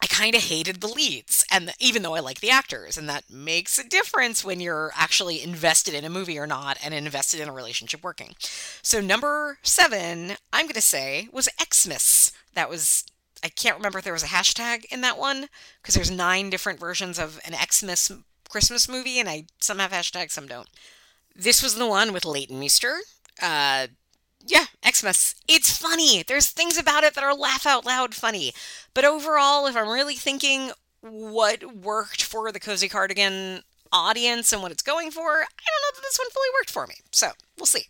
I 0.01 0.07
kind 0.07 0.35
of 0.35 0.43
hated 0.43 0.81
the 0.81 0.87
leads, 0.87 1.45
and 1.51 1.73
even 1.79 2.01
though 2.03 2.15
I 2.15 2.19
like 2.19 2.41
the 2.41 2.49
actors, 2.51 2.97
and 2.97 3.07
that 3.09 3.29
makes 3.29 3.79
a 3.79 3.87
difference 3.87 4.43
when 4.43 4.59
you're 4.59 4.91
actually 4.93 5.41
invested 5.41 5.93
in 5.93 6.03
a 6.03 6.09
movie 6.09 6.37
or 6.37 6.45
not, 6.45 6.77
and 6.83 6.93
invested 6.93 7.39
in 7.39 7.47
a 7.47 7.53
relationship 7.53 8.03
working. 8.03 8.35
So 8.81 8.99
number 9.01 9.57
seven, 9.63 10.33
I'm 10.51 10.67
to 10.67 10.81
say 10.81 11.29
was 11.31 11.49
Xmas. 11.73 12.33
That 12.53 12.69
was 12.69 13.05
I 13.45 13.49
can't 13.49 13.77
remember 13.77 13.99
if 13.99 14.03
there 14.03 14.13
was 14.13 14.23
a 14.23 14.27
hashtag 14.27 14.85
in 14.85 15.01
that 15.01 15.19
one 15.19 15.49
because 15.81 15.93
there's 15.93 16.09
nine 16.09 16.49
different 16.49 16.79
versions 16.79 17.19
of 17.19 17.39
an 17.45 17.53
Xmas 17.53 18.11
Christmas 18.49 18.89
movie, 18.89 19.19
and 19.19 19.29
I 19.29 19.45
some 19.59 19.77
have 19.77 19.91
hashtags, 19.91 20.31
some 20.31 20.47
don't. 20.47 20.67
This 21.35 21.61
was 21.61 21.75
the 21.75 21.85
one 21.85 22.11
with 22.11 22.25
Leighton 22.25 22.59
Meester. 22.59 22.97
Uh, 23.39 23.87
yeah, 24.43 24.65
Xmas. 24.83 25.35
It's 25.47 25.77
funny. 25.77 26.23
There's 26.23 26.47
things 26.49 26.75
about 26.77 27.03
it 27.03 27.13
that 27.13 27.23
are 27.23 27.35
laugh 27.35 27.67
out 27.67 27.85
loud 27.85 28.15
funny. 28.15 28.51
But 28.95 29.05
overall, 29.05 29.67
if 29.67 29.77
I'm 29.77 29.89
really 29.89 30.15
thinking 30.15 30.71
what 31.01 31.75
worked 31.75 32.23
for 32.23 32.51
the 32.51 32.59
Cozy 32.59 32.89
Cardigan 32.89 33.61
audience 33.91 34.51
and 34.51 34.63
what 34.63 34.71
it's 34.71 34.81
going 34.81 35.11
for, 35.11 35.21
I 35.21 35.35
don't 35.35 35.83
know 35.83 35.95
that 35.95 36.01
this 36.01 36.17
one 36.17 36.29
fully 36.31 36.47
worked 36.59 36.71
for 36.71 36.87
me. 36.87 36.95
So 37.11 37.29
we'll 37.59 37.67
see. 37.67 37.85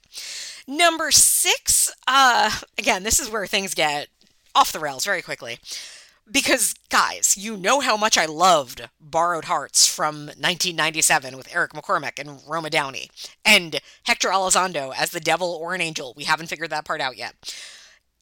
Number 0.68 1.12
six, 1.12 1.94
uh, 2.08 2.52
again, 2.78 3.04
this 3.04 3.20
is 3.20 3.30
where 3.30 3.48
things 3.48 3.74
get 3.74 4.08
off 4.56 4.72
the 4.72 4.80
rails 4.80 5.06
very 5.06 5.22
quickly. 5.22 5.60
Because, 6.30 6.74
guys, 6.90 7.38
you 7.38 7.56
know 7.56 7.82
how 7.82 7.96
much 7.96 8.18
I 8.18 8.26
loved 8.26 8.90
Borrowed 9.00 9.46
Hearts 9.46 9.86
from 9.86 10.26
1997 10.26 11.38
with 11.38 11.54
Eric 11.54 11.74
McCormack 11.74 12.18
and 12.18 12.42
Roma 12.48 12.72
Downey, 12.72 13.12
and 13.44 13.80
Hector 14.04 14.30
Elizondo 14.30 14.92
as 14.98 15.12
the 15.12 15.20
devil 15.20 15.50
or 15.50 15.76
an 15.76 15.82
angel. 15.82 16.16
We 16.18 16.24
haven't 16.24 16.48
figured 16.48 16.72
that 16.72 16.84
part 16.86 17.00
out 17.00 17.16
yet. 17.16 17.36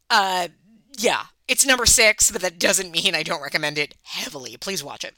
Uh, 0.09 0.49
yeah, 0.97 1.23
it's 1.47 1.65
number 1.65 1.85
six, 1.85 2.29
but 2.29 2.41
that 2.41 2.59
doesn't 2.59 2.91
mean 2.91 3.15
I 3.15 3.23
don't 3.23 3.41
recommend 3.41 3.77
it 3.77 3.95
heavily. 4.03 4.57
Please 4.57 4.83
watch 4.83 5.05
it. 5.05 5.15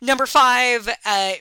Number 0.00 0.26
five, 0.26 0.88
uh, 1.04 1.32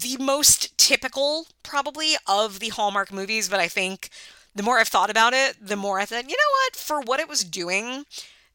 the 0.00 0.16
most 0.18 0.76
typical, 0.78 1.46
probably, 1.62 2.14
of 2.26 2.58
the 2.58 2.70
Hallmark 2.70 3.12
movies, 3.12 3.50
but 3.50 3.60
I 3.60 3.68
think 3.68 4.08
the 4.54 4.62
more 4.62 4.78
I've 4.78 4.88
thought 4.88 5.10
about 5.10 5.32
it, 5.34 5.56
the 5.60 5.76
more 5.76 5.98
I 5.98 6.04
thought, 6.04 6.24
you 6.24 6.36
know 6.36 6.64
what, 6.64 6.76
for 6.76 7.00
what 7.00 7.20
it 7.20 7.28
was 7.28 7.44
doing, 7.44 8.04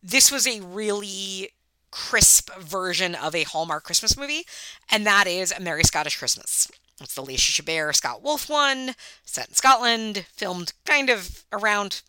this 0.07 0.31
was 0.31 0.47
a 0.47 0.61
really 0.61 1.49
crisp 1.91 2.53
version 2.59 3.13
of 3.13 3.35
a 3.35 3.43
Hallmark 3.43 3.83
Christmas 3.83 4.17
movie, 4.17 4.45
and 4.89 5.05
that 5.05 5.27
is 5.27 5.51
A 5.51 5.59
Merry 5.59 5.83
Scottish 5.83 6.17
Christmas. 6.17 6.69
It's 7.01 7.15
the 7.15 7.21
Lacey 7.21 7.61
Chabert 7.61 7.95
Scott 7.95 8.23
Wolf 8.23 8.49
one, 8.49 8.95
set 9.25 9.49
in 9.49 9.53
Scotland, 9.53 10.25
filmed 10.33 10.73
kind 10.85 11.09
of 11.09 11.43
around 11.51 12.01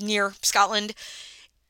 near 0.00 0.34
Scotland. 0.42 0.94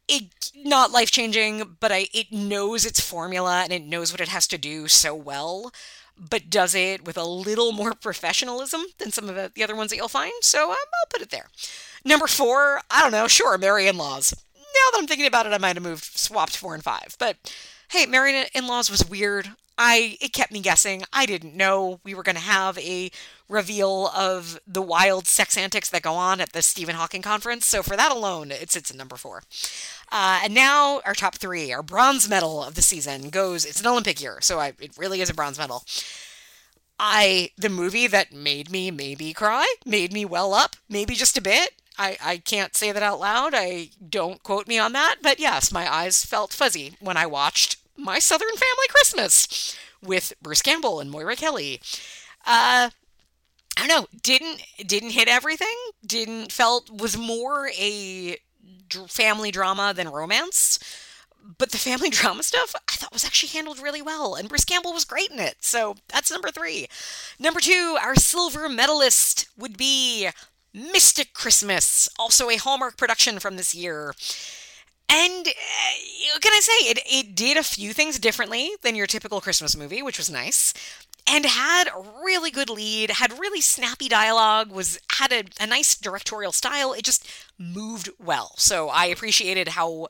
It 0.08 0.50
not 0.56 0.90
life 0.90 1.12
changing, 1.12 1.76
but 1.78 1.92
I 1.92 2.08
it 2.12 2.32
knows 2.32 2.84
its 2.84 3.00
formula 3.00 3.62
and 3.62 3.72
it 3.72 3.84
knows 3.84 4.12
what 4.12 4.20
it 4.20 4.28
has 4.28 4.48
to 4.48 4.58
do 4.58 4.88
so 4.88 5.14
well, 5.14 5.72
but 6.18 6.50
does 6.50 6.74
it 6.74 7.04
with 7.04 7.16
a 7.16 7.24
little 7.24 7.70
more 7.70 7.94
professionalism 7.94 8.82
than 8.98 9.12
some 9.12 9.28
of 9.28 9.36
the, 9.36 9.52
the 9.54 9.62
other 9.62 9.76
ones 9.76 9.90
that 9.90 9.96
you'll 9.96 10.08
find. 10.08 10.32
So 10.42 10.70
um, 10.70 10.76
I'll 10.76 11.10
put 11.10 11.22
it 11.22 11.30
there. 11.30 11.48
Number 12.04 12.26
four, 12.26 12.80
I 12.90 13.02
don't 13.02 13.12
know, 13.12 13.28
sure, 13.28 13.56
Merry 13.56 13.86
in 13.86 13.96
Laws 13.96 14.34
now 14.74 14.90
that 14.92 14.98
I'm 14.98 15.06
thinking 15.06 15.26
about 15.26 15.46
it, 15.46 15.52
I 15.52 15.58
might 15.58 15.76
have 15.76 15.82
moved, 15.82 16.18
swapped 16.18 16.56
four 16.56 16.74
and 16.74 16.82
five. 16.82 17.16
But 17.18 17.36
hey, 17.90 18.06
Merry 18.06 18.44
in 18.54 18.66
Laws 18.66 18.90
was 18.90 19.08
weird. 19.08 19.50
I 19.82 20.18
it 20.20 20.34
kept 20.34 20.52
me 20.52 20.60
guessing. 20.60 21.04
I 21.10 21.24
didn't 21.24 21.56
know 21.56 22.00
we 22.04 22.14
were 22.14 22.22
going 22.22 22.36
to 22.36 22.42
have 22.42 22.76
a 22.78 23.10
reveal 23.48 24.08
of 24.14 24.60
the 24.66 24.82
wild 24.82 25.26
sex 25.26 25.56
antics 25.56 25.88
that 25.88 26.02
go 26.02 26.12
on 26.14 26.40
at 26.40 26.52
the 26.52 26.60
Stephen 26.60 26.94
Hawking 26.94 27.22
conference. 27.22 27.66
So 27.66 27.82
for 27.82 27.96
that 27.96 28.12
alone, 28.12 28.50
it 28.50 28.70
sits 28.70 28.90
at 28.90 28.96
number 28.96 29.16
four. 29.16 29.42
Uh, 30.12 30.40
and 30.44 30.54
now 30.54 31.00
our 31.06 31.14
top 31.14 31.36
three, 31.36 31.72
our 31.72 31.82
bronze 31.82 32.28
medal 32.28 32.62
of 32.62 32.74
the 32.74 32.82
season 32.82 33.30
goes. 33.30 33.64
It's 33.64 33.80
an 33.80 33.86
Olympic 33.86 34.20
year, 34.20 34.38
so 34.42 34.60
I, 34.60 34.74
it 34.80 34.98
really 34.98 35.22
is 35.22 35.30
a 35.30 35.34
bronze 35.34 35.58
medal. 35.58 35.84
I 36.98 37.50
the 37.56 37.70
movie 37.70 38.06
that 38.06 38.32
made 38.32 38.70
me 38.70 38.90
maybe 38.90 39.32
cry, 39.32 39.66
made 39.86 40.12
me 40.12 40.26
well 40.26 40.52
up, 40.52 40.76
maybe 40.90 41.14
just 41.14 41.38
a 41.38 41.42
bit, 41.42 41.70
I, 41.98 42.16
I 42.22 42.36
can't 42.38 42.74
say 42.74 42.92
that 42.92 43.02
out 43.02 43.20
loud. 43.20 43.52
I 43.54 43.90
don't 44.06 44.42
quote 44.42 44.66
me 44.66 44.78
on 44.78 44.92
that. 44.92 45.16
But 45.22 45.38
yes, 45.38 45.72
my 45.72 45.92
eyes 45.92 46.24
felt 46.24 46.52
fuzzy 46.52 46.94
when 47.00 47.16
I 47.16 47.26
watched 47.26 47.76
My 47.96 48.18
Southern 48.18 48.48
Family 48.56 48.88
Christmas 48.88 49.76
with 50.02 50.32
Bruce 50.40 50.62
Campbell 50.62 51.00
and 51.00 51.10
Moira 51.10 51.36
Kelly. 51.36 51.80
Uh, 52.46 52.90
I 53.76 53.86
don't 53.86 53.88
know. 53.88 54.06
Didn't 54.22 54.62
didn't 54.86 55.10
hit 55.10 55.28
everything. 55.28 55.74
Didn't 56.06 56.52
felt 56.52 56.90
was 56.90 57.16
more 57.16 57.70
a 57.78 58.36
family 59.08 59.50
drama 59.50 59.92
than 59.94 60.08
romance. 60.08 60.78
But 61.58 61.70
the 61.70 61.78
family 61.78 62.10
drama 62.10 62.42
stuff 62.42 62.74
I 62.76 62.92
thought 62.96 63.12
was 63.12 63.24
actually 63.24 63.50
handled 63.50 63.78
really 63.80 64.02
well, 64.02 64.34
and 64.34 64.48
Bruce 64.48 64.64
Campbell 64.64 64.92
was 64.92 65.04
great 65.04 65.30
in 65.30 65.38
it. 65.38 65.56
So 65.60 65.96
that's 66.08 66.30
number 66.30 66.50
three. 66.50 66.88
Number 67.38 67.60
two, 67.60 67.96
our 68.00 68.14
silver 68.14 68.68
medalist 68.68 69.48
would 69.56 69.76
be 69.76 70.28
Mystic 70.72 71.32
Christmas, 71.32 72.08
also 72.18 72.48
a 72.48 72.56
Hallmark 72.56 72.96
production 72.96 73.38
from 73.38 73.56
this 73.56 73.74
year. 73.74 74.14
And 75.08 75.48
uh, 75.48 76.38
can 76.40 76.52
I 76.52 76.60
say? 76.60 76.88
It, 76.88 76.98
it 77.04 77.34
did 77.34 77.56
a 77.56 77.64
few 77.64 77.92
things 77.92 78.18
differently 78.18 78.70
than 78.82 78.94
your 78.94 79.08
typical 79.08 79.40
Christmas 79.40 79.76
movie, 79.76 80.02
which 80.02 80.18
was 80.18 80.30
nice. 80.30 80.72
And 81.28 81.44
had 81.44 81.88
a 81.88 82.22
really 82.24 82.50
good 82.50 82.70
lead, 82.70 83.10
had 83.10 83.38
really 83.38 83.60
snappy 83.60 84.08
dialogue, 84.08 84.70
was 84.70 84.98
had 85.12 85.32
a, 85.32 85.44
a 85.60 85.66
nice 85.66 85.96
directorial 85.96 86.52
style. 86.52 86.92
It 86.92 87.04
just 87.04 87.28
moved 87.58 88.08
well. 88.18 88.52
So 88.56 88.88
I 88.88 89.06
appreciated 89.06 89.68
how 89.68 90.08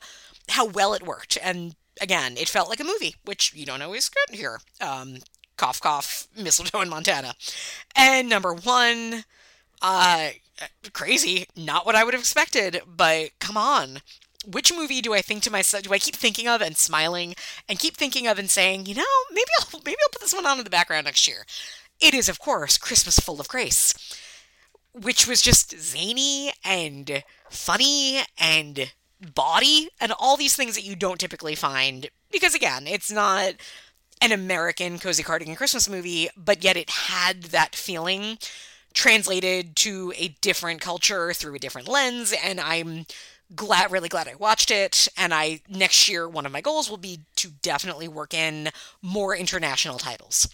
how 0.51 0.67
well 0.67 0.93
it 0.95 1.07
worked. 1.07 1.39
And 1.43 1.75
again, 2.01 2.37
it 2.37 2.49
felt 2.49 2.69
like 2.69 2.81
a 2.81 2.85
movie, 2.85 3.17
which 3.25 3.55
you 3.55 3.65
don't 3.65 3.83
always 3.83 4.09
get 4.09 4.37
here. 4.37 4.61
Um, 4.81 5.19
cough, 5.57 5.81
cough, 5.81 6.29
mistletoe 6.37 6.81
in 6.81 6.89
Montana. 6.89 7.35
And 7.95 8.29
number 8.29 8.53
one, 8.55 9.25
uh, 9.83 10.31
crazy, 10.93 11.47
not 11.57 11.87
what 11.87 11.95
I 11.95 12.05
would 12.05 12.15
have 12.15 12.23
expected, 12.23 12.83
but 12.87 13.31
come 13.39 13.57
on. 13.57 13.99
Which 14.47 14.73
movie 14.73 15.03
do 15.03 15.13
I 15.13 15.21
think 15.21 15.43
to 15.43 15.53
myself? 15.53 15.85
Do 15.85 15.93
I 15.93 15.99
keep 15.99 16.17
thinking 16.17 16.49
of 16.49 16.63
and 16.63 16.77
smiling, 16.77 17.35
and 17.69 17.79
keep 17.79 17.97
thinking 17.97 18.27
of 18.27 18.39
and 18.39 18.51
saying, 18.51 18.87
you 18.87 18.95
know, 18.95 19.05
maybe 19.31 19.51
I'll 19.61 19.81
maybe 19.85 19.99
I'll 20.03 20.11
put 20.11 20.23
this 20.23 20.33
one 20.33 20.47
on 20.47 20.59
in 20.59 20.65
the 20.65 20.71
background 20.71 21.05
next 21.05 21.29
year. 21.29 21.45
It 22.01 22.15
is, 22.15 22.29
of 22.29 22.39
course, 22.39 22.79
Christmas 22.79 23.19
Full 23.19 23.41
of 23.41 23.49
Grace, 23.49 23.95
which 24.95 25.27
was 25.27 25.43
just 25.43 25.79
zany 25.79 26.53
and 26.65 27.23
funny 27.51 28.21
and 28.39 28.93
body 29.35 29.91
and 30.01 30.13
all 30.19 30.39
these 30.39 30.57
things 30.57 30.75
that 30.75 30.85
you 30.85 30.97
don't 30.97 31.21
typically 31.21 31.55
find 31.55 32.09
because 32.31 32.55
again, 32.55 32.87
it's 32.87 33.11
not 33.11 33.55
an 34.23 34.33
American 34.33 34.99
cozy 34.99 35.23
cardigan 35.23 35.57
Christmas 35.57 35.89
movie, 35.89 36.29
but 36.37 36.63
yet 36.63 36.77
it 36.77 36.91
had 36.91 37.45
that 37.45 37.75
feeling 37.75 38.39
translated 38.95 39.77
to 39.77 40.13
a 40.17 40.29
different 40.41 40.81
culture 40.81 41.33
through 41.33 41.55
a 41.55 41.59
different 41.59 41.89
lens 41.89 42.35
and 42.45 42.61
I'm 42.61 43.07
glad 43.55 43.91
really 43.91 44.09
glad 44.09 44.29
I 44.29 44.35
watched 44.35 44.71
it 44.71 45.09
and 45.17 45.35
I 45.35 45.61
next 45.69 46.09
year 46.09 46.29
one 46.29 46.47
of 46.47 46.53
my 46.53 46.61
goals 46.61 46.89
will 46.89 46.97
be 46.97 47.21
to 47.37 47.49
definitely 47.63 48.09
work 48.09 48.35
in 48.35 48.71
more 49.03 49.35
international 49.35 49.99
titles. 49.99 50.49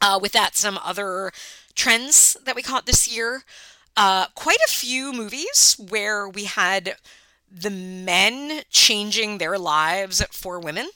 Uh, 0.00 0.18
with 0.20 0.32
that 0.32 0.56
some 0.56 0.78
other 0.84 1.32
trends 1.74 2.36
that 2.44 2.54
we 2.54 2.62
caught 2.62 2.86
this 2.86 3.08
year 3.08 3.42
uh, 3.96 4.26
quite 4.34 4.58
a 4.66 4.70
few 4.70 5.12
movies 5.12 5.76
where 5.88 6.28
we 6.28 6.44
had 6.44 6.96
the 7.50 7.70
men 7.70 8.62
changing 8.70 9.38
their 9.38 9.58
lives 9.58 10.22
for 10.32 10.58
women. 10.58 10.88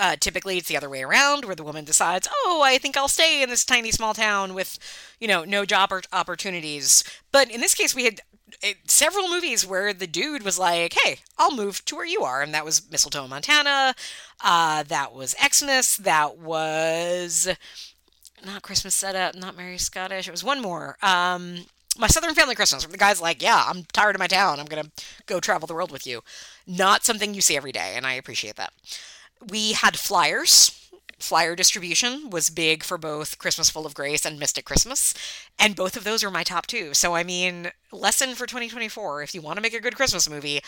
Uh, 0.00 0.16
typically, 0.16 0.56
it's 0.56 0.68
the 0.68 0.76
other 0.78 0.88
way 0.88 1.02
around, 1.02 1.44
where 1.44 1.54
the 1.54 1.62
woman 1.62 1.84
decides, 1.84 2.26
"Oh, 2.44 2.62
I 2.64 2.78
think 2.78 2.96
I'll 2.96 3.06
stay 3.06 3.42
in 3.42 3.50
this 3.50 3.66
tiny 3.66 3.92
small 3.92 4.14
town 4.14 4.54
with, 4.54 4.78
you 5.20 5.28
know, 5.28 5.44
no 5.44 5.66
job 5.66 5.92
or 5.92 6.02
opportunities." 6.10 7.04
But 7.30 7.50
in 7.50 7.60
this 7.60 7.74
case, 7.74 7.94
we 7.94 8.04
had 8.04 8.22
several 8.86 9.28
movies 9.28 9.66
where 9.66 9.92
the 9.92 10.06
dude 10.06 10.42
was 10.42 10.58
like, 10.58 10.94
"Hey, 11.04 11.20
I'll 11.38 11.54
move 11.54 11.84
to 11.84 11.96
where 11.96 12.06
you 12.06 12.22
are," 12.24 12.40
and 12.42 12.54
that 12.54 12.64
was 12.64 12.90
Mistletoe, 12.90 13.28
Montana. 13.28 13.94
Uh, 14.40 14.82
that 14.84 15.12
was 15.12 15.36
Xmas. 15.38 15.96
That 15.98 16.38
was 16.38 17.48
not 18.44 18.62
Christmas 18.62 18.94
setup. 18.94 19.34
Not 19.34 19.56
Merry 19.56 19.78
Scottish. 19.78 20.26
It 20.26 20.32
was 20.32 20.42
one 20.42 20.62
more. 20.62 20.96
Um, 21.02 21.66
my 21.98 22.06
Southern 22.06 22.34
Family 22.34 22.54
Christmas, 22.54 22.84
where 22.86 22.92
the 22.92 22.96
guy's 22.96 23.20
like, 23.20 23.42
"Yeah, 23.42 23.64
I'm 23.66 23.84
tired 23.92 24.16
of 24.16 24.20
my 24.20 24.28
town. 24.28 24.60
I'm 24.60 24.66
gonna 24.66 24.90
go 25.26 25.40
travel 25.40 25.66
the 25.66 25.74
world 25.74 25.90
with 25.92 26.06
you." 26.06 26.24
Not 26.66 27.04
something 27.04 27.34
you 27.34 27.42
see 27.42 27.56
every 27.56 27.72
day, 27.72 27.94
and 27.96 28.06
I 28.06 28.14
appreciate 28.14 28.56
that. 28.56 28.72
We 29.46 29.72
had 29.72 29.98
flyers. 29.98 30.76
Flyer 31.18 31.54
distribution 31.54 32.30
was 32.30 32.48
big 32.48 32.82
for 32.82 32.96
both 32.96 33.38
Christmas 33.38 33.68
Full 33.68 33.84
of 33.84 33.94
Grace 33.94 34.24
and 34.24 34.38
Mystic 34.38 34.64
Christmas, 34.64 35.12
and 35.58 35.76
both 35.76 35.94
of 35.96 36.04
those 36.04 36.24
are 36.24 36.30
my 36.30 36.42
top 36.42 36.66
two. 36.66 36.94
So 36.94 37.14
I 37.14 37.24
mean, 37.24 37.72
lesson 37.92 38.34
for 38.34 38.46
2024: 38.46 39.22
if 39.22 39.34
you 39.34 39.42
want 39.42 39.56
to 39.56 39.62
make 39.62 39.74
a 39.74 39.80
good 39.80 39.96
Christmas 39.96 40.30
movie, 40.30 40.60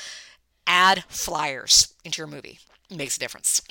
add 0.67 1.05
flyers 1.09 1.95
into 2.05 2.21
your 2.21 2.27
movie. 2.27 2.59
It 2.91 2.97
makes 2.99 3.17
a 3.17 3.21
difference. 3.21 3.63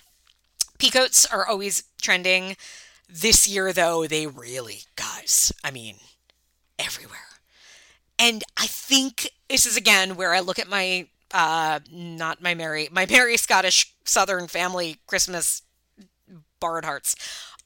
Peacoats 0.80 1.28
are 1.28 1.47
always 1.47 1.84
trending. 2.02 2.58
This 3.08 3.47
year, 3.47 3.72
though, 3.74 4.08
they 4.08 4.26
really, 4.26 4.80
guys, 4.95 5.52
I 5.64 5.70
mean, 5.70 5.97
everywhere. 6.80 7.20
And 8.18 8.43
I 8.58 8.68
think 8.68 9.30
this 9.49 9.66
is 9.66 9.76
again 9.78 10.16
where 10.16 10.34
I 10.34 10.39
look 10.39 10.58
at 10.58 10.70
my 10.70 11.08
uh 11.34 11.79
not 11.91 12.41
my 12.41 12.53
Mary 12.53 12.89
my 12.91 13.05
Merry 13.05 13.38
Scottish 13.38 13.93
Southern 14.05 14.47
family 14.47 14.97
Christmas 15.07 15.61
borrowed 16.59 16.86
hearts. 16.86 17.15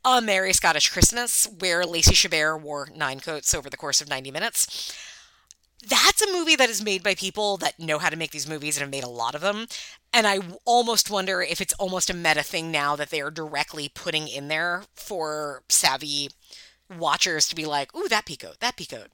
A 0.03 0.21
Merry 0.21 0.53
Scottish 0.53 0.89
Christmas, 0.89 1.47
where 1.59 1.85
Lacey 1.85 2.13
Chabert 2.13 2.61
wore 2.61 2.87
nine 2.95 3.19
coats 3.19 3.53
over 3.55 3.69
the 3.69 3.77
course 3.77 4.01
of 4.01 4.09
90 4.09 4.31
minutes. 4.31 4.93
That's 5.87 6.21
a 6.21 6.31
movie 6.31 6.55
that 6.55 6.69
is 6.69 6.83
made 6.83 7.03
by 7.03 7.13
people 7.15 7.57
that 7.57 7.79
know 7.79 7.99
how 7.99 8.09
to 8.09 8.15
make 8.15 8.31
these 8.31 8.47
movies 8.47 8.77
and 8.77 8.81
have 8.81 8.91
made 8.91 9.03
a 9.03 9.09
lot 9.09 9.35
of 9.35 9.41
them. 9.41 9.67
And 10.13 10.25
I 10.25 10.39
almost 10.65 11.11
wonder 11.11 11.41
if 11.41 11.61
it's 11.61 11.73
almost 11.73 12.09
a 12.09 12.13
meta 12.13 12.43
thing 12.43 12.71
now 12.71 12.95
that 12.95 13.09
they 13.09 13.21
are 13.21 13.29
directly 13.29 13.89
putting 13.89 14.27
in 14.27 14.47
there 14.47 14.83
for 14.95 15.63
savvy 15.69 16.29
watchers 16.89 17.47
to 17.49 17.55
be 17.55 17.65
like, 17.65 17.95
ooh, 17.95 18.07
that 18.09 18.25
peacoat, 18.25 18.59
that 18.59 18.77
peacoat 18.77 19.09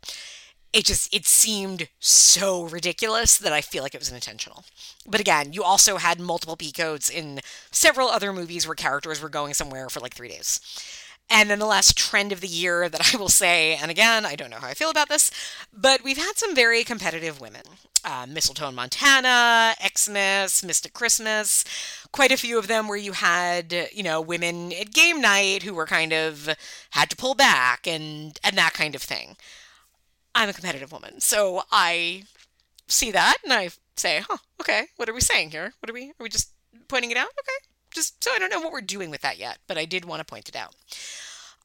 it 0.73 0.85
just 0.85 1.13
it 1.13 1.25
seemed 1.25 1.89
so 1.99 2.63
ridiculous 2.63 3.37
that 3.37 3.53
I 3.53 3.61
feel 3.61 3.83
like 3.83 3.93
it 3.93 4.01
was 4.01 4.11
intentional. 4.11 4.63
But 5.05 5.19
again, 5.19 5.53
you 5.53 5.63
also 5.63 5.97
had 5.97 6.19
multiple 6.19 6.55
peacoats 6.55 7.09
in 7.09 7.41
several 7.71 8.07
other 8.09 8.31
movies 8.31 8.65
where 8.67 8.75
characters 8.75 9.21
were 9.21 9.29
going 9.29 9.53
somewhere 9.53 9.89
for 9.89 9.99
like 9.99 10.13
three 10.13 10.29
days. 10.29 10.59
And 11.29 11.49
then 11.49 11.59
the 11.59 11.65
last 11.65 11.97
trend 11.97 12.33
of 12.33 12.41
the 12.41 12.47
year 12.47 12.89
that 12.89 13.13
I 13.13 13.17
will 13.17 13.29
say, 13.29 13.75
and 13.75 13.89
again, 13.91 14.25
I 14.25 14.35
don't 14.35 14.49
know 14.49 14.59
how 14.59 14.67
I 14.67 14.73
feel 14.73 14.89
about 14.89 15.09
this, 15.09 15.31
but 15.73 16.03
we've 16.03 16.17
had 16.17 16.33
some 16.37 16.55
very 16.55 16.83
competitive 16.83 17.39
women. 17.41 17.63
Uh, 18.03 18.25
Mistletoe 18.27 18.71
Montana, 18.71 19.75
Xmas, 19.95 20.63
Mystic 20.63 20.93
Christmas, 20.93 21.63
quite 22.11 22.31
a 22.31 22.37
few 22.37 22.57
of 22.57 22.67
them 22.67 22.87
where 22.87 22.97
you 22.97 23.11
had, 23.11 23.89
you 23.93 24.01
know, 24.01 24.19
women 24.19 24.73
at 24.73 24.91
game 24.91 25.21
night 25.21 25.61
who 25.61 25.75
were 25.75 25.85
kind 25.85 26.11
of 26.11 26.49
had 26.91 27.11
to 27.11 27.15
pull 27.15 27.35
back 27.35 27.85
and 27.85 28.39
and 28.43 28.57
that 28.57 28.73
kind 28.73 28.95
of 28.95 29.03
thing. 29.03 29.37
I'm 30.33 30.49
a 30.49 30.53
competitive 30.53 30.91
woman. 30.91 31.19
So 31.19 31.63
I 31.71 32.23
see 32.87 33.11
that 33.11 33.37
and 33.43 33.53
I 33.53 33.69
say, 33.95 34.21
huh, 34.27 34.37
okay, 34.59 34.87
what 34.97 35.09
are 35.09 35.13
we 35.13 35.21
saying 35.21 35.51
here? 35.51 35.73
What 35.79 35.89
are 35.89 35.93
we, 35.93 36.09
are 36.09 36.23
we 36.23 36.29
just 36.29 36.51
pointing 36.87 37.11
it 37.11 37.17
out? 37.17 37.29
Okay. 37.39 37.67
Just 37.91 38.23
so 38.23 38.31
I 38.33 38.39
don't 38.39 38.49
know 38.49 38.61
what 38.61 38.71
we're 38.71 38.81
doing 38.81 39.09
with 39.09 39.21
that 39.21 39.37
yet, 39.37 39.57
but 39.67 39.77
I 39.77 39.85
did 39.85 40.05
want 40.05 40.19
to 40.19 40.25
point 40.25 40.47
it 40.47 40.55
out. 40.55 40.75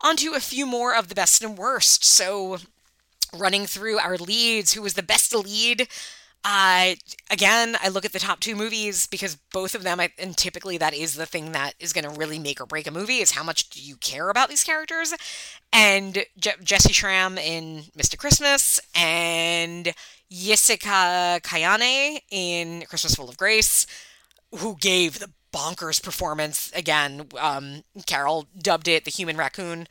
On 0.01 0.17
to 0.17 0.35
a 0.35 0.41
few 0.41 0.67
more 0.67 0.95
of 0.95 1.09
the 1.09 1.15
best 1.15 1.43
and 1.43 1.57
worst. 1.57 2.05
So 2.05 2.59
running 3.33 3.67
through 3.67 3.99
our 3.99 4.17
leads, 4.17 4.75
who 4.75 4.83
was 4.83 4.95
the 4.95 5.03
best 5.03 5.35
lead? 5.35 5.89
Uh, 6.49 6.95
again, 7.29 7.77
I 7.83 7.89
look 7.89 8.05
at 8.05 8.13
the 8.13 8.21
top 8.21 8.39
two 8.39 8.55
movies 8.55 9.09
because 9.09 9.35
both 9.53 9.75
of 9.75 9.83
them, 9.83 9.99
and 10.01 10.37
typically 10.37 10.79
that 10.79 10.95
is 10.95 11.17
the 11.17 11.27
thing 11.27 11.51
that 11.51 11.75
is 11.81 11.93
going 11.93 12.05
to 12.05 12.17
really 12.17 12.39
make 12.39 12.61
or 12.61 12.67
break 12.67 12.87
a 12.87 12.93
movie 12.93 13.19
is 13.19 13.33
how 13.33 13.43
much 13.43 13.69
do 13.69 13.81
you 13.83 13.97
care 13.97 14.31
about 14.31 14.49
these 14.49 14.63
characters. 14.63 15.13
And 15.73 16.25
Je- 16.39 16.53
Jessy 16.63 16.93
Schram 16.93 17.37
in 17.37 17.87
Mystic 17.97 18.21
Christmas 18.21 18.79
and 18.95 19.93
Jessica 20.31 21.41
Kayane 21.43 22.21
in 22.31 22.85
Christmas 22.89 23.17
Full 23.17 23.29
of 23.29 23.37
Grace, 23.37 23.85
who 24.55 24.77
gave 24.77 25.19
the 25.19 25.33
bonkers 25.53 26.01
performance 26.01 26.71
again. 26.77 27.27
Um, 27.41 27.83
Carol 28.07 28.47
dubbed 28.57 28.87
it 28.87 29.05
the 29.05 29.11
human 29.11 29.37
raccoon 29.37 29.89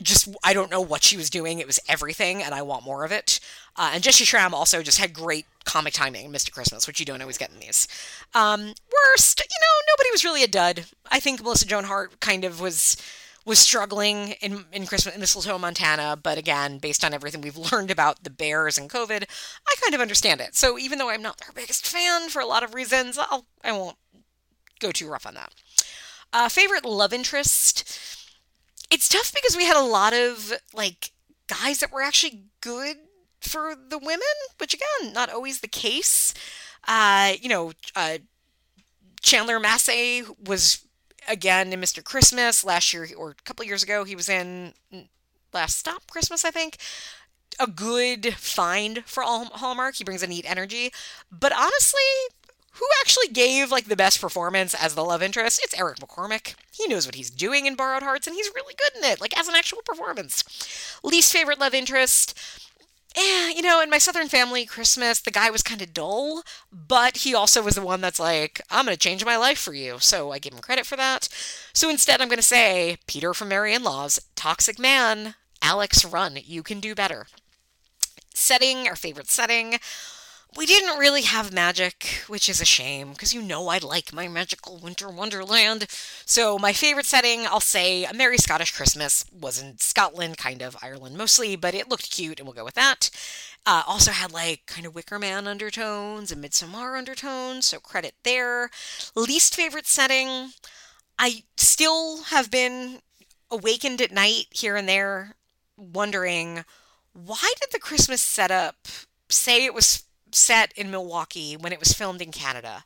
just 0.00 0.28
I 0.42 0.52
don't 0.52 0.70
know 0.70 0.80
what 0.80 1.02
she 1.02 1.16
was 1.16 1.30
doing. 1.30 1.58
It 1.58 1.66
was 1.66 1.80
everything, 1.88 2.42
and 2.42 2.54
I 2.54 2.62
want 2.62 2.84
more 2.84 3.04
of 3.04 3.12
it. 3.12 3.40
Uh, 3.76 3.90
and 3.94 4.02
Jessy 4.02 4.24
Schram 4.24 4.52
also 4.52 4.82
just 4.82 4.98
had 4.98 5.12
great 5.12 5.46
comic 5.64 5.92
timing, 5.92 6.30
Mystic 6.30 6.54
Christmas, 6.54 6.86
which 6.86 6.98
you 6.98 7.06
don't 7.06 7.20
always 7.20 7.38
get 7.38 7.50
in 7.52 7.60
these. 7.60 7.86
Um, 8.34 8.60
worst, 8.60 9.40
you 9.40 9.60
know, 9.60 9.92
nobody 9.92 10.10
was 10.10 10.24
really 10.24 10.42
a 10.42 10.48
dud. 10.48 10.86
I 11.10 11.20
think 11.20 11.42
Melissa 11.42 11.66
Joan 11.66 11.84
Hart 11.84 12.20
kind 12.20 12.44
of 12.44 12.60
was 12.60 12.96
was 13.44 13.58
struggling 13.58 14.32
in 14.40 14.64
in 14.72 14.86
Christmas 14.86 15.14
in 15.14 15.20
Mistletoe, 15.20 15.58
Montana, 15.58 16.18
but 16.20 16.38
again, 16.38 16.78
based 16.78 17.04
on 17.04 17.14
everything 17.14 17.40
we've 17.40 17.56
learned 17.72 17.90
about 17.90 18.24
the 18.24 18.30
bears 18.30 18.78
and 18.78 18.90
COVID, 18.90 19.24
I 19.66 19.74
kind 19.80 19.94
of 19.94 20.00
understand 20.00 20.40
it. 20.40 20.54
So 20.54 20.78
even 20.78 20.98
though 20.98 21.10
I'm 21.10 21.22
not 21.22 21.42
her 21.44 21.52
biggest 21.52 21.86
fan 21.86 22.28
for 22.28 22.40
a 22.40 22.46
lot 22.46 22.62
of 22.62 22.74
reasons, 22.74 23.18
I'll 23.18 23.46
I 23.62 23.72
won't 23.72 23.96
go 24.80 24.90
too 24.90 25.08
rough 25.08 25.26
on 25.26 25.34
that. 25.34 25.54
Uh, 26.32 26.48
favorite 26.48 26.84
love 26.84 27.12
interest 27.12 28.17
it's 28.90 29.08
tough 29.08 29.32
because 29.34 29.56
we 29.56 29.64
had 29.64 29.76
a 29.76 29.84
lot 29.84 30.12
of 30.14 30.52
like 30.74 31.12
guys 31.46 31.78
that 31.80 31.92
were 31.92 32.02
actually 32.02 32.44
good 32.60 32.96
for 33.40 33.74
the 33.74 33.98
women, 33.98 34.20
which 34.58 34.74
again, 34.74 35.12
not 35.12 35.30
always 35.30 35.60
the 35.60 35.68
case. 35.68 36.34
Uh, 36.86 37.34
you 37.40 37.48
know, 37.48 37.72
uh, 37.94 38.18
Chandler 39.20 39.60
Massey 39.60 40.22
was 40.44 40.86
again 41.28 41.72
in 41.72 41.80
Mystic 41.80 42.04
Christmas 42.04 42.64
last 42.64 42.92
year 42.92 43.06
or 43.16 43.30
a 43.30 43.42
couple 43.44 43.64
years 43.64 43.82
ago. 43.82 44.04
He 44.04 44.16
was 44.16 44.28
in 44.28 44.74
Last 45.52 45.78
Stop 45.78 46.06
Christmas, 46.10 46.44
I 46.44 46.50
think. 46.50 46.78
A 47.60 47.66
good 47.66 48.34
find 48.34 49.04
for 49.04 49.22
Hallmark. 49.24 49.96
He 49.96 50.04
brings 50.04 50.22
a 50.22 50.26
neat 50.26 50.48
energy, 50.48 50.92
but 51.30 51.52
honestly, 51.52 52.00
who 52.78 52.86
actually 53.00 53.28
gave 53.28 53.70
like 53.70 53.86
the 53.86 53.96
best 53.96 54.20
performance 54.20 54.74
as 54.74 54.94
the 54.94 55.04
love 55.04 55.22
interest? 55.22 55.60
It's 55.62 55.78
Eric 55.78 55.98
McCormack. 55.98 56.54
He 56.72 56.86
knows 56.86 57.06
what 57.06 57.16
he's 57.16 57.30
doing 57.30 57.66
in 57.66 57.74
Borrowed 57.74 58.02
Hearts, 58.02 58.26
and 58.26 58.34
he's 58.36 58.50
really 58.54 58.74
good 58.74 58.92
in 58.96 59.10
it, 59.10 59.20
like 59.20 59.38
as 59.38 59.48
an 59.48 59.54
actual 59.56 59.82
performance. 59.84 60.98
Least 61.02 61.32
favorite 61.32 61.58
love 61.60 61.74
interest. 61.74 62.38
eh, 63.16 63.50
you 63.54 63.62
know, 63.62 63.80
in 63.80 63.90
my 63.90 63.98
Southern 63.98 64.28
family 64.28 64.64
Christmas, 64.66 65.20
the 65.20 65.30
guy 65.30 65.50
was 65.50 65.62
kind 65.62 65.82
of 65.82 65.92
dull, 65.94 66.42
but 66.72 67.18
he 67.18 67.34
also 67.34 67.62
was 67.62 67.74
the 67.74 67.82
one 67.82 68.00
that's 68.00 68.20
like, 68.20 68.60
I'm 68.70 68.84
going 68.84 68.94
to 68.96 69.00
change 69.00 69.24
my 69.24 69.36
life 69.36 69.58
for 69.58 69.74
you. 69.74 69.98
So 69.98 70.30
I 70.32 70.38
give 70.38 70.52
him 70.52 70.60
credit 70.60 70.86
for 70.86 70.96
that. 70.96 71.28
So 71.72 71.90
instead, 71.90 72.20
I'm 72.20 72.28
going 72.28 72.36
to 72.38 72.42
say, 72.42 72.98
Peter 73.06 73.34
from 73.34 73.48
Merry 73.48 73.74
in 73.74 73.82
Laws, 73.82 74.20
toxic 74.36 74.78
man, 74.78 75.34
Alex, 75.62 76.04
run. 76.04 76.38
You 76.44 76.62
can 76.62 76.80
do 76.80 76.94
better. 76.94 77.26
Setting, 78.34 78.86
our 78.88 78.96
favorite 78.96 79.28
setting. 79.30 79.78
We 80.56 80.66
didn't 80.66 80.98
really 80.98 81.22
have 81.22 81.52
magic, 81.52 82.24
which 82.26 82.48
is 82.48 82.60
a 82.60 82.64
shame, 82.64 83.12
because 83.12 83.32
you 83.34 83.42
know 83.42 83.68
I 83.68 83.78
like 83.78 84.12
my 84.12 84.28
magical 84.28 84.78
winter 84.78 85.08
wonderland. 85.08 85.86
So, 86.24 86.58
my 86.58 86.72
favorite 86.72 87.06
setting, 87.06 87.46
I'll 87.46 87.60
say 87.60 88.04
A 88.04 88.14
Merry 88.14 88.38
Scottish 88.38 88.72
Christmas, 88.74 89.24
was 89.30 89.60
in 89.60 89.78
Scotland, 89.78 90.38
kind 90.38 90.62
of 90.62 90.76
Ireland 90.82 91.16
mostly, 91.16 91.54
but 91.54 91.74
it 91.74 91.88
looked 91.88 92.10
cute, 92.10 92.40
and 92.40 92.46
we'll 92.46 92.54
go 92.54 92.64
with 92.64 92.74
that. 92.74 93.10
Uh, 93.66 93.82
also 93.86 94.10
had 94.10 94.32
like 94.32 94.64
kind 94.66 94.86
of 94.86 94.94
Wicker 94.94 95.18
Man 95.18 95.46
undertones 95.46 96.32
and 96.32 96.42
Midsommar 96.42 96.96
undertones, 96.96 97.66
so 97.66 97.78
credit 97.78 98.14
there. 98.24 98.70
Least 99.14 99.54
favorite 99.54 99.86
setting, 99.86 100.52
I 101.18 101.44
still 101.56 102.22
have 102.24 102.50
been 102.50 103.00
awakened 103.50 104.00
at 104.00 104.12
night 104.12 104.46
here 104.50 104.76
and 104.76 104.88
there, 104.88 105.36
wondering 105.76 106.64
why 107.12 107.52
did 107.60 107.70
the 107.72 107.78
Christmas 107.78 108.22
setup 108.22 108.88
say 109.28 109.64
it 109.64 109.74
was 109.74 110.04
set 110.32 110.72
in 110.76 110.90
Milwaukee 110.90 111.56
when 111.56 111.72
it 111.72 111.80
was 111.80 111.92
filmed 111.92 112.22
in 112.22 112.32
Canada. 112.32 112.84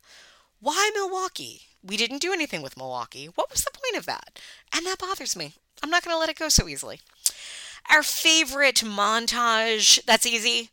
Why 0.61 0.91
Milwaukee? 0.95 1.63
We 1.83 1.97
didn't 1.97 2.23
do 2.23 2.33
anything 2.33 2.63
with 2.63 2.77
Milwaukee. 2.77 3.27
What 3.35 3.51
was 3.51 3.63
the 3.63 3.73
point 3.73 3.99
of 3.99 4.07
that? 4.07 4.39
And 4.73 4.87
that 4.87 4.99
bothers 4.99 5.35
me. 5.35 5.55
I'm 5.83 5.91
not 5.91 6.05
going 6.05 6.15
to 6.15 6.19
let 6.19 6.29
it 6.29 6.39
go 6.39 6.49
so 6.49 6.69
easily. 6.69 7.01
Our 7.91 8.03
favorite 8.03 8.77
montage, 8.77 10.05
that's 10.05 10.27
easy. 10.27 10.71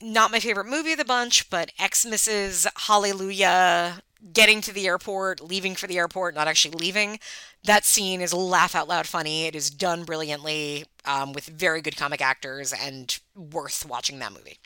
Not 0.00 0.30
my 0.30 0.40
favorite 0.40 0.66
movie 0.66 0.92
of 0.92 0.98
the 0.98 1.04
bunch, 1.06 1.48
but 1.48 1.72
Xmas's 1.80 2.66
Hallelujah, 2.76 4.02
getting 4.32 4.60
to 4.60 4.72
the 4.72 4.86
airport, 4.86 5.40
leaving 5.40 5.74
for 5.74 5.86
the 5.86 5.96
airport, 5.96 6.34
not 6.34 6.48
actually 6.48 6.76
leaving. 6.76 7.18
That 7.64 7.86
scene 7.86 8.20
is 8.20 8.34
laugh 8.34 8.74
out 8.74 8.88
loud 8.88 9.06
funny. 9.06 9.46
It 9.46 9.54
is 9.54 9.70
done 9.70 10.04
brilliantly 10.04 10.84
um, 11.06 11.32
with 11.32 11.46
very 11.46 11.80
good 11.80 11.96
comic 11.96 12.20
actors 12.20 12.74
and 12.74 13.18
worth 13.34 13.86
watching 13.86 14.18
that 14.18 14.32
movie. 14.32 14.58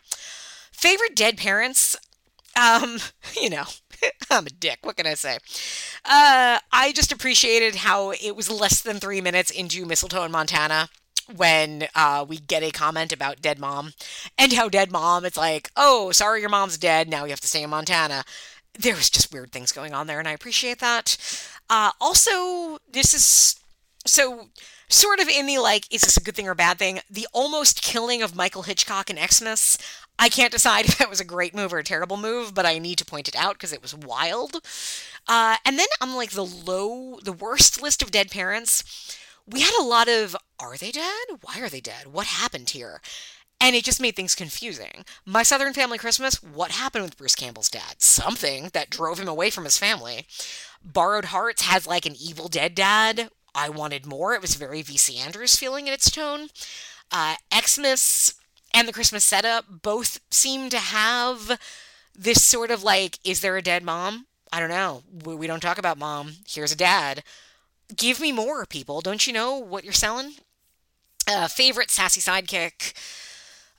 Favorite 0.81 1.14
dead 1.14 1.37
parents? 1.37 1.95
Um, 2.59 2.99
you 3.41 3.51
know, 3.51 3.64
I'm 4.31 4.47
a 4.47 4.51
dick. 4.51 4.78
What 4.81 4.97
can 4.97 5.07
I 5.07 5.12
say? 5.12 5.37
Uh, 6.07 6.59
I 6.72 6.93
just 6.95 7.12
appreciated 7.12 7.74
how 7.76 8.12
it 8.12 8.35
was 8.35 8.51
less 8.51 8.81
than 8.81 8.99
three 8.99 9.20
minutes 9.20 9.51
into 9.51 9.85
Mistletoe 9.85 10.24
in 10.24 10.33
Montana 10.33 10.89
when 11.37 11.87
uh, 11.95 12.24
we 12.26 12.39
get 12.39 12.62
a 12.62 12.70
comment 12.70 13.12
about 13.12 13.43
dead 13.43 13.59
mom 13.59 13.93
and 14.39 14.55
how 14.55 14.70
dead 14.70 14.91
mom 14.91 15.24
it's 15.24 15.37
like 15.37 15.70
oh 15.76 16.11
sorry 16.11 16.41
your 16.41 16.49
mom's 16.51 16.76
dead 16.76 17.09
now 17.09 17.22
you 17.24 17.31
have 17.31 17.41
to 17.41 17.47
stay 17.47 17.62
in 17.62 17.70
montana 17.70 18.24
there 18.76 18.97
was 18.97 19.09
just 19.09 19.33
weird 19.33 19.53
things 19.53 19.70
going 19.70 19.95
on 19.95 20.09
there 20.09 20.18
and 20.18 20.26
i 20.26 20.33
appreciate 20.33 20.81
that 20.81 21.16
uh, 21.68 21.93
also 22.01 22.78
this 22.91 23.14
is 23.14 23.61
so 24.05 24.49
sort 24.89 25.20
of 25.20 25.28
in 25.28 25.47
the 25.47 25.59
like 25.59 25.87
is 25.93 26.03
this 26.03 26.16
a 26.16 26.20
good 26.20 26.35
thing 26.35 26.49
or 26.49 26.55
bad 26.55 26.78
thing 26.78 26.99
the 27.09 27.28
almost 27.33 27.81
killing 27.81 28.22
of 28.22 28.35
michael 28.35 28.62
hitchcock 28.62 29.09
in 29.09 29.16
xmas 29.16 29.78
I 30.21 30.29
can't 30.29 30.53
decide 30.53 30.85
if 30.89 30.99
that 30.99 31.11
was 31.11 31.21
a 31.21 31.25
great 31.25 31.55
move 31.55 31.73
or 31.73 31.79
a 31.79 31.85
terrible 31.85 32.16
move, 32.16 32.55
but 32.55 32.66
I 32.66 32.79
need 32.79 32.99
to 32.99 33.05
point 33.05 33.27
it 33.27 33.35
out 33.35 33.55
because 33.55 33.73
it 33.73 33.83
was 33.83 33.95
wild. 33.95 34.61
Uh, 35.27 35.57
and 35.64 35.79
then 35.79 35.87
on 36.01 36.14
like 36.14 36.31
the 36.31 36.45
low, 36.45 37.18
the 37.25 37.33
worst 37.33 37.83
list 37.83 38.03
of 38.03 38.12
dead 38.12 38.31
parents, 38.31 39.16
we 39.47 39.62
had 39.62 39.75
a 39.81 39.85
lot 39.85 40.09
of 40.09 40.37
are 40.61 40.77
they 40.77 40.93
dead? 40.93 41.27
Why 41.41 41.61
are 41.61 41.68
they 41.68 41.81
dead? 41.81 42.09
What 42.12 42.27
happened 42.27 42.71
here? 42.71 43.01
And 43.62 43.77
it 43.77 43.85
just 43.85 44.01
made 44.01 44.16
things 44.16 44.35
confusing. 44.35 45.05
My 45.27 45.43
Southern 45.43 45.75
Family 45.75 45.99
Christmas, 45.99 46.43
what 46.43 46.71
happened 46.71 47.05
with 47.05 47.18
Bruce 47.18 47.35
Campbell's 47.35 47.68
dad? 47.68 47.97
Something 47.99 48.71
that 48.73 48.89
drove 48.89 49.18
him 49.18 49.29
away 49.29 49.51
from 49.51 49.64
his 49.64 49.77
family. 49.77 50.27
Borrowed 50.83 51.27
Hearts 51.27 51.62
has 51.62 51.87
like 51.87 52.07
an 52.07 52.16
evil 52.18 52.49
dead 52.49 52.75
dad. 52.75 53.31
I 53.55 53.68
wanted 53.68 54.07
more. 54.07 54.35
It 54.35 54.41
was 54.41 54.55
very 54.55 54.83
VC 54.83 55.18
Andrews 55.18 55.57
feeling 55.57 55.89
in 55.89 55.93
its 55.93 56.11
tone. 56.11 56.49
Uh, 57.11 57.35
Xmas 57.55 58.39
and 58.75 58.87
the 58.87 58.93
Christmas 58.93 59.25
setup 59.25 59.83
both 59.83 60.21
seem 60.31 60.71
to 60.71 60.79
have 60.79 61.59
this 62.16 62.45
sort 62.45 62.71
of 62.71 62.83
like, 62.83 63.18
is 63.25 63.41
there 63.41 63.57
a 63.57 63.62
dead 63.62 63.83
mom? 63.83 64.27
I 64.53 64.61
don't 64.61 64.68
know. 64.68 65.03
We 65.25 65.47
don't 65.47 65.61
talk 65.61 65.79
about 65.79 65.99
mom. 65.99 66.35
Here's 66.49 66.73
a 66.73 66.77
dad. 66.77 67.23
Give 67.97 68.21
me 68.21 68.33
more, 68.33 68.66
people. 68.66 69.01
Don't 69.01 69.27
you 69.27 69.33
know 69.33 69.57
what 69.57 69.85
you're 69.85 69.93
selling? 69.93 70.35
Uh, 71.29 71.49
favorite 71.49 71.91
sassy 71.91 72.21
sidekick. 72.21 72.93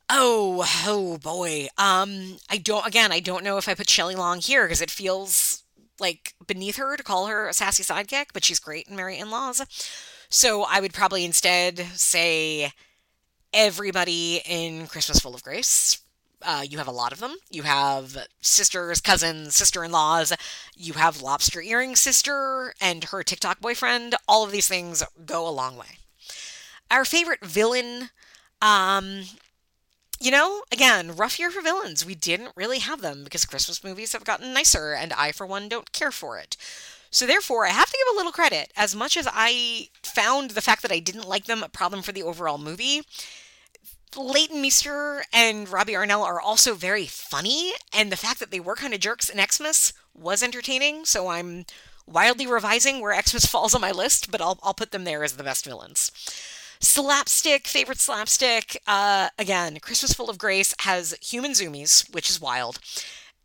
Oh, 0.10 0.66
oh 0.86 1.18
boy. 1.18 1.68
Um, 1.78 2.38
I 2.50 2.58
don't. 2.58 2.86
Again, 2.86 3.12
I 3.12 3.20
don't 3.20 3.44
know 3.44 3.58
if 3.58 3.68
I 3.68 3.74
put 3.74 3.90
Shelley 3.90 4.16
Long 4.16 4.40
here 4.40 4.66
because 4.66 4.82
it 4.82 4.92
feels 4.92 5.64
like 6.00 6.34
beneath 6.48 6.78
her 6.78 6.98
to 6.98 7.04
call 7.04 7.28
her 7.28 7.48
a 7.48 7.54
sassy 7.54 7.84
sidekick, 7.84 8.28
but 8.34 8.44
she's 8.44 8.60
great 8.60 8.88
in 8.88 8.96
Merry 8.96 9.18
in 9.18 9.30
Laws. 9.30 9.62
So 10.30 10.64
I 10.64 10.80
would 10.80 10.94
probably 10.94 11.24
instead 11.24 11.78
say 11.94 12.72
everybody 13.54 14.42
in 14.46 14.88
Christmas 14.88 15.20
Full 15.20 15.36
of 15.36 15.44
Grace. 15.44 16.00
Uh, 16.44 16.64
you 16.68 16.80
have 16.80 16.88
a 16.88 16.92
lot 16.92 17.12
of 17.12 17.20
them. 17.20 17.36
You 17.52 17.64
have 17.64 18.18
sisters, 18.42 19.00
cousins, 19.00 19.56
sister 19.56 19.84
in 19.84 19.92
laws. 19.92 20.34
You 20.76 20.94
have 20.94 21.22
lobster 21.22 21.62
earring 21.62 21.96
sister 21.96 22.74
and 22.82 23.04
her 23.06 23.22
TikTok 23.24 23.60
boyfriend. 23.62 24.16
All 24.28 24.44
of 24.44 24.52
these 24.52 24.68
things 24.68 25.04
go 25.26 25.48
a 25.48 25.52
long 25.52 25.78
way. 25.78 25.98
Our 26.90 27.06
favorite 27.06 27.46
villain, 27.46 28.10
um, 28.62 29.24
you 30.20 30.32
know, 30.32 30.64
again, 30.72 31.16
rough 31.16 31.40
year 31.40 31.50
for 31.52 31.62
villains. 31.62 32.06
We 32.06 32.16
didn't 32.16 32.52
really 32.56 32.80
have 32.80 33.02
them 33.02 33.24
because 33.24 33.46
Christmas 33.46 33.84
movies 33.84 34.14
have 34.14 34.24
gotten 34.24 34.54
nicer, 34.54 34.94
and 34.94 35.14
I, 35.14 35.32
for 35.32 35.46
one, 35.46 35.68
don't 35.68 35.92
care 35.92 36.12
for 36.12 36.38
it. 36.38 36.58
So 37.10 37.26
therefore, 37.26 37.66
I 37.66 37.70
have 37.70 37.90
to 37.90 37.98
give 37.98 38.14
a 38.14 38.18
little 38.18 38.32
credit. 38.32 38.72
As 38.78 38.96
much 38.96 39.18
as 39.18 39.28
I 39.32 39.90
found 40.04 40.52
the 40.52 40.62
fact 40.62 40.82
that 40.84 40.92
I 40.92 41.00
didn't 41.00 41.28
like 41.28 41.46
them 41.46 41.64
a 41.64 41.70
problem 41.70 42.02
for 42.02 42.12
the 42.12 42.24
overall 42.24 42.58
movie, 42.58 43.04
Leighton 44.18 44.62
Meester 44.62 45.24
and 45.32 45.70
Robbie 45.70 45.94
Amell 45.94 46.24
are 46.24 46.42
also 46.42 46.74
very 46.74 47.06
funny, 47.06 47.74
and 47.94 48.12
the 48.12 48.18
fact 48.18 48.40
that 48.40 48.52
they 48.52 48.60
were 48.60 48.76
kind 48.76 48.94
of 48.94 49.00
jerks 49.00 49.30
in 49.30 49.40
Xmas 49.40 49.94
was 50.14 50.44
entertaining. 50.44 51.06
So 51.06 51.30
I'm 51.30 51.66
wildly 52.06 52.48
revising 52.48 53.00
where 53.00 53.20
Xmas 53.20 53.46
falls 53.52 53.74
on 53.74 53.82
my 53.82 53.92
list, 53.92 54.32
but 54.32 54.42
I'll 54.42 54.60
I'll 54.64 54.74
put 54.74 54.92
them 54.92 55.04
there 55.04 55.24
as 55.24 55.34
the 55.38 55.44
best 55.44 55.66
villains. 55.66 56.12
Slapstick, 56.80 57.68
favorite 57.68 58.00
slapstick. 58.00 58.82
Uh, 58.88 59.30
again, 59.38 59.78
Christmas 59.80 60.14
Full 60.14 60.32
of 60.32 60.40
Grace 60.40 60.74
has 60.80 61.16
human 61.22 61.52
zoomies, 61.52 62.12
which 62.14 62.30
is 62.30 62.42
wild. 62.42 62.80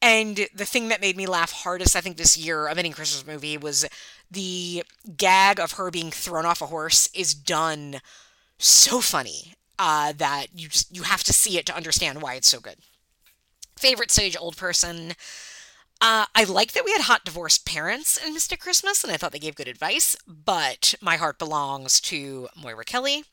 And 0.01 0.49
the 0.55 0.65
thing 0.65 0.89
that 0.89 1.01
made 1.01 1.17
me 1.17 1.27
laugh 1.27 1.53
hardest, 1.53 1.97
I 1.97 2.01
think, 2.01 2.17
this 2.17 2.37
year 2.37 2.67
of 2.67 2.79
any 2.79 2.91
Christmas 2.91 3.27
movie 3.27 3.59
was 3.59 3.87
the 4.31 4.85
gag 5.17 5.61
of 5.61 5.73
her 5.73 5.91
being 5.91 6.11
thrown 6.11 6.47
off 6.47 6.63
a 6.63 6.67
horse 6.67 7.11
is 7.15 7.35
done 7.35 8.01
so 8.59 9.01
funny 9.01 9.56
uh, 9.79 10.13
that 10.17 10.47
you 10.55 10.69
just 10.69 10.95
you 10.95 11.03
have 11.03 11.23
to 11.25 11.33
see 11.33 11.59
it 11.59 11.67
to 11.67 11.77
understand 11.77 12.23
why 12.23 12.35
it's 12.35 12.49
so 12.49 12.61
good. 12.61 12.77
Favorite 13.79 14.11
sage 14.11 14.37
old 14.39 14.57
person. 14.57 15.13
Uh, 16.01 16.27
I 16.35 16.45
like 16.45 16.73
that 16.73 16.85
we 16.85 16.93
had 16.93 17.03
hot 17.03 17.25
divorced 17.25 17.65
parents 17.65 18.19
in 18.19 18.35
Mystic 18.35 18.61
Christmas, 18.61 19.03
and 19.03 19.13
I 19.13 19.17
thought 19.17 19.33
they 19.33 19.39
gave 19.39 19.55
good 19.55 19.69
advice. 19.69 20.15
But 20.27 20.95
my 21.01 21.17
heart 21.17 21.39
belongs 21.39 22.01
to 22.03 22.49
Moira 22.55 22.85
Kelly, 22.85 23.25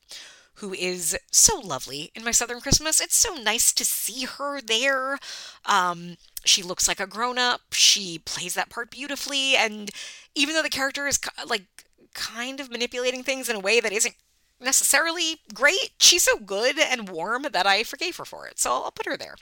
who 0.55 0.73
is 0.73 1.17
so 1.31 1.59
lovely 1.59 2.11
in 2.15 2.23
My 2.23 2.31
Southern 2.31 2.61
Christmas. 2.61 3.01
It's 3.01 3.17
so 3.17 3.35
nice 3.35 3.73
to 3.73 3.83
see 3.83 4.25
her 4.25 4.61
there. 4.61 5.17
Um, 5.65 6.15
she 6.45 6.63
looks 6.63 6.87
like 6.87 6.99
a 6.99 7.07
grown 7.07 7.37
up. 7.37 7.61
She 7.71 8.19
plays 8.19 8.53
that 8.53 8.69
part 8.69 8.91
beautifully, 8.91 9.55
and 9.55 9.89
even 10.35 10.55
though 10.55 10.61
the 10.61 10.69
character 10.69 11.05
is 11.07 11.19
like 11.45 11.65
kind 12.13 12.59
of 12.59 12.71
manipulating 12.71 13.23
things 13.23 13.49
in 13.49 13.55
a 13.55 13.59
way 13.59 13.79
that 13.79 13.91
isn't 13.91 14.15
necessarily 14.63 15.37
great. 15.53 15.91
She's 15.99 16.23
so 16.23 16.37
good 16.37 16.79
and 16.79 17.09
warm 17.09 17.47
that 17.51 17.65
I 17.65 17.83
forgave 17.83 18.17
her 18.17 18.25
for 18.25 18.47
it. 18.47 18.59
So 18.59 18.71
I'll 18.71 18.91
put 18.91 19.05
her 19.05 19.17
there. 19.17 19.35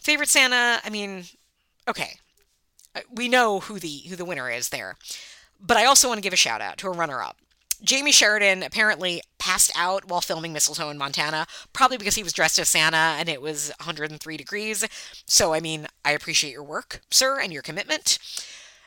Favorite 0.00 0.28
Santa, 0.28 0.80
I 0.84 0.90
mean, 0.90 1.24
okay. 1.88 2.18
Uh, 2.94 3.00
we 3.10 3.28
know 3.28 3.60
who 3.60 3.78
the 3.78 4.02
who 4.08 4.16
the 4.16 4.24
winner 4.24 4.50
is 4.50 4.68
there. 4.68 4.96
But 5.60 5.76
I 5.76 5.84
also 5.84 6.08
want 6.08 6.18
to 6.18 6.22
give 6.22 6.32
a 6.32 6.36
shout 6.36 6.60
out 6.60 6.78
to 6.78 6.88
a 6.88 6.92
runner 6.92 7.22
up. 7.22 7.36
Jamey 7.84 8.12
Sheridan 8.12 8.62
apparently 8.62 9.22
passed 9.38 9.72
out 9.76 10.04
while 10.08 10.20
filming 10.20 10.52
Mistletoe 10.52 10.90
in 10.90 10.98
Montana, 10.98 11.46
probably 11.72 11.98
because 11.98 12.14
he 12.14 12.22
was 12.22 12.32
dressed 12.32 12.58
as 12.58 12.68
Santa 12.68 13.16
and 13.18 13.28
it 13.28 13.42
was 13.42 13.72
103 13.80 14.36
degrees. 14.36 14.86
So, 15.26 15.52
I 15.52 15.60
mean, 15.60 15.88
I 16.04 16.12
appreciate 16.12 16.52
your 16.52 16.62
work, 16.62 17.00
sir, 17.10 17.40
and 17.40 17.52
your 17.52 17.62
commitment. 17.62 18.18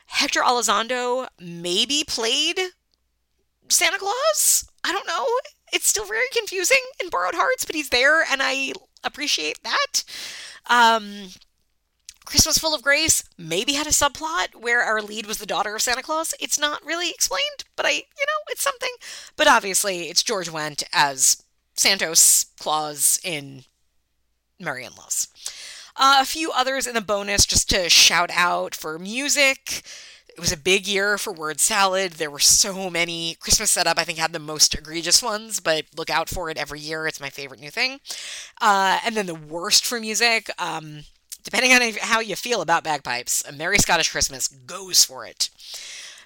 Hector 0.06 0.40
Elizondo 0.40 1.28
maybe 1.38 2.04
played 2.06 2.58
Santa 3.68 3.98
Claus? 3.98 4.66
I 4.84 4.92
don't 4.92 5.06
know. 5.06 5.26
It's 5.76 5.88
still 5.88 6.06
very 6.06 6.24
confusing 6.34 6.80
in 7.02 7.10
Borrowed 7.10 7.34
Hearts, 7.34 7.66
but 7.66 7.74
he's 7.74 7.90
there 7.90 8.22
and 8.22 8.40
I 8.42 8.72
appreciate 9.04 9.62
that. 9.62 10.04
Um, 10.70 11.28
Christmas 12.24 12.56
Full 12.56 12.74
of 12.74 12.80
Grace 12.80 13.24
maybe 13.36 13.74
had 13.74 13.86
a 13.86 13.90
subplot 13.90 14.54
where 14.58 14.80
our 14.80 15.02
lead 15.02 15.26
was 15.26 15.36
the 15.36 15.44
daughter 15.44 15.76
of 15.76 15.82
Santa 15.82 16.02
Claus. 16.02 16.32
It's 16.40 16.58
not 16.58 16.82
really 16.82 17.10
explained, 17.10 17.64
but 17.76 17.84
I, 17.84 17.90
you 17.90 17.98
know, 18.26 18.40
it's 18.48 18.62
something. 18.62 18.88
But 19.36 19.48
obviously, 19.48 20.08
it's 20.08 20.22
George 20.22 20.48
Wendt 20.48 20.82
as 20.94 21.42
Santos 21.74 22.46
Claus 22.58 23.20
in 23.22 23.64
Merry 24.58 24.86
in 24.86 24.92
Laws. 24.96 25.28
Uh, 25.94 26.16
a 26.20 26.24
few 26.24 26.50
others 26.52 26.86
in 26.86 26.94
the 26.94 27.02
bonus 27.02 27.44
just 27.44 27.68
to 27.68 27.90
shout 27.90 28.30
out 28.32 28.74
for 28.74 28.98
music. 28.98 29.82
It 30.36 30.40
was 30.40 30.52
a 30.52 30.58
big 30.58 30.86
year 30.86 31.16
for 31.16 31.32
word 31.32 31.60
salad. 31.60 32.12
There 32.12 32.30
were 32.30 32.38
so 32.38 32.90
many. 32.90 33.36
Christmas 33.40 33.70
setup, 33.70 33.98
I 33.98 34.04
think, 34.04 34.18
had 34.18 34.34
the 34.34 34.38
most 34.38 34.74
egregious 34.74 35.22
ones, 35.22 35.60
but 35.60 35.86
look 35.96 36.10
out 36.10 36.28
for 36.28 36.50
it 36.50 36.58
every 36.58 36.78
year. 36.78 37.06
It's 37.06 37.20
my 37.20 37.30
favorite 37.30 37.58
new 37.58 37.70
thing. 37.70 38.00
Uh, 38.60 38.98
and 39.02 39.16
then 39.16 39.24
the 39.24 39.34
worst 39.34 39.86
for 39.86 39.98
music, 39.98 40.50
um, 40.58 41.04
depending 41.42 41.72
on 41.72 41.80
how 42.02 42.20
you 42.20 42.36
feel 42.36 42.60
about 42.60 42.84
bagpipes, 42.84 43.42
a 43.48 43.52
Merry 43.52 43.78
Scottish 43.78 44.10
Christmas 44.10 44.46
goes 44.46 45.06
for 45.06 45.24
it. 45.24 45.48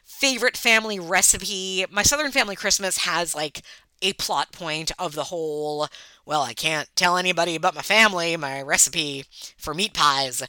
Favorite 0.05 0.57
family 0.57 0.99
recipe. 0.99 1.87
My 1.89 2.03
Southern 2.03 2.33
Family 2.33 2.57
Christmas 2.57 2.99
has 3.05 3.33
like 3.33 3.63
a 4.03 4.13
plot 4.15 4.51
point 4.51 4.91
of 4.99 5.15
the 5.15 5.25
whole, 5.25 5.87
well, 6.27 6.43
I 6.43 6.53
can't 6.53 6.89
tell 6.97 7.17
anybody 7.17 7.59
but 7.59 7.77
my 7.77 7.83
family 7.83 8.37
my 8.37 8.61
recipe 8.61 9.25
for 9.57 9.73
meat 9.73 9.95
pies. 9.95 10.43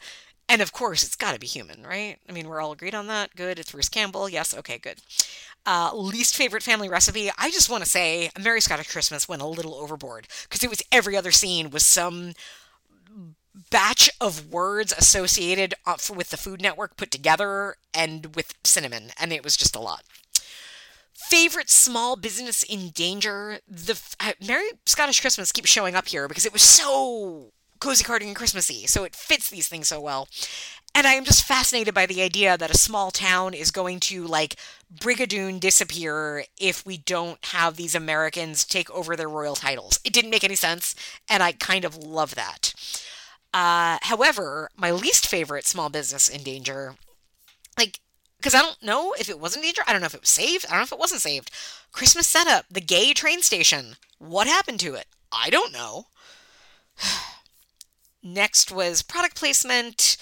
And 0.52 0.62
of 0.62 0.74
course, 0.74 1.02
it's 1.02 1.16
got 1.16 1.32
to 1.34 1.40
be 1.40 1.48
human, 1.48 1.82
right? 1.84 2.18
I 2.28 2.34
mean, 2.34 2.50
we're 2.50 2.60
all 2.60 2.74
agreed 2.74 2.94
on 2.94 3.08
that. 3.08 3.34
Good. 3.38 3.58
It's 3.58 3.72
Bruce 3.72 3.88
Campbell. 3.88 4.28
Yes. 4.28 4.54
Okay, 4.54 4.78
good. 4.78 4.98
Uh, 5.66 5.92
least 5.96 6.36
favorite 6.36 6.62
family 6.62 6.90
recipe. 6.90 7.32
I 7.38 7.50
just 7.52 7.70
want 7.70 7.86
to 7.86 7.90
say, 7.90 8.30
Mary 8.38 8.44
Merry 8.44 8.60
Scottish 8.60 8.92
Christmas 8.92 9.30
went 9.30 9.42
a 9.42 9.46
little 9.48 9.76
overboard 9.76 10.28
because 10.44 10.62
it 10.62 10.70
was 10.70 10.84
every 10.92 11.16
other 11.16 11.32
scene 11.32 11.70
was 11.70 11.86
some 11.86 12.34
batch 13.70 14.10
of 14.20 14.52
words 14.52 14.94
associated 14.98 15.74
uh, 15.86 15.96
with 16.14 16.32
the 16.32 16.38
Food 16.38 16.62
Network 16.62 16.98
put 16.98 17.12
together 17.12 17.78
and 17.94 18.36
with 18.36 18.54
cinnamon, 18.66 19.12
and 19.18 19.32
it 19.32 19.46
was 19.46 19.56
just 19.56 19.74
a 19.74 19.80
lot. 19.80 20.04
Favorite 21.14 21.70
small 21.70 22.18
business 22.18 22.62
in 22.64 22.90
danger. 22.90 23.60
The 23.70 23.98
uh, 24.20 24.34
Merry 24.46 24.68
Scottish 24.86 25.22
Christmas 25.22 25.54
keeps 25.54 25.70
showing 25.70 25.96
up 25.96 26.10
here 26.10 26.28
because 26.28 26.46
it 26.46 26.52
was 26.52 26.62
so 26.62 27.54
cozy 27.82 28.06
cardigan 28.06 28.34
Christmassy, 28.34 28.88
so 28.88 29.04
it 29.04 29.16
fits 29.16 29.50
these 29.50 29.68
things 29.68 29.90
so 29.90 30.00
well. 30.00 30.30
And 30.94 31.08
I 31.08 31.14
am 31.14 31.26
just 31.26 31.44
fascinated 31.44 31.94
by 31.94 32.06
the 32.06 32.22
idea 32.22 32.58
that 32.58 32.74
a 32.74 32.78
small 32.78 33.12
town 33.12 33.54
is 33.54 33.72
going 33.72 34.00
to 34.02 34.26
like 34.26 34.56
Brigadoon 34.94 35.60
disappear 35.60 36.46
if 36.60 36.86
we 36.86 36.98
don't 36.98 37.44
have 37.46 37.76
these 37.76 37.96
Americans 37.96 38.66
take 38.66 38.90
over 38.92 39.16
their 39.16 39.30
royal 39.30 39.56
titles. 39.56 40.00
It 40.04 40.14
didn't 40.14 40.32
make 40.32 40.44
any 40.44 40.56
sense, 40.56 40.96
and 41.30 41.42
I 41.42 41.54
kind 41.54 41.86
of 41.86 41.98
love 41.98 42.36
that. 42.36 42.74
Uh, 43.54 43.98
however, 44.04 44.70
my 44.76 44.92
least 44.92 45.28
favorite 45.28 45.66
small 45.66 45.90
business 45.90 46.30
in 46.30 46.44
danger, 46.44 46.96
like, 47.78 48.00
because 48.38 48.56
I 48.56 48.62
don't 48.62 48.82
know 48.82 49.14
if 49.20 49.30
it 49.30 49.40
was 49.40 49.56
in 49.56 49.62
danger. 49.62 49.84
I 49.88 49.92
don't 49.92 50.02
know 50.02 50.08
if 50.08 50.16
it 50.16 50.22
was 50.22 50.30
saved. 50.30 50.66
I 50.68 50.72
don't 50.72 50.80
know 50.80 50.84
if 50.84 50.92
it 50.92 51.00
wasn't 51.00 51.22
saved. 51.22 51.52
Christmas 51.92 52.28
setup, 52.28 52.66
the 52.70 52.82
gay 52.82 53.14
train 53.14 53.42
station. 53.42 53.96
What 54.18 54.48
happened 54.48 54.80
to 54.82 54.96
it? 54.96 55.06
I 55.32 55.50
don't 55.50 55.74
know. 55.74 56.08
Next 58.24 58.72
was 58.72 59.02
product 59.02 59.36
placement. 59.36 60.18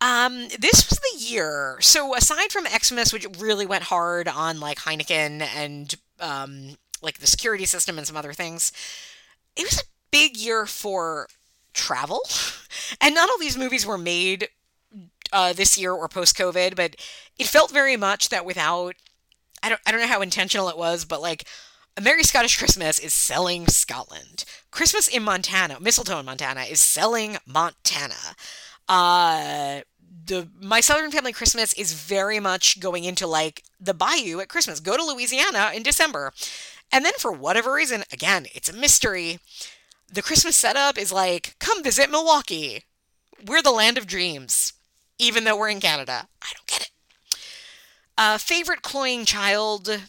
Um, 0.00 0.48
this 0.58 0.88
was 0.88 1.00
the 1.00 1.18
year. 1.18 1.78
So 1.80 2.14
aside 2.14 2.52
from 2.52 2.66
Xmas, 2.66 3.12
which 3.12 3.26
really 3.38 3.66
went 3.66 3.84
hard 3.84 4.28
on 4.28 4.60
like 4.60 4.78
Heineken 4.78 5.42
and 5.42 5.94
um, 6.20 6.76
like 7.02 7.18
the 7.18 7.26
security 7.26 7.64
system 7.64 7.98
and 7.98 8.06
some 8.06 8.16
other 8.16 8.32
things, 8.32 8.72
it 9.56 9.64
was 9.64 9.78
a 9.80 9.86
big 10.10 10.36
year 10.36 10.66
for 10.66 11.28
travel. 11.74 12.20
And 13.00 13.14
not 13.14 13.28
all 13.28 13.38
these 13.38 13.58
movies 13.58 13.84
were 13.84 13.98
made 13.98 14.48
uh, 15.32 15.52
this 15.52 15.76
year 15.76 15.92
or 15.92 16.08
post 16.08 16.36
COVID, 16.36 16.76
but 16.76 16.96
it 17.38 17.46
felt 17.46 17.70
very 17.70 17.96
much 17.96 18.28
that 18.30 18.46
without 18.46 18.94
I 19.62 19.68
don't 19.68 19.80
I 19.86 19.92
don't 19.92 20.00
know 20.00 20.06
how 20.06 20.22
intentional 20.22 20.68
it 20.68 20.78
was, 20.78 21.04
but 21.04 21.20
like 21.20 21.46
a 21.98 22.00
Merry 22.00 22.22
Scottish 22.22 22.56
Christmas 22.56 23.00
is 23.00 23.12
selling 23.12 23.66
Scotland. 23.66 24.44
Christmas 24.70 25.08
in 25.08 25.24
Montana, 25.24 25.80
Mistletoe 25.80 26.20
in 26.20 26.26
Montana, 26.26 26.60
is 26.60 26.80
selling 26.80 27.38
Montana. 27.44 28.36
Uh, 28.88 29.80
the 30.24 30.48
My 30.60 30.80
Southern 30.80 31.10
Family 31.10 31.32
Christmas 31.32 31.72
is 31.72 31.94
very 31.94 32.38
much 32.38 32.78
going 32.78 33.02
into 33.02 33.26
like 33.26 33.64
the 33.80 33.94
bayou 33.94 34.38
at 34.38 34.48
Christmas. 34.48 34.78
Go 34.78 34.96
to 34.96 35.04
Louisiana 35.04 35.72
in 35.74 35.82
December. 35.82 36.32
And 36.92 37.04
then 37.04 37.14
for 37.18 37.32
whatever 37.32 37.72
reason, 37.72 38.04
again, 38.12 38.46
it's 38.54 38.68
a 38.68 38.76
mystery. 38.76 39.40
The 40.08 40.22
Christmas 40.22 40.56
setup 40.56 40.98
is 40.98 41.10
like, 41.10 41.56
come 41.58 41.82
visit 41.82 42.12
Milwaukee. 42.12 42.84
We're 43.44 43.60
the 43.60 43.72
land 43.72 43.98
of 43.98 44.06
dreams, 44.06 44.72
even 45.18 45.42
though 45.42 45.56
we're 45.56 45.68
in 45.68 45.80
Canada. 45.80 46.28
I 46.40 46.52
don't 46.54 46.66
get 46.68 46.82
it. 46.82 46.90
Uh, 48.16 48.38
favorite 48.38 48.82
cloying 48.82 49.24
child? 49.24 50.00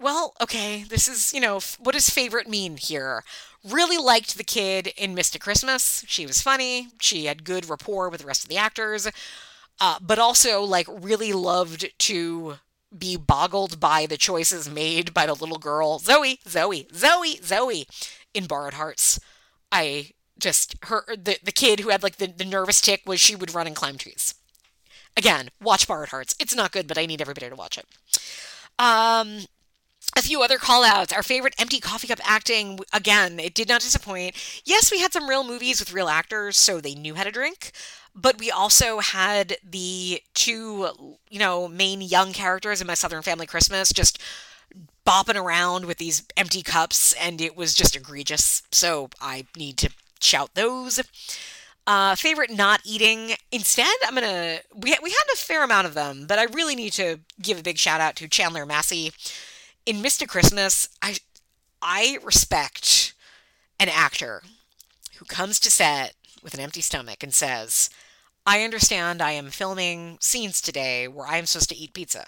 Well, 0.00 0.34
okay, 0.40 0.84
this 0.84 1.08
is, 1.08 1.32
you 1.32 1.40
know, 1.40 1.60
what 1.78 1.92
does 1.92 2.08
favorite 2.08 2.48
mean 2.48 2.76
here? 2.76 3.24
Really 3.64 3.98
liked 3.98 4.36
the 4.36 4.44
kid 4.44 4.88
in 4.96 5.14
Mystic 5.14 5.42
Christmas. 5.42 6.04
She 6.06 6.24
was 6.24 6.40
funny. 6.40 6.88
She 7.00 7.24
had 7.24 7.44
good 7.44 7.68
rapport 7.68 8.08
with 8.08 8.20
the 8.20 8.26
rest 8.26 8.44
of 8.44 8.48
the 8.48 8.56
actors. 8.56 9.08
Uh, 9.80 9.98
but 10.00 10.18
also, 10.18 10.62
like, 10.62 10.86
really 10.88 11.32
loved 11.32 11.92
to 11.98 12.58
be 12.96 13.16
boggled 13.16 13.80
by 13.80 14.06
the 14.06 14.16
choices 14.16 14.70
made 14.70 15.12
by 15.12 15.26
the 15.26 15.34
little 15.34 15.58
girl, 15.58 15.98
Zoe, 15.98 16.40
Zoe, 16.48 16.88
Zoe, 16.94 17.38
Zoe 17.42 17.86
in 18.32 18.46
Borrowed 18.46 18.74
Hearts. 18.74 19.20
I 19.70 20.12
just 20.38 20.76
her 20.84 21.04
the 21.08 21.38
the 21.42 21.52
kid 21.52 21.80
who 21.80 21.88
had 21.90 22.02
like 22.02 22.16
the, 22.16 22.28
the 22.28 22.44
nervous 22.44 22.80
tick 22.80 23.02
was 23.04 23.20
she 23.20 23.36
would 23.36 23.54
run 23.54 23.66
and 23.66 23.76
climb 23.76 23.98
trees. 23.98 24.34
Again, 25.16 25.50
watch 25.60 25.86
Borrowed 25.86 26.10
Hearts. 26.10 26.34
It's 26.38 26.54
not 26.54 26.72
good, 26.72 26.86
but 26.86 26.96
I 26.96 27.06
need 27.06 27.20
everybody 27.20 27.48
to 27.48 27.56
watch 27.56 27.76
it. 27.76 27.86
Um 28.78 29.40
a 30.18 30.22
few 30.22 30.42
other 30.42 30.58
call 30.58 30.84
outs. 30.84 31.12
Our 31.12 31.22
favorite 31.22 31.54
empty 31.58 31.80
coffee 31.80 32.08
cup 32.08 32.20
acting, 32.24 32.80
again, 32.92 33.38
it 33.40 33.54
did 33.54 33.68
not 33.68 33.80
disappoint. 33.80 34.36
Yes, 34.64 34.90
we 34.90 35.00
had 35.00 35.12
some 35.12 35.28
real 35.28 35.44
movies 35.44 35.80
with 35.80 35.92
real 35.92 36.08
actors, 36.08 36.56
so 36.58 36.80
they 36.80 36.94
knew 36.94 37.14
how 37.14 37.24
to 37.24 37.30
drink. 37.30 37.72
But 38.14 38.38
we 38.38 38.50
also 38.50 38.98
had 38.98 39.56
the 39.62 40.22
two, 40.34 40.88
you 41.30 41.38
know, 41.38 41.68
main 41.68 42.00
young 42.00 42.32
characters 42.32 42.80
in 42.80 42.86
My 42.86 42.94
Southern 42.94 43.22
Family 43.22 43.46
Christmas 43.46 43.92
just 43.92 44.18
bopping 45.06 45.36
around 45.42 45.86
with 45.86 45.98
these 45.98 46.24
empty 46.36 46.62
cups, 46.62 47.12
and 47.14 47.40
it 47.40 47.56
was 47.56 47.74
just 47.74 47.96
egregious. 47.96 48.62
So 48.72 49.10
I 49.20 49.46
need 49.56 49.78
to 49.78 49.90
shout 50.20 50.54
those. 50.54 51.00
Uh, 51.86 52.14
favorite 52.14 52.50
not 52.50 52.80
eating. 52.84 53.34
Instead, 53.50 53.94
I'm 54.06 54.14
gonna. 54.14 54.58
We 54.74 54.94
we 55.02 55.10
had 55.10 55.32
a 55.32 55.36
fair 55.36 55.64
amount 55.64 55.86
of 55.86 55.94
them, 55.94 56.26
but 56.28 56.38
I 56.38 56.44
really 56.44 56.76
need 56.76 56.92
to 56.94 57.20
give 57.40 57.58
a 57.58 57.62
big 57.62 57.78
shout 57.78 58.00
out 58.00 58.14
to 58.16 58.28
Chandler 58.28 58.66
Massey. 58.66 59.12
In 59.88 60.02
Mystic 60.02 60.28
Christmas, 60.28 60.90
I 61.00 61.16
I 61.80 62.18
respect 62.22 63.14
an 63.80 63.88
actor 63.88 64.42
who 65.16 65.24
comes 65.24 65.58
to 65.60 65.70
set 65.70 66.14
with 66.42 66.52
an 66.52 66.60
empty 66.60 66.82
stomach 66.82 67.22
and 67.22 67.34
says, 67.34 67.88
"I 68.44 68.64
understand. 68.64 69.22
I 69.22 69.30
am 69.30 69.48
filming 69.48 70.18
scenes 70.20 70.60
today 70.60 71.08
where 71.08 71.26
I 71.26 71.38
am 71.38 71.46
supposed 71.46 71.70
to 71.70 71.74
eat 71.74 71.94
pizza." 71.94 72.26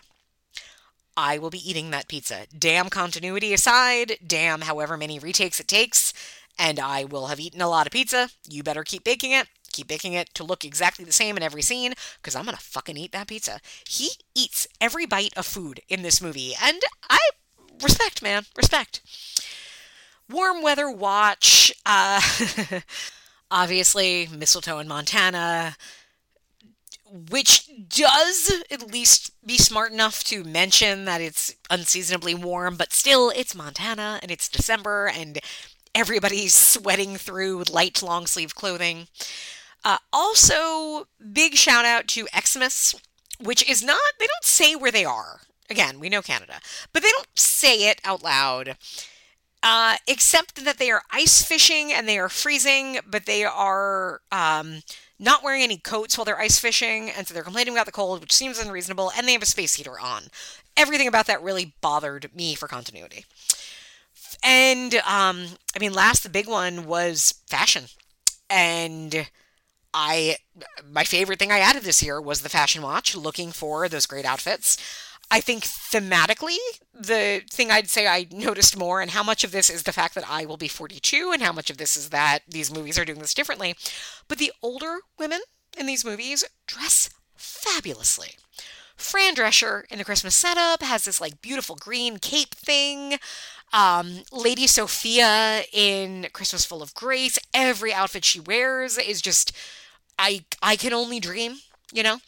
I 1.18 1.36
will 1.36 1.50
be 1.50 1.70
eating 1.70 1.90
that 1.90 2.08
pizza. 2.08 2.46
Damn 2.46 2.88
continuity 2.88 3.52
aside, 3.52 4.16
damn 4.26 4.62
however 4.62 4.96
many 4.96 5.18
retakes 5.18 5.60
it 5.60 5.68
takes, 5.68 6.14
and 6.58 6.80
I 6.80 7.04
will 7.04 7.26
have 7.26 7.40
eaten 7.40 7.60
a 7.60 7.68
lot 7.68 7.86
of 7.86 7.92
pizza. 7.92 8.30
You 8.48 8.62
better 8.62 8.84
keep 8.84 9.04
baking 9.04 9.32
it. 9.32 9.48
Keep 9.70 9.86
baking 9.86 10.14
it 10.14 10.32
to 10.32 10.44
look 10.44 10.64
exactly 10.64 11.04
the 11.04 11.12
same 11.12 11.36
in 11.36 11.42
every 11.42 11.60
scene, 11.60 11.92
because 12.22 12.34
I'm 12.34 12.46
gonna 12.46 12.56
fucking 12.56 12.96
eat 12.96 13.12
that 13.12 13.28
pizza. 13.28 13.60
He 13.86 14.12
eats 14.34 14.66
every 14.80 15.04
bite 15.04 15.36
of 15.36 15.46
food 15.46 15.82
in 15.90 16.00
this 16.00 16.22
movie, 16.22 16.54
and 16.56 16.80
I 17.10 17.18
respect, 17.82 18.22
man, 18.22 18.44
respect. 18.56 19.00
Warm 20.28 20.62
weather 20.62 20.90
watch. 20.90 21.72
Uh, 21.84 22.20
obviously, 23.50 24.28
mistletoe 24.32 24.78
in 24.78 24.88
Montana 24.88 25.76
which 27.10 27.68
does 27.88 28.62
at 28.70 28.92
least 28.92 29.32
be 29.44 29.58
smart 29.58 29.92
enough 29.92 30.22
to 30.24 30.44
mention 30.44 31.04
that 31.06 31.20
it's 31.20 31.54
unseasonably 31.68 32.34
warm, 32.34 32.76
but 32.76 32.92
still, 32.92 33.30
it's 33.30 33.54
Montana 33.54 34.20
and 34.22 34.30
it's 34.30 34.48
December 34.48 35.08
and 35.08 35.40
everybody's 35.94 36.54
sweating 36.54 37.16
through 37.16 37.64
light 37.64 38.02
long 38.02 38.26
sleeve 38.26 38.54
clothing. 38.54 39.08
Uh, 39.84 39.98
also, 40.12 41.08
big 41.32 41.54
shout 41.54 41.84
out 41.84 42.06
to 42.06 42.28
Xmas, 42.38 42.94
which 43.40 43.68
is 43.68 43.82
not, 43.82 43.98
they 44.18 44.26
don't 44.26 44.44
say 44.44 44.76
where 44.76 44.92
they 44.92 45.04
are. 45.04 45.40
Again, 45.70 46.00
we 46.00 46.08
know 46.08 46.22
Canada, 46.22 46.60
but 46.92 47.02
they 47.02 47.10
don't 47.10 47.28
say 47.36 47.88
it 47.88 48.00
out 48.04 48.22
loud. 48.22 48.76
Uh, 49.62 49.96
except 50.08 50.64
that 50.64 50.78
they 50.78 50.90
are 50.90 51.02
ice 51.12 51.42
fishing 51.42 51.92
and 51.92 52.08
they 52.08 52.18
are 52.18 52.30
freezing, 52.30 52.98
but 53.06 53.26
they 53.26 53.44
are 53.44 54.22
um, 54.32 54.80
not 55.18 55.42
wearing 55.44 55.62
any 55.62 55.76
coats 55.76 56.16
while 56.16 56.24
they're 56.24 56.40
ice 56.40 56.58
fishing, 56.58 57.10
and 57.10 57.28
so 57.28 57.34
they're 57.34 57.42
complaining 57.42 57.74
about 57.74 57.84
the 57.84 57.92
cold, 57.92 58.22
which 58.22 58.32
seems 58.32 58.58
unreasonable, 58.58 59.12
and 59.14 59.28
they 59.28 59.34
have 59.34 59.42
a 59.42 59.46
space 59.46 59.74
heater 59.74 60.00
on. 60.00 60.24
Everything 60.78 61.06
about 61.06 61.26
that 61.26 61.42
really 61.42 61.74
bothered 61.82 62.34
me 62.34 62.54
for 62.54 62.68
continuity. 62.68 63.26
And 64.42 64.94
um, 65.06 65.46
I 65.76 65.78
mean, 65.78 65.92
last 65.92 66.22
the 66.22 66.30
big 66.30 66.48
one 66.48 66.86
was 66.86 67.34
fashion, 67.46 67.84
and 68.48 69.28
I 69.92 70.36
my 70.90 71.04
favorite 71.04 71.38
thing 71.38 71.52
I 71.52 71.58
added 71.58 71.82
this 71.82 72.02
year 72.02 72.20
was 72.20 72.42
the 72.42 72.48
fashion 72.48 72.82
watch, 72.82 73.14
looking 73.16 73.52
for 73.52 73.88
those 73.88 74.06
great 74.06 74.24
outfits. 74.24 74.76
I 75.30 75.40
think 75.40 75.64
thematically, 75.64 76.56
the 76.92 77.42
thing 77.50 77.70
I'd 77.70 77.88
say 77.88 78.06
I 78.06 78.26
noticed 78.32 78.76
more, 78.76 79.00
and 79.00 79.12
how 79.12 79.22
much 79.22 79.44
of 79.44 79.52
this 79.52 79.70
is 79.70 79.84
the 79.84 79.92
fact 79.92 80.14
that 80.16 80.28
I 80.28 80.44
will 80.44 80.56
be 80.56 80.68
42, 80.68 81.30
and 81.32 81.42
how 81.42 81.52
much 81.52 81.70
of 81.70 81.76
this 81.76 81.96
is 81.96 82.10
that 82.10 82.40
these 82.48 82.72
movies 82.72 82.98
are 82.98 83.04
doing 83.04 83.20
this 83.20 83.34
differently. 83.34 83.76
But 84.26 84.38
the 84.38 84.52
older 84.62 84.98
women 85.18 85.40
in 85.78 85.86
these 85.86 86.04
movies 86.04 86.44
dress 86.66 87.10
fabulously. 87.36 88.30
Fran 88.96 89.34
Drescher 89.34 89.84
in 89.90 89.98
the 89.98 90.04
Christmas 90.04 90.36
setup 90.36 90.82
has 90.82 91.04
this 91.04 91.20
like 91.20 91.40
beautiful 91.40 91.74
green 91.76 92.18
cape 92.18 92.54
thing. 92.54 93.18
Um, 93.72 94.22
Lady 94.32 94.66
Sophia 94.66 95.62
in 95.72 96.26
Christmas 96.32 96.64
Full 96.64 96.82
of 96.82 96.92
Grace, 96.92 97.38
every 97.54 97.94
outfit 97.94 98.24
she 98.24 98.40
wears 98.40 98.98
is 98.98 99.22
just 99.22 99.52
I 100.18 100.44
I 100.60 100.76
can 100.76 100.92
only 100.92 101.18
dream, 101.18 101.58
you 101.92 102.02
know. 102.02 102.18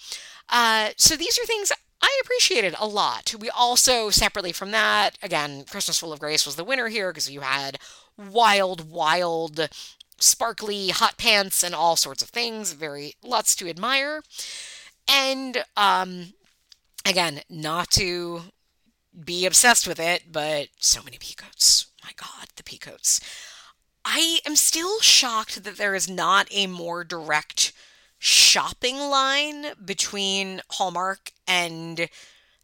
Uh, 0.48 0.90
so 0.96 1.16
these 1.16 1.38
are 1.38 1.44
things 1.44 1.72
I 2.12 2.20
appreciated 2.22 2.74
a 2.78 2.86
lot. 2.86 3.34
We 3.38 3.48
also 3.48 4.10
separately 4.10 4.52
from 4.52 4.70
that, 4.72 5.16
again, 5.22 5.64
Christmas 5.64 5.98
Full 5.98 6.12
of 6.12 6.20
Grace 6.20 6.44
was 6.44 6.56
the 6.56 6.64
winner 6.64 6.88
here 6.88 7.10
because 7.10 7.30
you 7.30 7.40
had 7.40 7.78
wild, 8.18 8.90
wild, 8.90 9.68
sparkly 10.18 10.90
hot 10.90 11.16
pants 11.16 11.62
and 11.62 11.74
all 11.74 11.96
sorts 11.96 12.22
of 12.22 12.28
things. 12.28 12.74
Very 12.74 13.14
lots 13.22 13.56
to 13.56 13.68
admire. 13.68 14.22
And 15.08 15.64
um, 15.76 16.34
again, 17.06 17.40
not 17.48 17.90
to 17.92 18.42
be 19.24 19.46
obsessed 19.46 19.88
with 19.88 19.98
it, 19.98 20.24
but 20.30 20.68
so 20.78 21.02
many 21.02 21.16
peacoats. 21.18 21.86
My 22.04 22.10
God, 22.16 22.48
the 22.56 22.62
peacoats. 22.62 23.20
I 24.04 24.40
am 24.44 24.56
still 24.56 25.00
shocked 25.00 25.64
that 25.64 25.76
there 25.76 25.94
is 25.94 26.10
not 26.10 26.46
a 26.50 26.66
more 26.66 27.04
direct 27.04 27.72
shopping 28.24 28.98
line 28.98 29.66
between 29.84 30.60
Hallmark 30.70 31.32
and 31.48 32.08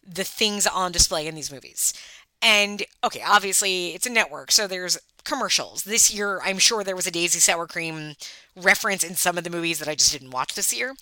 the 0.07 0.25
things 0.25 0.67
on 0.67 0.93
display 0.93 1.27
in 1.27 1.35
these 1.35 1.53
movies. 1.53 1.93
And 2.41 2.85
okay, 3.03 3.23
obviously 3.27 3.89
it's 3.89 4.07
a 4.07 4.11
network, 4.11 4.53
so 4.53 4.67
there's 4.69 4.99
commercials. 5.25 5.83
This 5.83 6.15
year, 6.15 6.41
I'm 6.45 6.59
sure 6.59 6.85
there 6.85 6.95
was 6.95 7.09
a 7.09 7.11
Daisy 7.11 7.41
Sour 7.41 7.67
Cream 7.67 8.15
reference 8.57 9.03
in 9.03 9.17
some 9.17 9.37
of 9.37 9.43
the 9.43 9.51
movies 9.51 9.81
that 9.81 9.89
I 9.89 9.97
just 9.97 10.13
didn't 10.13 10.31
watch 10.31 10.55
this 10.55 10.73
year 10.73 10.95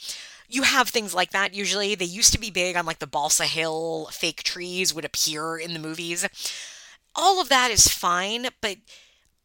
you 0.49 0.63
have 0.63 0.89
things 0.89 1.15
like 1.15 1.31
that 1.31 1.55
usually. 1.55 1.95
They 1.95 2.05
used 2.05 2.33
to 2.33 2.41
be 2.41 2.51
big 2.51 2.77
on 2.77 2.87
like 2.87 2.99
the 2.99 3.07
Balsam 3.07 3.47
Hill 3.47 4.09
fake 4.13 4.43
trees 4.43 4.95
would 4.95 5.05
appear 5.05 5.59
in 5.59 5.73
the 5.73 5.79
movies. 5.79 6.27
All 7.15 7.41
of 7.41 7.49
that 7.49 7.71
is 7.71 7.89
fine, 7.89 8.49
but 8.61 8.77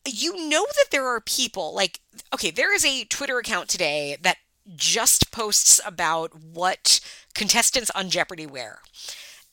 you 0.07 0.47
know 0.47 0.65
that 0.65 0.91
there 0.91 1.07
are 1.07 1.21
people 1.21 1.73
like 1.73 1.99
okay, 2.33 2.51
there 2.51 2.73
is 2.73 2.85
a 2.85 3.05
Twitter 3.05 3.39
account 3.39 3.69
today 3.69 4.17
that 4.21 4.37
just 4.75 5.31
posts 5.31 5.79
about 5.85 6.31
what 6.35 6.99
contestants 7.33 7.89
on 7.91 8.09
Jeopardy 8.09 8.45
wear. 8.45 8.79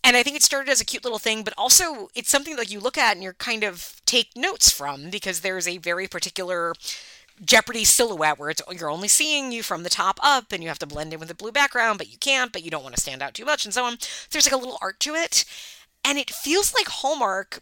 And 0.05 0.17
I 0.17 0.23
think 0.23 0.37
it 0.37 0.43
started 0.43 0.71
as 0.71 0.81
a 0.81 0.85
cute 0.85 1.05
little 1.05 1.19
thing, 1.19 1.43
but 1.43 1.55
also 1.59 2.09
it's 2.15 2.31
something 2.31 2.57
that 2.57 2.71
you 2.71 2.81
look 2.81 2.97
at 2.97 3.15
and 3.15 3.23
you're 3.23 3.35
kind 3.35 3.65
of 3.65 4.01
take 4.07 4.37
notes 4.37 4.71
from 4.71 5.11
because 5.11 5.41
there's 5.41 5.67
a 5.69 5.79
very 5.79 6.07
particular 6.07 6.73
Jeopardy 7.45 7.85
silhouette 7.85 8.39
where 8.39 8.51
it's 8.51 8.63
you're 8.73 8.91
only 8.91 9.09
seeing 9.09 9.53
you 9.53 9.63
from 9.63 9.83
the 9.83 9.91
top 9.91 10.19
up 10.23 10.53
and 10.53 10.63
you 10.63 10.69
have 10.69 10.79
to 10.81 10.87
blend 10.87 11.13
in 11.13 11.21
with 11.21 11.29
the 11.29 11.35
blue 11.35 11.53
background, 11.53 11.99
but 11.99 12.11
you 12.11 12.19
can't, 12.19 12.53
but 12.53 12.65
you 12.65 12.71
don't 12.71 12.83
want 12.83 12.95
to 12.95 13.01
stand 13.01 13.23
out 13.23 13.35
too 13.35 13.45
much 13.45 13.65
and 13.65 13.75
so 13.75 13.85
on. 13.85 13.99
So 14.01 14.29
there's 14.31 14.47
like 14.47 14.61
a 14.61 14.65
little 14.65 14.79
art 14.81 15.01
to 15.01 15.15
it. 15.15 15.45
And 16.05 16.19
it 16.19 16.31
feels 16.31 16.75
like 16.75 16.89
Hallmark, 16.89 17.61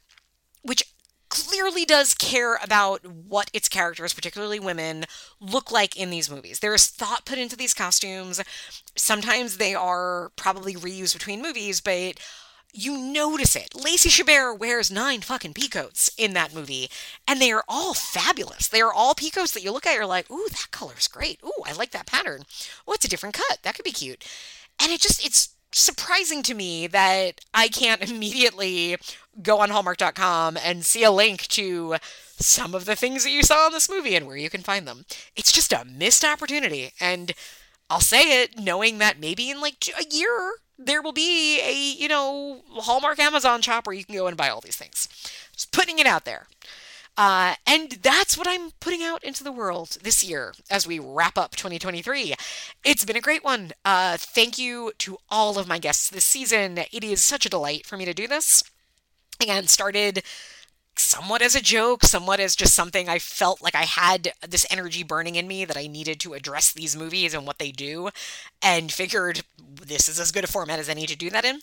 which 0.63 0.85
clearly 1.29 1.85
does 1.85 2.15
care 2.15 2.59
about 2.63 3.05
what 3.07 3.51
its 3.53 3.69
characters, 3.69 4.15
particularly 4.15 4.61
women, 4.61 5.05
look 5.41 5.71
like 5.71 5.97
in 5.97 6.11
these 6.11 6.31
movies. 6.31 6.61
There 6.61 6.75
is 6.75 6.87
thought 6.87 7.25
put 7.27 7.39
into 7.39 7.57
these 7.57 7.75
costumes. 7.75 8.41
Sometimes 8.97 9.57
they 9.57 9.75
are 9.75 10.31
probably 10.37 10.75
reused 10.75 11.15
between 11.15 11.43
movies, 11.43 11.81
but 11.81 12.21
you 12.73 12.99
notice 12.99 13.57
it. 13.57 13.75
Lacey 13.75 14.11
Chabert 14.11 14.59
wears 14.59 14.91
nine 14.91 15.23
fucking 15.23 15.55
peacoats 15.55 16.11
in 16.19 16.35
that 16.35 16.55
movie, 16.55 16.91
and 17.27 17.41
they 17.41 17.51
are 17.51 17.65
all 17.69 17.95
fabulous. 17.95 18.69
They 18.69 18.83
are 18.83 18.93
all 18.93 19.15
peacoats 19.15 19.53
that 19.53 19.63
you 19.63 19.73
look 19.73 19.87
at, 19.87 19.95
you're 19.95 20.07
like, 20.07 20.31
ooh, 20.31 20.49
that 20.51 20.69
color's 20.71 21.09
great. 21.09 21.41
Ooh, 21.45 21.63
I 21.65 21.73
like 21.73 21.93
that 21.93 22.07
pattern. 22.07 22.43
Oh, 22.87 22.93
it's 22.93 23.05
a 23.05 23.09
different 23.09 23.35
cut. 23.35 23.61
That 23.63 23.75
could 23.75 23.85
be 23.85 23.93
cute. 23.93 24.25
And 24.81 24.93
it 24.93 25.01
just, 25.01 25.25
it's 25.25 25.56
surprising 25.77 26.43
to 26.45 26.55
me 26.55 26.87
that 26.89 27.41
I 27.53 27.69
can't 27.69 28.03
immediately 28.11 28.97
go 29.43 29.61
on 29.61 29.71
Hallmark.com 29.71 30.57
and 30.57 30.85
see 30.85 31.05
a 31.05 31.11
link 31.11 31.43
to 31.49 31.97
some 32.39 32.75
of 32.75 32.85
the 32.85 32.97
things 32.97 33.25
that 33.25 33.31
you 33.31 33.43
saw 33.43 33.67
in 33.67 33.73
this 33.73 33.91
movie 33.91 34.15
and 34.15 34.27
where 34.27 34.37
you 34.37 34.51
can 34.51 34.63
find 34.63 34.87
them. 34.87 35.05
It's 35.35 35.53
just 35.53 35.73
a 35.73 35.85
missed 35.85 36.25
opportunity. 36.25 36.93
And 37.01 37.33
I'll 37.89 38.01
say 38.01 38.43
it 38.43 38.59
knowing 38.59 38.99
that 38.99 39.21
maybe 39.21 39.51
in 39.51 39.61
like 39.61 39.89
a 39.99 40.05
year 40.15 40.55
there 40.79 41.01
will 41.01 41.13
be 41.13 41.61
a, 41.61 41.73
you 41.73 42.09
know, 42.09 42.63
Hallmark 42.71 43.19
Amazon 43.19 43.63
shop 43.63 43.87
where 43.87 43.97
you 43.97 44.05
can 44.05 44.15
go 44.15 44.27
and 44.27 44.37
buy 44.37 44.51
all 44.51 44.61
these 44.61 44.77
things. 44.77 45.09
Just 45.53 45.73
putting 45.73 45.99
it 45.99 46.07
out 46.07 46.25
there. 46.25 46.47
Uh, 47.17 47.55
and 47.67 47.93
that's 48.03 48.37
what 48.37 48.47
I'm 48.47 48.73
putting 48.81 49.03
out 49.03 49.25
into 49.25 49.43
the 49.43 49.53
world 49.53 49.97
this 50.03 50.23
year 50.23 50.53
as 50.71 50.87
we 50.87 50.99
wrap 50.99 51.39
up 51.39 51.57
2023. 51.57 52.35
It's 52.85 53.05
been 53.05 53.17
a 53.17 53.23
great 53.23 53.43
one. 53.43 53.73
Uh, 53.85 54.17
thank 54.19 54.59
you 54.59 54.93
to 54.99 55.17
all 55.31 55.59
of 55.59 55.67
my 55.67 55.79
guests 55.79 56.11
this 56.11 56.25
season. 56.25 56.79
It 56.93 57.03
is 57.03 57.25
such 57.25 57.47
a 57.47 57.51
delight 57.51 57.87
for 57.87 57.97
me 57.97 58.05
to 58.05 58.13
do 58.13 58.29
this. 58.29 58.63
Again, 59.41 59.67
started 59.67 60.23
somewhat 60.99 61.43
as 61.43 61.55
a 61.55 61.61
joke, 61.61 62.05
somewhat 62.05 62.41
as 62.41 62.57
just 62.57 62.75
something 62.75 63.09
I 63.09 63.19
felt 63.19 63.63
like 63.63 63.75
I 63.75 63.85
had 63.85 64.33
this 64.47 64.67
energy 64.71 65.03
burning 65.03 65.35
in 65.35 65.47
me 65.47 65.65
that 65.65 65.77
I 65.77 65.87
needed 65.87 66.21
to 66.21 66.35
address 66.35 66.73
these 66.73 66.97
movies 66.97 67.35
and 67.35 67.47
what 67.47 67.59
they 67.59 67.71
do, 67.71 68.11
and 68.63 68.91
figured 68.93 69.43
this 69.59 70.09
is 70.09 70.19
as 70.19 70.33
good 70.33 70.45
a 70.45 70.47
format 70.47 70.79
as 70.79 70.89
any 70.89 71.07
to 71.07 71.17
do 71.17 71.31
that 71.31 71.45
in. 71.45 71.61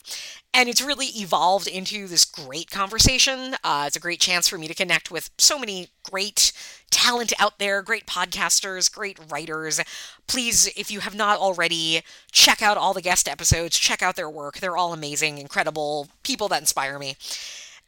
And 0.54 0.70
it's 0.70 0.82
really 0.82 1.08
evolved 1.08 1.68
into 1.68 2.08
this 2.08 2.26
great 2.26 2.70
conversation. 2.70 3.56
Uh, 3.64 3.86
it's 3.88 3.96
a 3.96 4.00
great 4.00 4.20
chance 4.20 4.48
for 4.48 4.58
me 4.58 4.68
to 4.68 4.76
connect 4.76 5.12
with 5.12 5.30
so 5.38 5.58
many 5.58 5.90
great 6.04 6.52
talent 6.92 7.34
out 7.40 7.58
there, 7.58 7.82
great 7.82 8.06
podcasters, 8.06 8.92
great 8.92 9.20
writers. 9.30 9.82
Please, 10.28 10.72
if 10.78 10.92
you 10.92 11.00
have 11.00 11.16
not 11.16 11.40
already, 11.40 12.04
check 12.32 12.62
out 12.62 12.78
all 12.78 12.94
the 12.94 13.02
guest 13.02 13.28
episodes, 13.28 13.80
check 13.80 14.02
out 14.04 14.16
their 14.16 14.30
work. 14.30 14.60
They're 14.60 14.78
all 14.78 14.94
amazing, 14.94 15.40
incredible 15.40 16.08
people 16.22 16.48
that 16.50 16.62
inspire 16.62 17.00
me. 17.00 17.16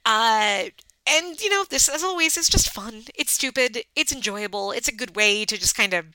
Uh, 0.05 0.65
and, 1.07 1.39
you 1.41 1.49
know, 1.49 1.63
this, 1.69 1.89
as 1.89 2.03
always, 2.03 2.37
is 2.37 2.49
just 2.49 2.73
fun. 2.73 3.03
It's 3.15 3.31
stupid. 3.31 3.83
It's 3.95 4.11
enjoyable. 4.11 4.71
It's 4.71 4.87
a 4.87 4.95
good 4.95 5.15
way 5.15 5.45
to 5.45 5.57
just 5.57 5.75
kind 5.75 5.93
of 5.93 6.05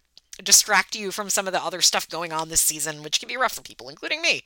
distract 0.43 0.97
you 0.97 1.11
from 1.11 1.31
some 1.31 1.47
of 1.47 1.53
the 1.53 1.63
other 1.63 1.81
stuff 1.81 2.09
going 2.09 2.33
on 2.33 2.49
this 2.49 2.61
season, 2.61 3.03
which 3.03 3.21
can 3.21 3.29
be 3.29 3.37
rough 3.37 3.53
for 3.53 3.63
people, 3.63 3.89
including 3.89 4.23
me. 4.23 4.43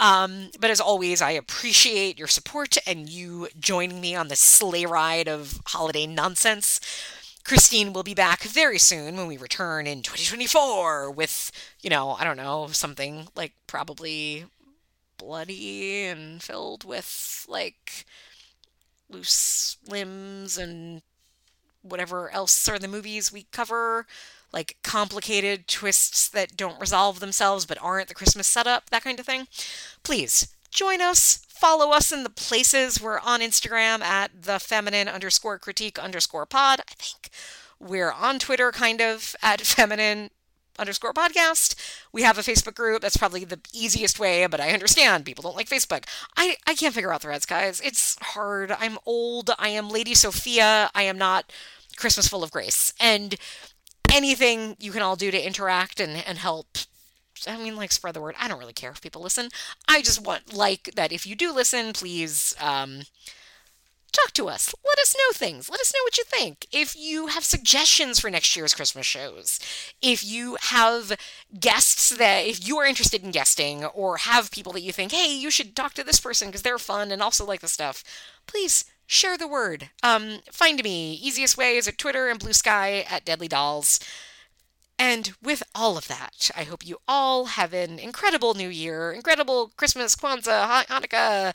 Um, 0.00 0.50
but 0.58 0.70
as 0.70 0.80
always, 0.80 1.20
I 1.20 1.32
appreciate 1.32 2.18
your 2.18 2.28
support 2.28 2.76
and 2.86 3.08
you 3.08 3.48
joining 3.58 4.00
me 4.00 4.14
on 4.14 4.28
this 4.28 4.40
sleigh 4.40 4.86
ride 4.86 5.28
of 5.28 5.60
holiday 5.66 6.06
nonsense. 6.06 6.80
Christine 7.44 7.92
will 7.92 8.02
be 8.02 8.14
back 8.14 8.42
very 8.42 8.78
soon 8.78 9.16
when 9.16 9.28
we 9.28 9.36
return 9.36 9.86
in 9.86 10.02
2024 10.02 11.10
with, 11.12 11.52
you 11.80 11.90
know, 11.90 12.16
I 12.18 12.24
don't 12.24 12.36
know, 12.36 12.66
something 12.68 13.28
like 13.36 13.52
probably 13.66 14.46
bloody 15.18 16.04
and 16.06 16.42
filled 16.42 16.84
with 16.84 17.46
like 17.48 18.04
loose 19.10 19.76
limbs 19.88 20.58
and 20.58 21.02
whatever 21.82 22.30
else 22.30 22.68
are 22.68 22.78
the 22.78 22.88
movies 22.88 23.32
we 23.32 23.46
cover, 23.52 24.06
like 24.52 24.76
complicated 24.82 25.68
twists 25.68 26.28
that 26.28 26.56
don't 26.56 26.80
resolve 26.80 27.20
themselves 27.20 27.66
but 27.66 27.78
aren't 27.80 28.08
the 28.08 28.14
Christmas 28.14 28.46
setup, 28.46 28.90
that 28.90 29.04
kind 29.04 29.20
of 29.20 29.26
thing. 29.26 29.46
Please 30.02 30.54
join 30.70 31.00
us. 31.00 31.42
Follow 31.48 31.90
us 31.90 32.12
in 32.12 32.22
the 32.22 32.30
places. 32.30 33.00
We're 33.00 33.20
on 33.20 33.40
Instagram 33.40 34.00
at 34.02 34.42
the 34.42 34.58
feminine 34.58 35.08
underscore 35.08 35.58
critique 35.58 35.98
underscore 35.98 36.46
pod, 36.46 36.80
I 36.80 36.94
think. 36.94 37.30
We're 37.78 38.12
on 38.12 38.38
Twitter, 38.38 38.72
kind 38.72 39.00
of, 39.00 39.34
at 39.42 39.60
feminine 39.62 40.30
underscore 40.78 41.12
podcast. 41.12 41.74
We 42.12 42.22
have 42.22 42.38
a 42.38 42.42
Facebook 42.42 42.74
group. 42.74 43.02
That's 43.02 43.16
probably 43.16 43.44
the 43.44 43.60
easiest 43.72 44.18
way, 44.18 44.46
but 44.46 44.60
I 44.60 44.70
understand 44.70 45.24
people 45.24 45.42
don't 45.42 45.56
like 45.56 45.68
Facebook. 45.68 46.04
I, 46.36 46.56
I 46.66 46.74
can't 46.74 46.94
figure 46.94 47.12
out 47.12 47.22
threads, 47.22 47.46
guys. 47.46 47.80
It's 47.80 48.16
hard. 48.20 48.74
I'm 48.78 48.98
old. 49.06 49.50
I 49.58 49.68
am 49.68 49.90
Lady 49.90 50.14
Sophia. 50.14 50.90
I 50.94 51.02
am 51.02 51.18
not 51.18 51.52
Christmas 51.96 52.28
full 52.28 52.42
of 52.42 52.50
grace. 52.50 52.92
And 53.00 53.36
anything 54.12 54.76
you 54.78 54.92
can 54.92 55.02
all 55.02 55.16
do 55.16 55.30
to 55.30 55.46
interact 55.46 56.00
and, 56.00 56.22
and 56.26 56.38
help 56.38 56.78
I 57.46 57.56
mean, 57.58 57.76
like, 57.76 57.92
spread 57.92 58.14
the 58.14 58.20
word. 58.20 58.34
I 58.40 58.48
don't 58.48 58.58
really 58.58 58.72
care 58.72 58.90
if 58.90 59.00
people 59.00 59.22
listen. 59.22 59.50
I 59.88 60.00
just 60.00 60.24
want, 60.24 60.54
like, 60.54 60.92
that 60.94 61.12
if 61.12 61.26
you 61.26 61.34
do 61.34 61.52
listen, 61.52 61.92
please, 61.92 62.54
um, 62.60 63.02
talk 64.16 64.32
to 64.32 64.48
us. 64.48 64.74
Let 64.84 64.98
us 64.98 65.14
know 65.14 65.32
things. 65.32 65.68
Let 65.70 65.80
us 65.80 65.92
know 65.94 66.00
what 66.04 66.18
you 66.18 66.24
think. 66.24 66.66
If 66.72 66.96
you 66.96 67.28
have 67.28 67.44
suggestions 67.44 68.18
for 68.18 68.30
next 68.30 68.56
year's 68.56 68.74
Christmas 68.74 69.06
shows, 69.06 69.60
if 70.02 70.24
you 70.24 70.56
have 70.60 71.16
guests 71.58 72.10
that, 72.16 72.46
if 72.46 72.66
you 72.66 72.78
are 72.78 72.86
interested 72.86 73.22
in 73.22 73.30
guesting 73.30 73.84
or 73.84 74.18
have 74.18 74.50
people 74.50 74.72
that 74.72 74.82
you 74.82 74.92
think, 74.92 75.12
hey, 75.12 75.34
you 75.34 75.50
should 75.50 75.76
talk 75.76 75.94
to 75.94 76.04
this 76.04 76.20
person 76.20 76.48
because 76.48 76.62
they're 76.62 76.78
fun 76.78 77.10
and 77.12 77.22
also 77.22 77.44
like 77.44 77.60
the 77.60 77.68
stuff, 77.68 78.02
please 78.46 78.84
share 79.06 79.38
the 79.38 79.48
word. 79.48 79.90
Um, 80.02 80.40
find 80.50 80.82
me. 80.82 81.14
Easiest 81.14 81.56
way 81.56 81.76
is 81.76 81.86
at 81.86 81.98
Twitter 81.98 82.28
and 82.28 82.40
Bluesky 82.40 83.10
at 83.10 83.24
Deadly 83.24 83.48
Dolls. 83.48 84.00
And 84.98 85.32
with 85.42 85.62
all 85.74 85.98
of 85.98 86.08
that, 86.08 86.50
I 86.56 86.64
hope 86.64 86.86
you 86.86 86.96
all 87.06 87.46
have 87.46 87.74
an 87.74 87.98
incredible 87.98 88.54
new 88.54 88.68
year, 88.68 89.12
incredible 89.12 89.72
Christmas, 89.76 90.16
Kwanzaa, 90.16 90.86
Hanukkah, 90.86 91.54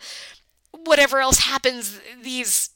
whatever 0.71 1.19
else 1.19 1.39
happens 1.39 1.99
these 2.21 2.69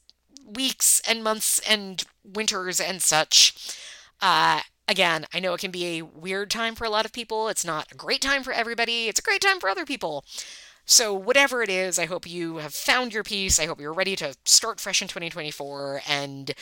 weeks 0.46 1.02
and 1.08 1.24
months 1.24 1.58
and 1.68 2.04
winters 2.24 2.80
and 2.80 3.02
such. 3.02 3.76
Uh, 4.20 4.60
again, 4.88 5.26
I 5.34 5.40
know 5.40 5.54
it 5.54 5.60
can 5.60 5.70
be 5.70 5.98
a 5.98 6.02
weird 6.02 6.50
time 6.50 6.74
for 6.74 6.84
a 6.84 6.90
lot 6.90 7.04
of 7.04 7.12
people. 7.12 7.48
It's 7.48 7.64
not 7.64 7.90
a 7.92 7.96
great 7.96 8.20
time 8.20 8.42
for 8.42 8.52
everybody. 8.52 9.08
It's 9.08 9.20
a 9.20 9.22
great 9.22 9.40
time 9.40 9.60
for 9.60 9.68
other 9.68 9.84
people. 9.84 10.24
So, 10.88 11.12
whatever 11.12 11.62
it 11.64 11.68
is, 11.68 11.98
I 11.98 12.06
hope 12.06 12.28
you 12.28 12.58
have 12.58 12.72
found 12.72 13.12
your 13.12 13.24
peace. 13.24 13.58
I 13.58 13.66
hope 13.66 13.80
you're 13.80 13.92
ready 13.92 14.14
to 14.16 14.36
start 14.44 14.78
fresh 14.78 15.02
in 15.02 15.08
2024. 15.08 16.02
And 16.08 16.52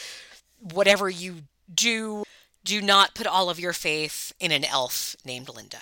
whatever 0.60 1.10
you 1.10 1.42
do, 1.72 2.24
do 2.64 2.80
not 2.80 3.14
put 3.14 3.26
all 3.26 3.50
of 3.50 3.60
your 3.60 3.74
faith 3.74 4.32
in 4.40 4.50
an 4.50 4.64
elf 4.64 5.14
named 5.26 5.50
Linda. 5.54 5.80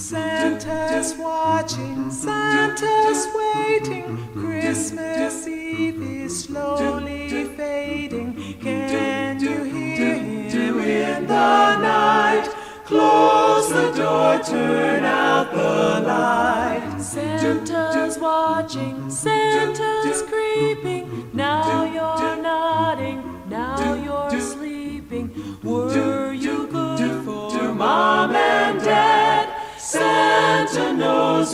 Santa's 0.00 1.14
watching, 1.14 2.10
Santa's 2.10 3.28
waiting. 3.34 4.28
Christmas 4.32 5.46
Eve 5.46 6.02
is 6.02 6.44
slowly 6.44 7.44
fading. 7.54 8.56
Can 8.62 9.38
you 9.40 9.62
hear 9.64 10.14
him 10.14 10.80
in 10.80 11.26
the 11.26 11.78
night? 11.78 12.48
Close 12.86 13.68
the 13.68 13.92
door, 13.92 14.38
turn 14.42 15.04
out 15.04 15.52
the 15.52 16.00
light. 16.06 16.98
Santa's 16.98 18.18
watching, 18.18 19.10
Santa's 19.10 19.29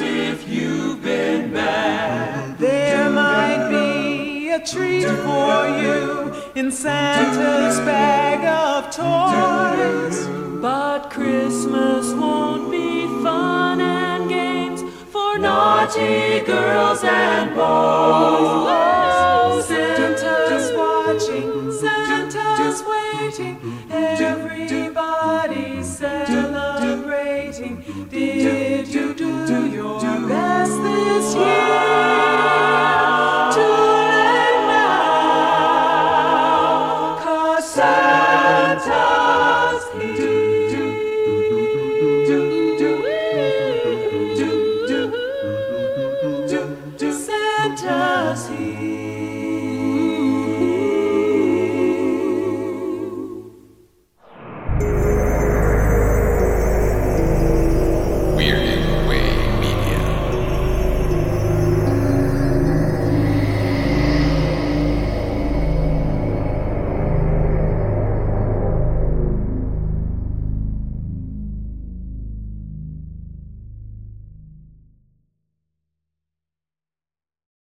if 0.01 0.49
you've 0.49 1.03
been 1.03 1.53
bad. 1.53 2.59
There 2.59 3.11
might 3.11 3.69
be 3.69 4.51
a 4.51 4.61
treat 4.65 5.05
for 5.05 5.69
you 5.83 6.35
in 6.55 6.71
Santa's 6.71 7.79
bag 7.81 8.45
of 8.45 8.91
toys. 8.91 10.27
But 10.61 11.11
Christmas 11.11 12.13
won't 12.13 12.71
be 12.71 13.07
fun 13.23 13.81
and 13.81 14.29
games 14.29 14.83
for 15.11 15.39
naughty 15.39 16.41
girls 16.41 17.03
and 17.05 17.55
boys. 17.55 19.06